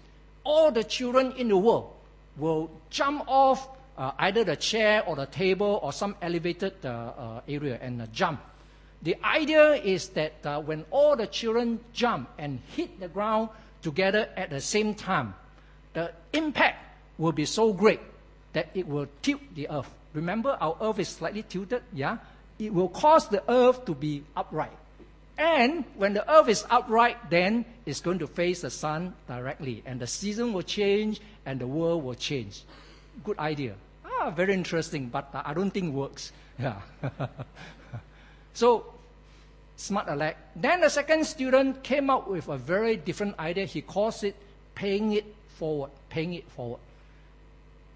All 0.45 0.70
the 0.70 0.84
children 0.84 1.32
in 1.37 1.49
the 1.49 1.57
world 1.57 1.93
will 2.37 2.70
jump 2.91 3.24
off 3.26 3.68
uh, 3.99 4.12
either 4.18 4.45
the 4.45 4.57
chair 4.57 5.03
or 5.07 5.16
the 5.16 5.26
table 5.26 5.80
or 5.82 5.93
some 5.93 6.14
elevated 6.22 6.74
uh, 6.84 6.89
uh, 6.89 7.41
area 7.49 7.78
and 7.80 8.03
uh, 8.03 8.07
jump. 8.12 8.41
The 9.03 9.16
idea 9.24 9.74
is 9.74 10.09
that 10.11 10.34
uh, 10.45 10.61
when 10.61 10.84
all 10.91 11.16
the 11.16 11.26
children 11.26 11.80
jump 11.93 12.28
and 12.39 12.61
hit 12.76 13.01
the 13.01 13.09
ground 13.09 13.51
together 13.82 14.28
at 14.37 14.51
the 14.51 14.61
same 14.61 14.95
time, 14.95 15.34
the 15.93 16.12
impact 16.32 16.78
will 17.18 17.32
be 17.32 17.45
so 17.45 17.72
great 17.72 18.01
that 18.53 18.70
it 18.74 18.87
will 18.87 19.07
tilt 19.22 19.41
the 19.55 19.68
earth. 19.70 19.91
Remember, 20.12 20.57
our 20.61 20.76
earth 20.80 20.99
is 20.99 21.09
slightly 21.09 21.43
tilted, 21.43 21.82
yeah? 21.93 22.18
It 22.59 22.72
will 22.72 22.88
cause 22.88 23.28
the 23.28 23.42
earth 23.50 23.84
to 23.84 23.94
be 23.94 24.24
upright. 24.36 24.76
And 25.38 25.84
when 25.96 26.14
the 26.14 26.24
earth 26.30 26.48
is 26.48 26.64
upright, 26.70 27.28
then 27.28 27.66
it's 27.84 28.00
going 28.00 28.18
to 28.20 28.26
face 28.26 28.62
the 28.62 28.70
sun 28.70 29.14
directly, 29.28 29.82
and 29.84 30.00
the 30.00 30.07
season 30.07 30.52
will 30.54 30.62
change 30.62 31.20
and 31.44 31.61
the 31.61 31.66
world 31.66 32.04
will 32.04 32.14
change. 32.14 32.62
Good 33.22 33.38
idea. 33.38 33.74
Ah, 34.04 34.30
very 34.30 34.54
interesting, 34.54 35.09
but 35.09 35.28
I 35.34 35.52
don't 35.52 35.70
think 35.70 35.94
works. 35.94 36.32
Yeah. 36.59 36.80
so, 38.54 38.86
smart 39.76 40.09
aleck. 40.09 40.38
Then 40.57 40.80
the 40.80 40.88
second 40.88 41.26
student 41.26 41.82
came 41.82 42.09
up 42.09 42.28
with 42.28 42.48
a 42.48 42.57
very 42.57 42.96
different 42.96 43.38
idea. 43.38 43.66
He 43.66 43.82
calls 43.82 44.24
it 44.24 44.34
paying 44.74 45.12
it 45.12 45.26
forward, 45.59 45.90
paying 46.09 46.32
it 46.32 46.48
forward. 46.48 46.80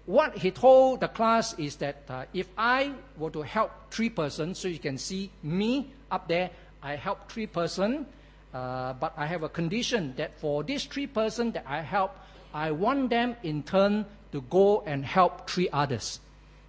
What 0.05 0.37
he 0.37 0.51
told 0.51 1.01
the 1.01 1.07
class 1.07 1.57
is 1.59 1.75
that 1.77 2.03
uh, 2.09 2.25
if 2.33 2.47
I 2.57 2.93
were 3.17 3.29
to 3.31 3.41
help 3.43 3.71
three 3.91 4.09
persons, 4.09 4.57
so 4.59 4.67
you 4.67 4.79
can 4.79 4.97
see 4.97 5.29
me 5.43 5.91
up 6.09 6.27
there, 6.27 6.49
I 6.81 6.95
help 6.95 7.31
three 7.31 7.45
persons, 7.45 8.07
uh, 8.53 8.93
but 8.93 9.13
I 9.15 9.27
have 9.27 9.43
a 9.43 9.49
condition 9.49 10.13
that 10.17 10.39
for 10.39 10.63
these 10.63 10.85
three 10.85 11.07
persons 11.07 11.53
that 11.53 11.65
I 11.67 11.81
help, 11.81 12.15
I 12.53 12.71
want 12.71 13.09
them 13.09 13.35
in 13.43 13.63
turn 13.63 14.05
to 14.31 14.41
go 14.49 14.83
and 14.85 15.05
help 15.05 15.49
three 15.49 15.69
others. 15.71 16.19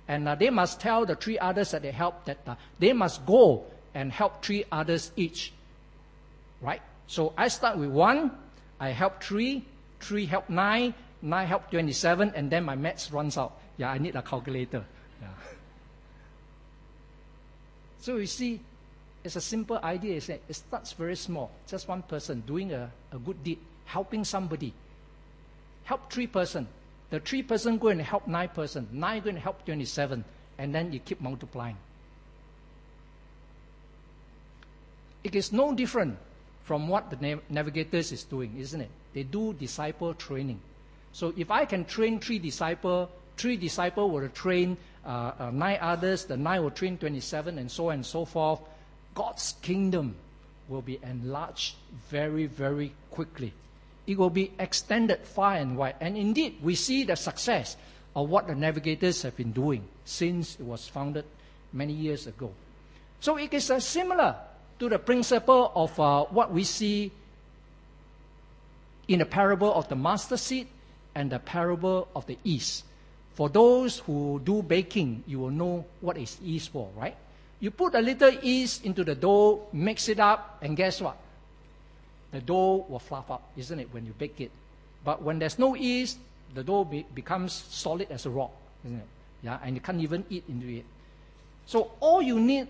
And 0.09 0.29
uh, 0.29 0.35
they 0.35 0.51
must 0.51 0.81
tell 0.81 1.07
the 1.07 1.17
three 1.17 1.39
others 1.39 1.71
that 1.71 1.83
they 1.83 1.91
help 1.91 2.25
that 2.27 2.39
uh, 2.47 2.57
they 2.79 2.93
must 2.93 3.25
go 3.25 3.65
and 3.95 4.13
help 4.13 4.45
three 4.45 4.65
others 4.71 5.11
each. 5.17 5.53
Right? 6.61 6.83
So 7.07 7.33
I 7.37 7.49
start 7.49 7.79
with 7.79 7.91
one, 7.91 8.31
I 8.79 8.91
help 8.91 9.23
three, 9.23 9.65
three 10.01 10.27
help 10.27 10.51
nine, 10.51 10.95
nine 11.23 11.47
help 11.47 11.71
27, 11.71 12.33
and 12.35 12.51
then 12.51 12.65
my 12.65 12.75
maths 12.75 13.11
runs 13.13 13.39
out. 13.39 13.57
Yeah, 13.77 13.91
I 13.91 13.99
need 13.99 14.17
a 14.17 14.23
calculator. 14.23 14.85
Yeah. 15.21 15.29
So 18.01 18.17
you 18.17 18.27
see, 18.27 18.61
it's 19.25 19.37
a 19.37 19.41
simple 19.41 19.79
idea. 19.83 20.17
It 20.17 20.55
starts 20.55 20.93
very 20.93 21.17
small, 21.17 21.51
just 21.69 21.89
one 21.89 22.03
person 22.03 22.41
doing 22.47 22.73
a, 22.73 22.91
a 23.13 23.19
good 23.19 23.43
deed, 23.45 23.59
helping 23.85 24.25
somebody. 24.25 24.75
Help 25.85 26.11
three 26.13 26.27
person. 26.27 26.67
The 27.11 27.21
three 27.21 27.43
person 27.43 27.79
go 27.79 27.89
and 27.89 28.01
help 28.01 28.27
nine 28.27 28.49
person. 28.49 28.89
Nine 28.91 29.23
go 29.23 29.29
and 29.31 29.39
help 29.39 29.65
27. 29.65 30.25
And 30.59 30.75
then 30.75 30.93
you 30.93 30.99
keep 30.99 31.21
multiplying. 31.21 31.77
It 35.23 35.35
is 35.35 35.53
no 35.53 35.75
different 35.75 36.19
from 36.65 36.89
what 36.89 37.11
the 37.11 37.17
nav- 37.17 37.43
navigators 37.49 38.13
is 38.13 38.25
doing, 38.25 38.57
isn't 38.59 38.81
it? 38.81 38.91
They 39.13 39.23
do 39.23 39.53
disciple 39.53 40.15
training. 40.15 40.61
So 41.13 41.33
if 41.37 41.51
I 41.51 41.65
can 41.65 41.85
train 41.85 42.19
three 42.19 42.39
disciple, 42.39 43.11
three 43.37 43.57
disciple 43.57 44.11
will 44.11 44.29
train 44.29 44.77
uh, 45.05 45.33
uh, 45.39 45.51
nine 45.51 45.79
others, 45.81 46.25
the 46.25 46.37
nine 46.37 46.63
will 46.63 46.71
train 46.71 46.97
27, 46.97 47.59
and 47.59 47.71
so 47.71 47.89
on 47.89 47.95
and 47.95 48.07
so 48.07 48.25
forth. 48.25 48.61
God's 49.15 49.55
kingdom 49.63 50.15
will 50.69 50.81
be 50.81 50.99
enlarged 51.03 51.75
very, 52.09 52.47
very 52.47 52.93
quickly. 53.11 53.53
It 54.07 54.17
will 54.17 54.31
be 54.31 54.53
extended 54.59 55.21
far 55.21 55.57
and 55.57 55.77
wide. 55.77 55.97
And 56.01 56.17
indeed, 56.17 56.59
we 56.63 56.75
see 56.75 57.05
the 57.05 57.17
success 57.17 57.77
of 58.15 58.29
what 58.29 58.47
the 58.47 58.55
navigators 58.55 59.23
have 59.23 59.37
been 59.37 59.53
doing 59.53 59.85
since 60.05 60.55
it 60.59 60.65
was 60.65 60.89
founded 60.89 61.25
many 61.73 61.93
years 61.93 62.27
ago. 62.27 62.53
So 63.21 63.37
it 63.37 63.53
is 63.55 63.71
uh, 63.71 63.81
similar 63.81 64.37
to 64.79 64.89
the 64.89 64.99
principle 64.99 65.73
of 65.75 65.99
uh, 65.99 66.25
what 66.25 66.53
we 66.53 66.65
see 66.65 67.11
in 69.09 69.19
the 69.19 69.25
parable 69.27 69.73
of 69.73 69.89
the 69.89 69.97
mustard 69.97 70.39
seed 70.39 70.67
and 71.15 71.31
the 71.31 71.39
parable 71.39 72.09
of 72.15 72.27
the 72.27 72.39
yeast. 72.43 72.85
For 73.35 73.49
those 73.49 73.99
who 74.01 74.41
do 74.45 74.63
baking, 74.63 75.25
you 75.27 75.39
will 75.41 75.51
know 75.51 75.85
what 76.01 76.19
is 76.19 76.39
yeast 76.41 76.71
for, 76.71 76.91
right? 76.97 77.17
You 77.61 77.71
put 77.71 77.95
a 77.95 78.01
little 78.01 78.31
yeast 78.31 78.85
into 78.85 79.05
the 79.05 79.15
dough, 79.15 79.63
mix 79.73 80.09
it 80.09 80.21
up, 80.21 80.59
and 80.63 80.77
guess 80.77 81.01
what? 81.01 81.17
The 82.33 82.41
dough 82.41 82.87
will 82.89 82.99
fluff 82.99 83.31
up, 83.31 83.43
isn't 83.57 83.79
it, 83.79 83.89
when 83.93 84.05
you 84.05 84.13
bake 84.19 84.41
it? 84.41 84.51
But 85.05 85.23
when 85.23 85.39
there's 85.39 85.59
no 85.59 85.75
yeast, 85.75 86.19
the 86.55 86.65
dough 86.65 86.85
be, 86.85 87.07
becomes 87.15 87.53
solid 87.53 88.11
as 88.11 88.27
a 88.27 88.31
rock, 88.31 88.53
isn't 88.85 88.99
it? 88.99 89.07
Yeah, 89.43 89.59
and 89.63 89.75
you 89.75 89.81
can't 89.81 90.01
even 90.01 90.25
eat 90.29 90.45
into 90.49 90.69
it. 90.69 90.85
So 91.67 91.93
all 92.01 92.23
you 92.23 92.39
need 92.41 92.69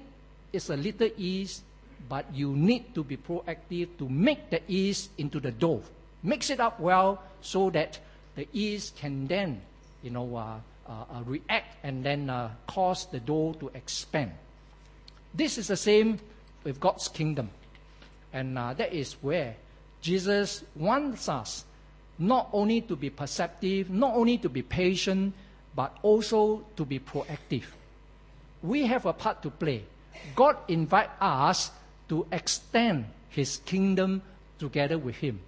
is 0.53 0.70
a 0.70 0.76
little 0.76 1.09
yeast, 1.16 1.62
but 2.09 2.26
you 2.34 2.55
need 2.55 2.95
to 2.95 3.05
be 3.05 3.16
proactive 3.16 3.88
to 3.99 4.09
make 4.09 4.51
the 4.51 4.61
yeast 4.66 5.11
into 5.18 5.40
the 5.40 5.51
dough. 5.51 5.82
Mix 6.22 6.51
it 6.51 6.61
up 6.61 6.78
well 6.78 7.22
so 7.40 7.70
that 7.70 7.99
the 8.34 8.46
yeast 8.52 8.96
can 8.96 9.26
then, 9.26 9.60
you 10.02 10.10
know, 10.10 10.36
uh, 10.36 10.58
uh, 10.88 11.04
uh, 11.10 11.22
react 11.24 11.76
and 11.82 12.04
then 12.04 12.30
cause 12.66 13.06
the 13.06 13.20
dough 13.20 13.54
to 13.60 13.70
expand. 13.74 14.32
This 15.34 15.58
is 15.58 15.68
the 15.68 15.76
same 15.76 16.18
with 16.64 16.80
God's 16.80 17.08
kingdom. 17.08 17.50
And 18.32 18.56
that 18.56 18.92
is 18.92 19.14
where 19.14 19.56
Jesus 20.00 20.64
wants 20.74 21.28
us 21.28 21.64
not 22.18 22.48
only 22.52 22.80
to 22.82 22.96
be 22.96 23.10
perceptive, 23.10 23.90
not 23.90 24.14
only 24.14 24.38
to 24.38 24.48
be 24.48 24.62
patient, 24.62 25.34
but 25.74 25.96
also 26.02 26.64
to 26.76 26.84
be 26.84 26.98
proactive. 26.98 27.64
We 28.62 28.86
have 28.86 29.06
a 29.06 29.12
part 29.12 29.42
to 29.42 29.50
play. 29.50 29.84
God 30.36 30.56
invites 30.68 31.10
us 31.20 31.70
to 32.08 32.26
extend 32.30 33.06
His 33.30 33.58
kingdom 33.64 34.22
together 34.58 34.98
with 34.98 35.16
Him. 35.16 35.40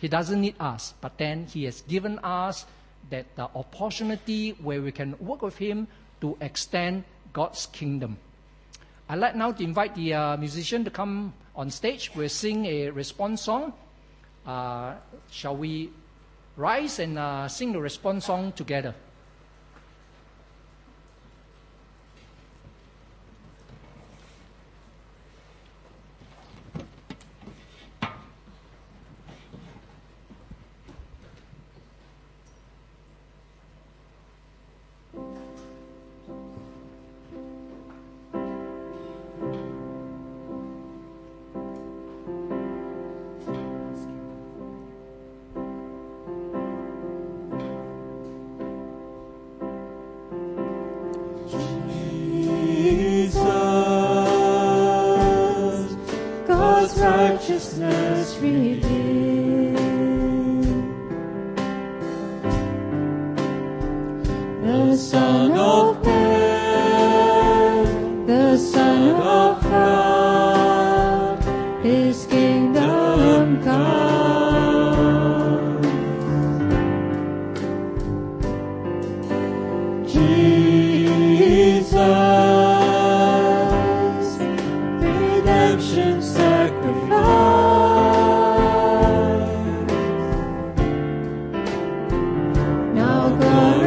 He 0.00 0.08
doesn't 0.08 0.40
need 0.40 0.54
us, 0.60 0.94
but 1.00 1.18
then 1.18 1.46
He 1.46 1.64
has 1.64 1.82
given 1.82 2.18
us 2.20 2.66
that 3.10 3.26
the 3.36 3.48
opportunity 3.54 4.50
where 4.62 4.80
we 4.80 4.92
can 4.92 5.16
work 5.18 5.42
with 5.42 5.58
Him 5.58 5.88
to 6.20 6.36
extend 6.40 7.04
God's 7.32 7.66
kingdom. 7.66 8.18
I'd 9.08 9.18
like 9.18 9.36
now 9.36 9.52
to 9.52 9.64
invite 9.64 9.94
the 9.94 10.14
uh, 10.14 10.36
musician 10.36 10.84
to 10.84 10.90
come 10.90 11.32
on 11.56 11.70
stage. 11.70 12.10
We'll 12.14 12.28
sing 12.28 12.66
a 12.66 12.90
response 12.90 13.42
song. 13.42 13.72
Uh, 14.46 14.94
shall 15.30 15.56
we 15.56 15.90
rise 16.56 16.98
and 16.98 17.18
uh, 17.18 17.48
sing 17.48 17.72
the 17.72 17.80
response 17.80 18.26
song 18.26 18.52
together? 18.52 18.94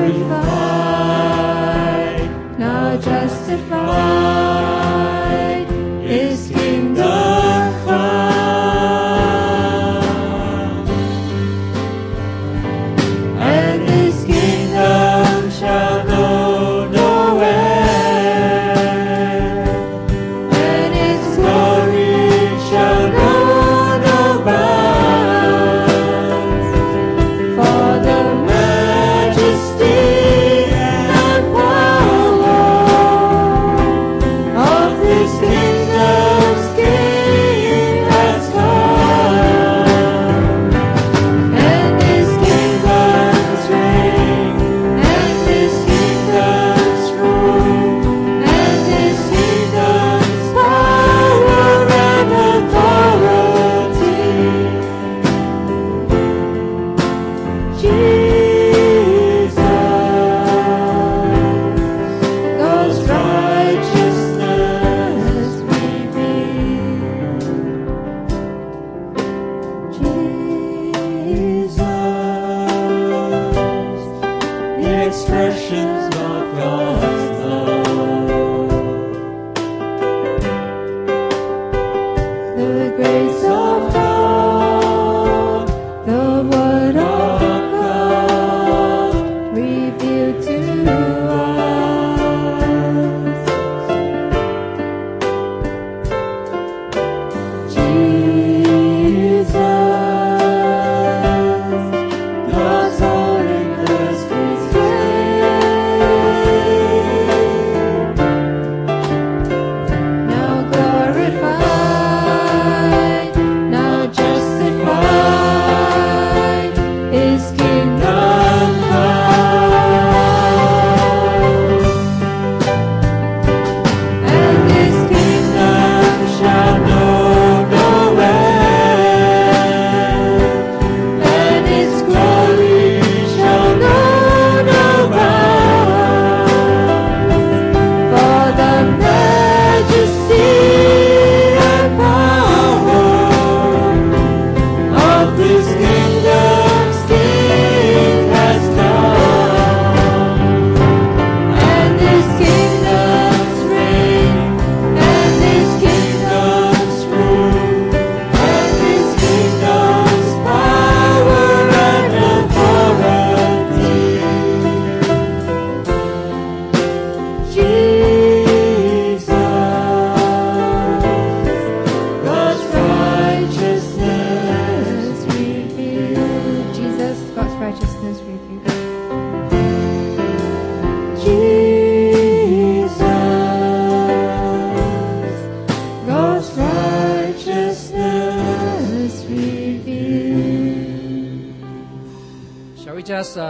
glorified, 0.09 0.39
now 2.57 2.97
justified. 2.97 4.10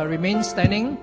Remain 0.07 0.43
standing 0.43 0.97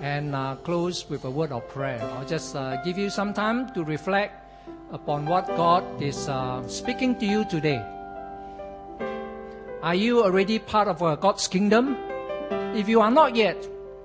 and 0.00 0.34
uh, 0.34 0.56
close 0.56 1.08
with 1.08 1.24
a 1.24 1.30
word 1.30 1.52
of 1.52 1.68
prayer? 1.68 2.00
I'll 2.14 2.24
just 2.26 2.56
uh, 2.56 2.82
give 2.82 2.98
you 2.98 3.10
some 3.10 3.32
time 3.32 3.72
to 3.74 3.84
reflect 3.84 4.46
upon 4.92 5.26
what 5.26 5.46
God 5.48 5.84
is 6.02 6.28
uh, 6.28 6.66
speaking 6.68 7.18
to 7.18 7.26
you 7.26 7.44
today. 7.44 7.84
Are 9.82 9.94
you 9.94 10.24
already 10.24 10.58
part 10.58 10.88
of 10.88 11.02
uh, 11.02 11.16
God's 11.16 11.46
kingdom? 11.48 11.96
If 12.74 12.88
you 12.88 13.00
are 13.00 13.10
not 13.10 13.36
yet, 13.36 13.56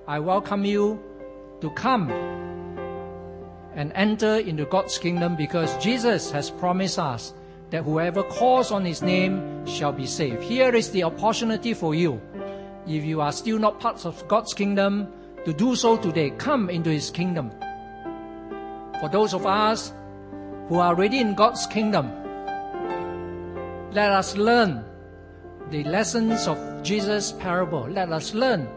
I 0.07 0.19
welcome 0.19 0.65
you 0.65 0.99
to 1.61 1.69
come 1.71 2.11
and 3.75 3.91
enter 3.95 4.37
into 4.37 4.65
God's 4.65 4.97
kingdom 4.97 5.35
because 5.35 5.75
Jesus 5.77 6.31
has 6.31 6.49
promised 6.49 6.99
us 6.99 7.33
that 7.69 7.83
whoever 7.83 8.21
calls 8.23 8.71
on 8.71 8.83
his 8.83 9.01
name 9.01 9.65
shall 9.65 9.93
be 9.93 10.05
saved. 10.05 10.43
Here 10.43 10.75
is 10.75 10.91
the 10.91 11.03
opportunity 11.03 11.73
for 11.73 11.95
you. 11.95 12.21
If 12.87 13.03
you 13.03 13.21
are 13.21 13.31
still 13.31 13.59
not 13.59 13.79
part 13.79 14.05
of 14.05 14.27
God's 14.27 14.53
kingdom, 14.53 15.07
to 15.45 15.53
do 15.53 15.75
so 15.75 15.97
today. 15.97 16.29
Come 16.31 16.69
into 16.69 16.89
his 16.89 17.09
kingdom. 17.09 17.51
For 18.99 19.09
those 19.09 19.33
of 19.33 19.45
us 19.45 19.93
who 20.67 20.75
are 20.75 20.93
already 20.93 21.19
in 21.19 21.33
God's 21.33 21.65
kingdom, 21.65 22.11
let 23.91 24.11
us 24.11 24.37
learn 24.37 24.85
the 25.69 25.83
lessons 25.85 26.47
of 26.47 26.83
Jesus' 26.83 27.31
parable. 27.31 27.87
Let 27.89 28.11
us 28.11 28.33
learn 28.33 28.67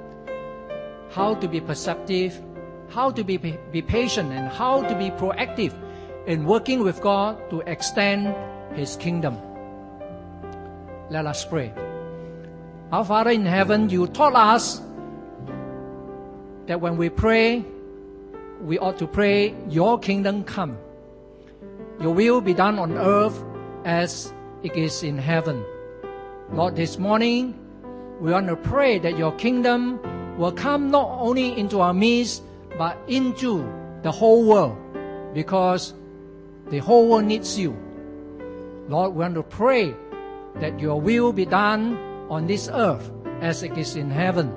how 1.10 1.34
to 1.34 1.46
be 1.46 1.60
perceptive, 1.60 2.40
how 2.88 3.10
to 3.10 3.22
be, 3.22 3.36
be 3.36 3.82
patient, 3.82 4.32
and 4.32 4.48
how 4.48 4.82
to 4.82 4.94
be 4.96 5.10
proactive 5.10 5.74
in 6.26 6.44
working 6.44 6.80
with 6.80 7.00
God 7.00 7.38
to 7.50 7.60
extend 7.66 8.34
His 8.74 8.96
kingdom. 8.96 9.38
Let 11.10 11.26
us 11.26 11.44
pray. 11.44 11.72
Our 12.94 13.04
Father 13.04 13.30
in 13.30 13.44
heaven, 13.44 13.90
you 13.90 14.06
taught 14.06 14.36
us 14.36 14.80
that 16.66 16.80
when 16.80 16.96
we 16.96 17.08
pray, 17.08 17.64
we 18.62 18.78
ought 18.78 18.98
to 18.98 19.08
pray, 19.08 19.52
Your 19.68 19.98
kingdom 19.98 20.44
come. 20.44 20.78
Your 22.00 22.14
will 22.14 22.40
be 22.40 22.54
done 22.54 22.78
on 22.78 22.96
earth 22.96 23.42
as 23.84 24.32
it 24.62 24.76
is 24.76 25.02
in 25.02 25.18
heaven. 25.18 25.64
Lord, 26.52 26.76
this 26.76 26.96
morning, 26.96 27.58
we 28.20 28.30
want 28.30 28.46
to 28.46 28.54
pray 28.54 29.00
that 29.00 29.18
your 29.18 29.32
kingdom 29.32 29.98
will 30.38 30.52
come 30.52 30.88
not 30.88 31.18
only 31.18 31.58
into 31.58 31.80
our 31.80 31.92
midst, 31.92 32.44
but 32.78 32.96
into 33.08 33.66
the 34.02 34.12
whole 34.12 34.46
world, 34.46 34.78
because 35.34 35.94
the 36.70 36.78
whole 36.78 37.08
world 37.08 37.24
needs 37.24 37.58
you. 37.58 37.76
Lord, 38.86 39.14
we 39.14 39.18
want 39.18 39.34
to 39.34 39.42
pray 39.42 39.92
that 40.60 40.78
your 40.78 41.00
will 41.00 41.32
be 41.32 41.44
done 41.44 42.13
on 42.28 42.46
this 42.46 42.68
earth 42.72 43.10
as 43.40 43.62
it 43.62 43.76
is 43.76 43.96
in 43.96 44.10
heaven, 44.10 44.52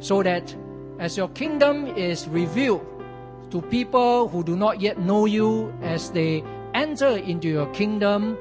so 0.00 0.22
that 0.22 0.54
as 0.98 1.16
your 1.16 1.28
kingdom 1.28 1.86
is 1.86 2.28
revealed 2.28 2.84
to 3.50 3.62
people 3.62 4.28
who 4.28 4.42
do 4.42 4.56
not 4.56 4.80
yet 4.80 4.98
know 4.98 5.26
you, 5.26 5.72
as 5.82 6.10
they 6.10 6.42
enter 6.74 7.16
into 7.18 7.48
your 7.48 7.66
kingdom, 7.72 8.36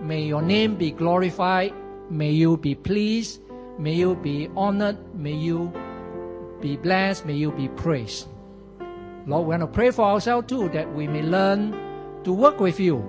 may 0.00 0.22
your 0.22 0.42
name 0.42 0.76
be 0.76 0.90
glorified, 0.90 1.72
may 2.10 2.30
you 2.30 2.56
be 2.56 2.74
pleased, 2.74 3.40
may 3.78 3.94
you 3.94 4.16
be 4.16 4.48
honored, 4.56 4.98
may 5.14 5.32
you 5.32 5.72
be 6.60 6.76
blessed, 6.76 7.24
may 7.24 7.34
you 7.34 7.52
be 7.52 7.68
praised. 7.68 8.28
Lord, 9.26 9.46
we 9.46 9.50
want 9.50 9.62
to 9.62 9.66
pray 9.66 9.90
for 9.90 10.04
ourselves 10.04 10.48
too, 10.48 10.68
that 10.70 10.92
we 10.94 11.06
may 11.06 11.22
learn 11.22 11.72
to 12.24 12.32
work 12.32 12.60
with 12.60 12.80
you. 12.80 13.04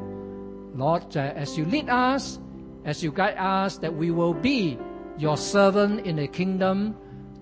Lord, 0.75 1.15
uh, 1.15 1.19
as 1.35 1.57
you 1.57 1.65
lead 1.65 1.89
us, 1.89 2.39
as 2.85 3.03
you 3.03 3.11
guide 3.11 3.37
us, 3.37 3.77
that 3.77 3.93
we 3.93 4.11
will 4.11 4.33
be 4.33 4.77
your 5.17 5.37
servant 5.37 6.05
in 6.05 6.15
the 6.15 6.27
kingdom 6.27 6.95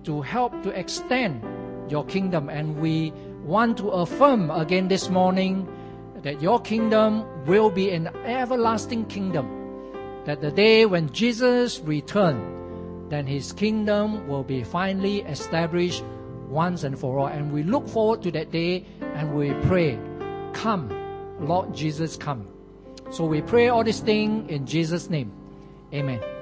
to 0.04 0.20
help 0.22 0.62
to 0.62 0.70
extend 0.70 1.42
your 1.90 2.04
kingdom. 2.04 2.48
And 2.48 2.78
we 2.78 3.12
want 3.44 3.78
to 3.78 3.88
affirm 3.90 4.50
again 4.50 4.88
this 4.88 5.08
morning 5.08 5.68
that 6.22 6.42
your 6.42 6.60
kingdom 6.60 7.24
will 7.46 7.70
be 7.70 7.90
an 7.90 8.08
everlasting 8.26 9.06
kingdom. 9.06 9.48
That 10.24 10.40
the 10.40 10.50
day 10.50 10.84
when 10.84 11.10
Jesus 11.10 11.80
returns, 11.80 12.58
then 13.10 13.26
his 13.26 13.52
kingdom 13.52 14.28
will 14.28 14.44
be 14.44 14.62
finally 14.62 15.22
established 15.22 16.04
once 16.48 16.84
and 16.84 16.98
for 16.98 17.18
all. 17.18 17.26
And 17.26 17.52
we 17.52 17.62
look 17.62 17.88
forward 17.88 18.22
to 18.22 18.30
that 18.32 18.52
day 18.52 18.84
and 19.14 19.34
we 19.34 19.52
pray, 19.66 19.98
Come, 20.52 20.90
Lord 21.40 21.74
Jesus, 21.74 22.16
come. 22.16 22.46
So 23.10 23.24
we 23.24 23.42
pray 23.42 23.68
all 23.68 23.82
these 23.82 24.00
things 24.00 24.50
in 24.50 24.66
Jesus' 24.66 25.10
name. 25.10 25.32
Amen. 25.92 26.39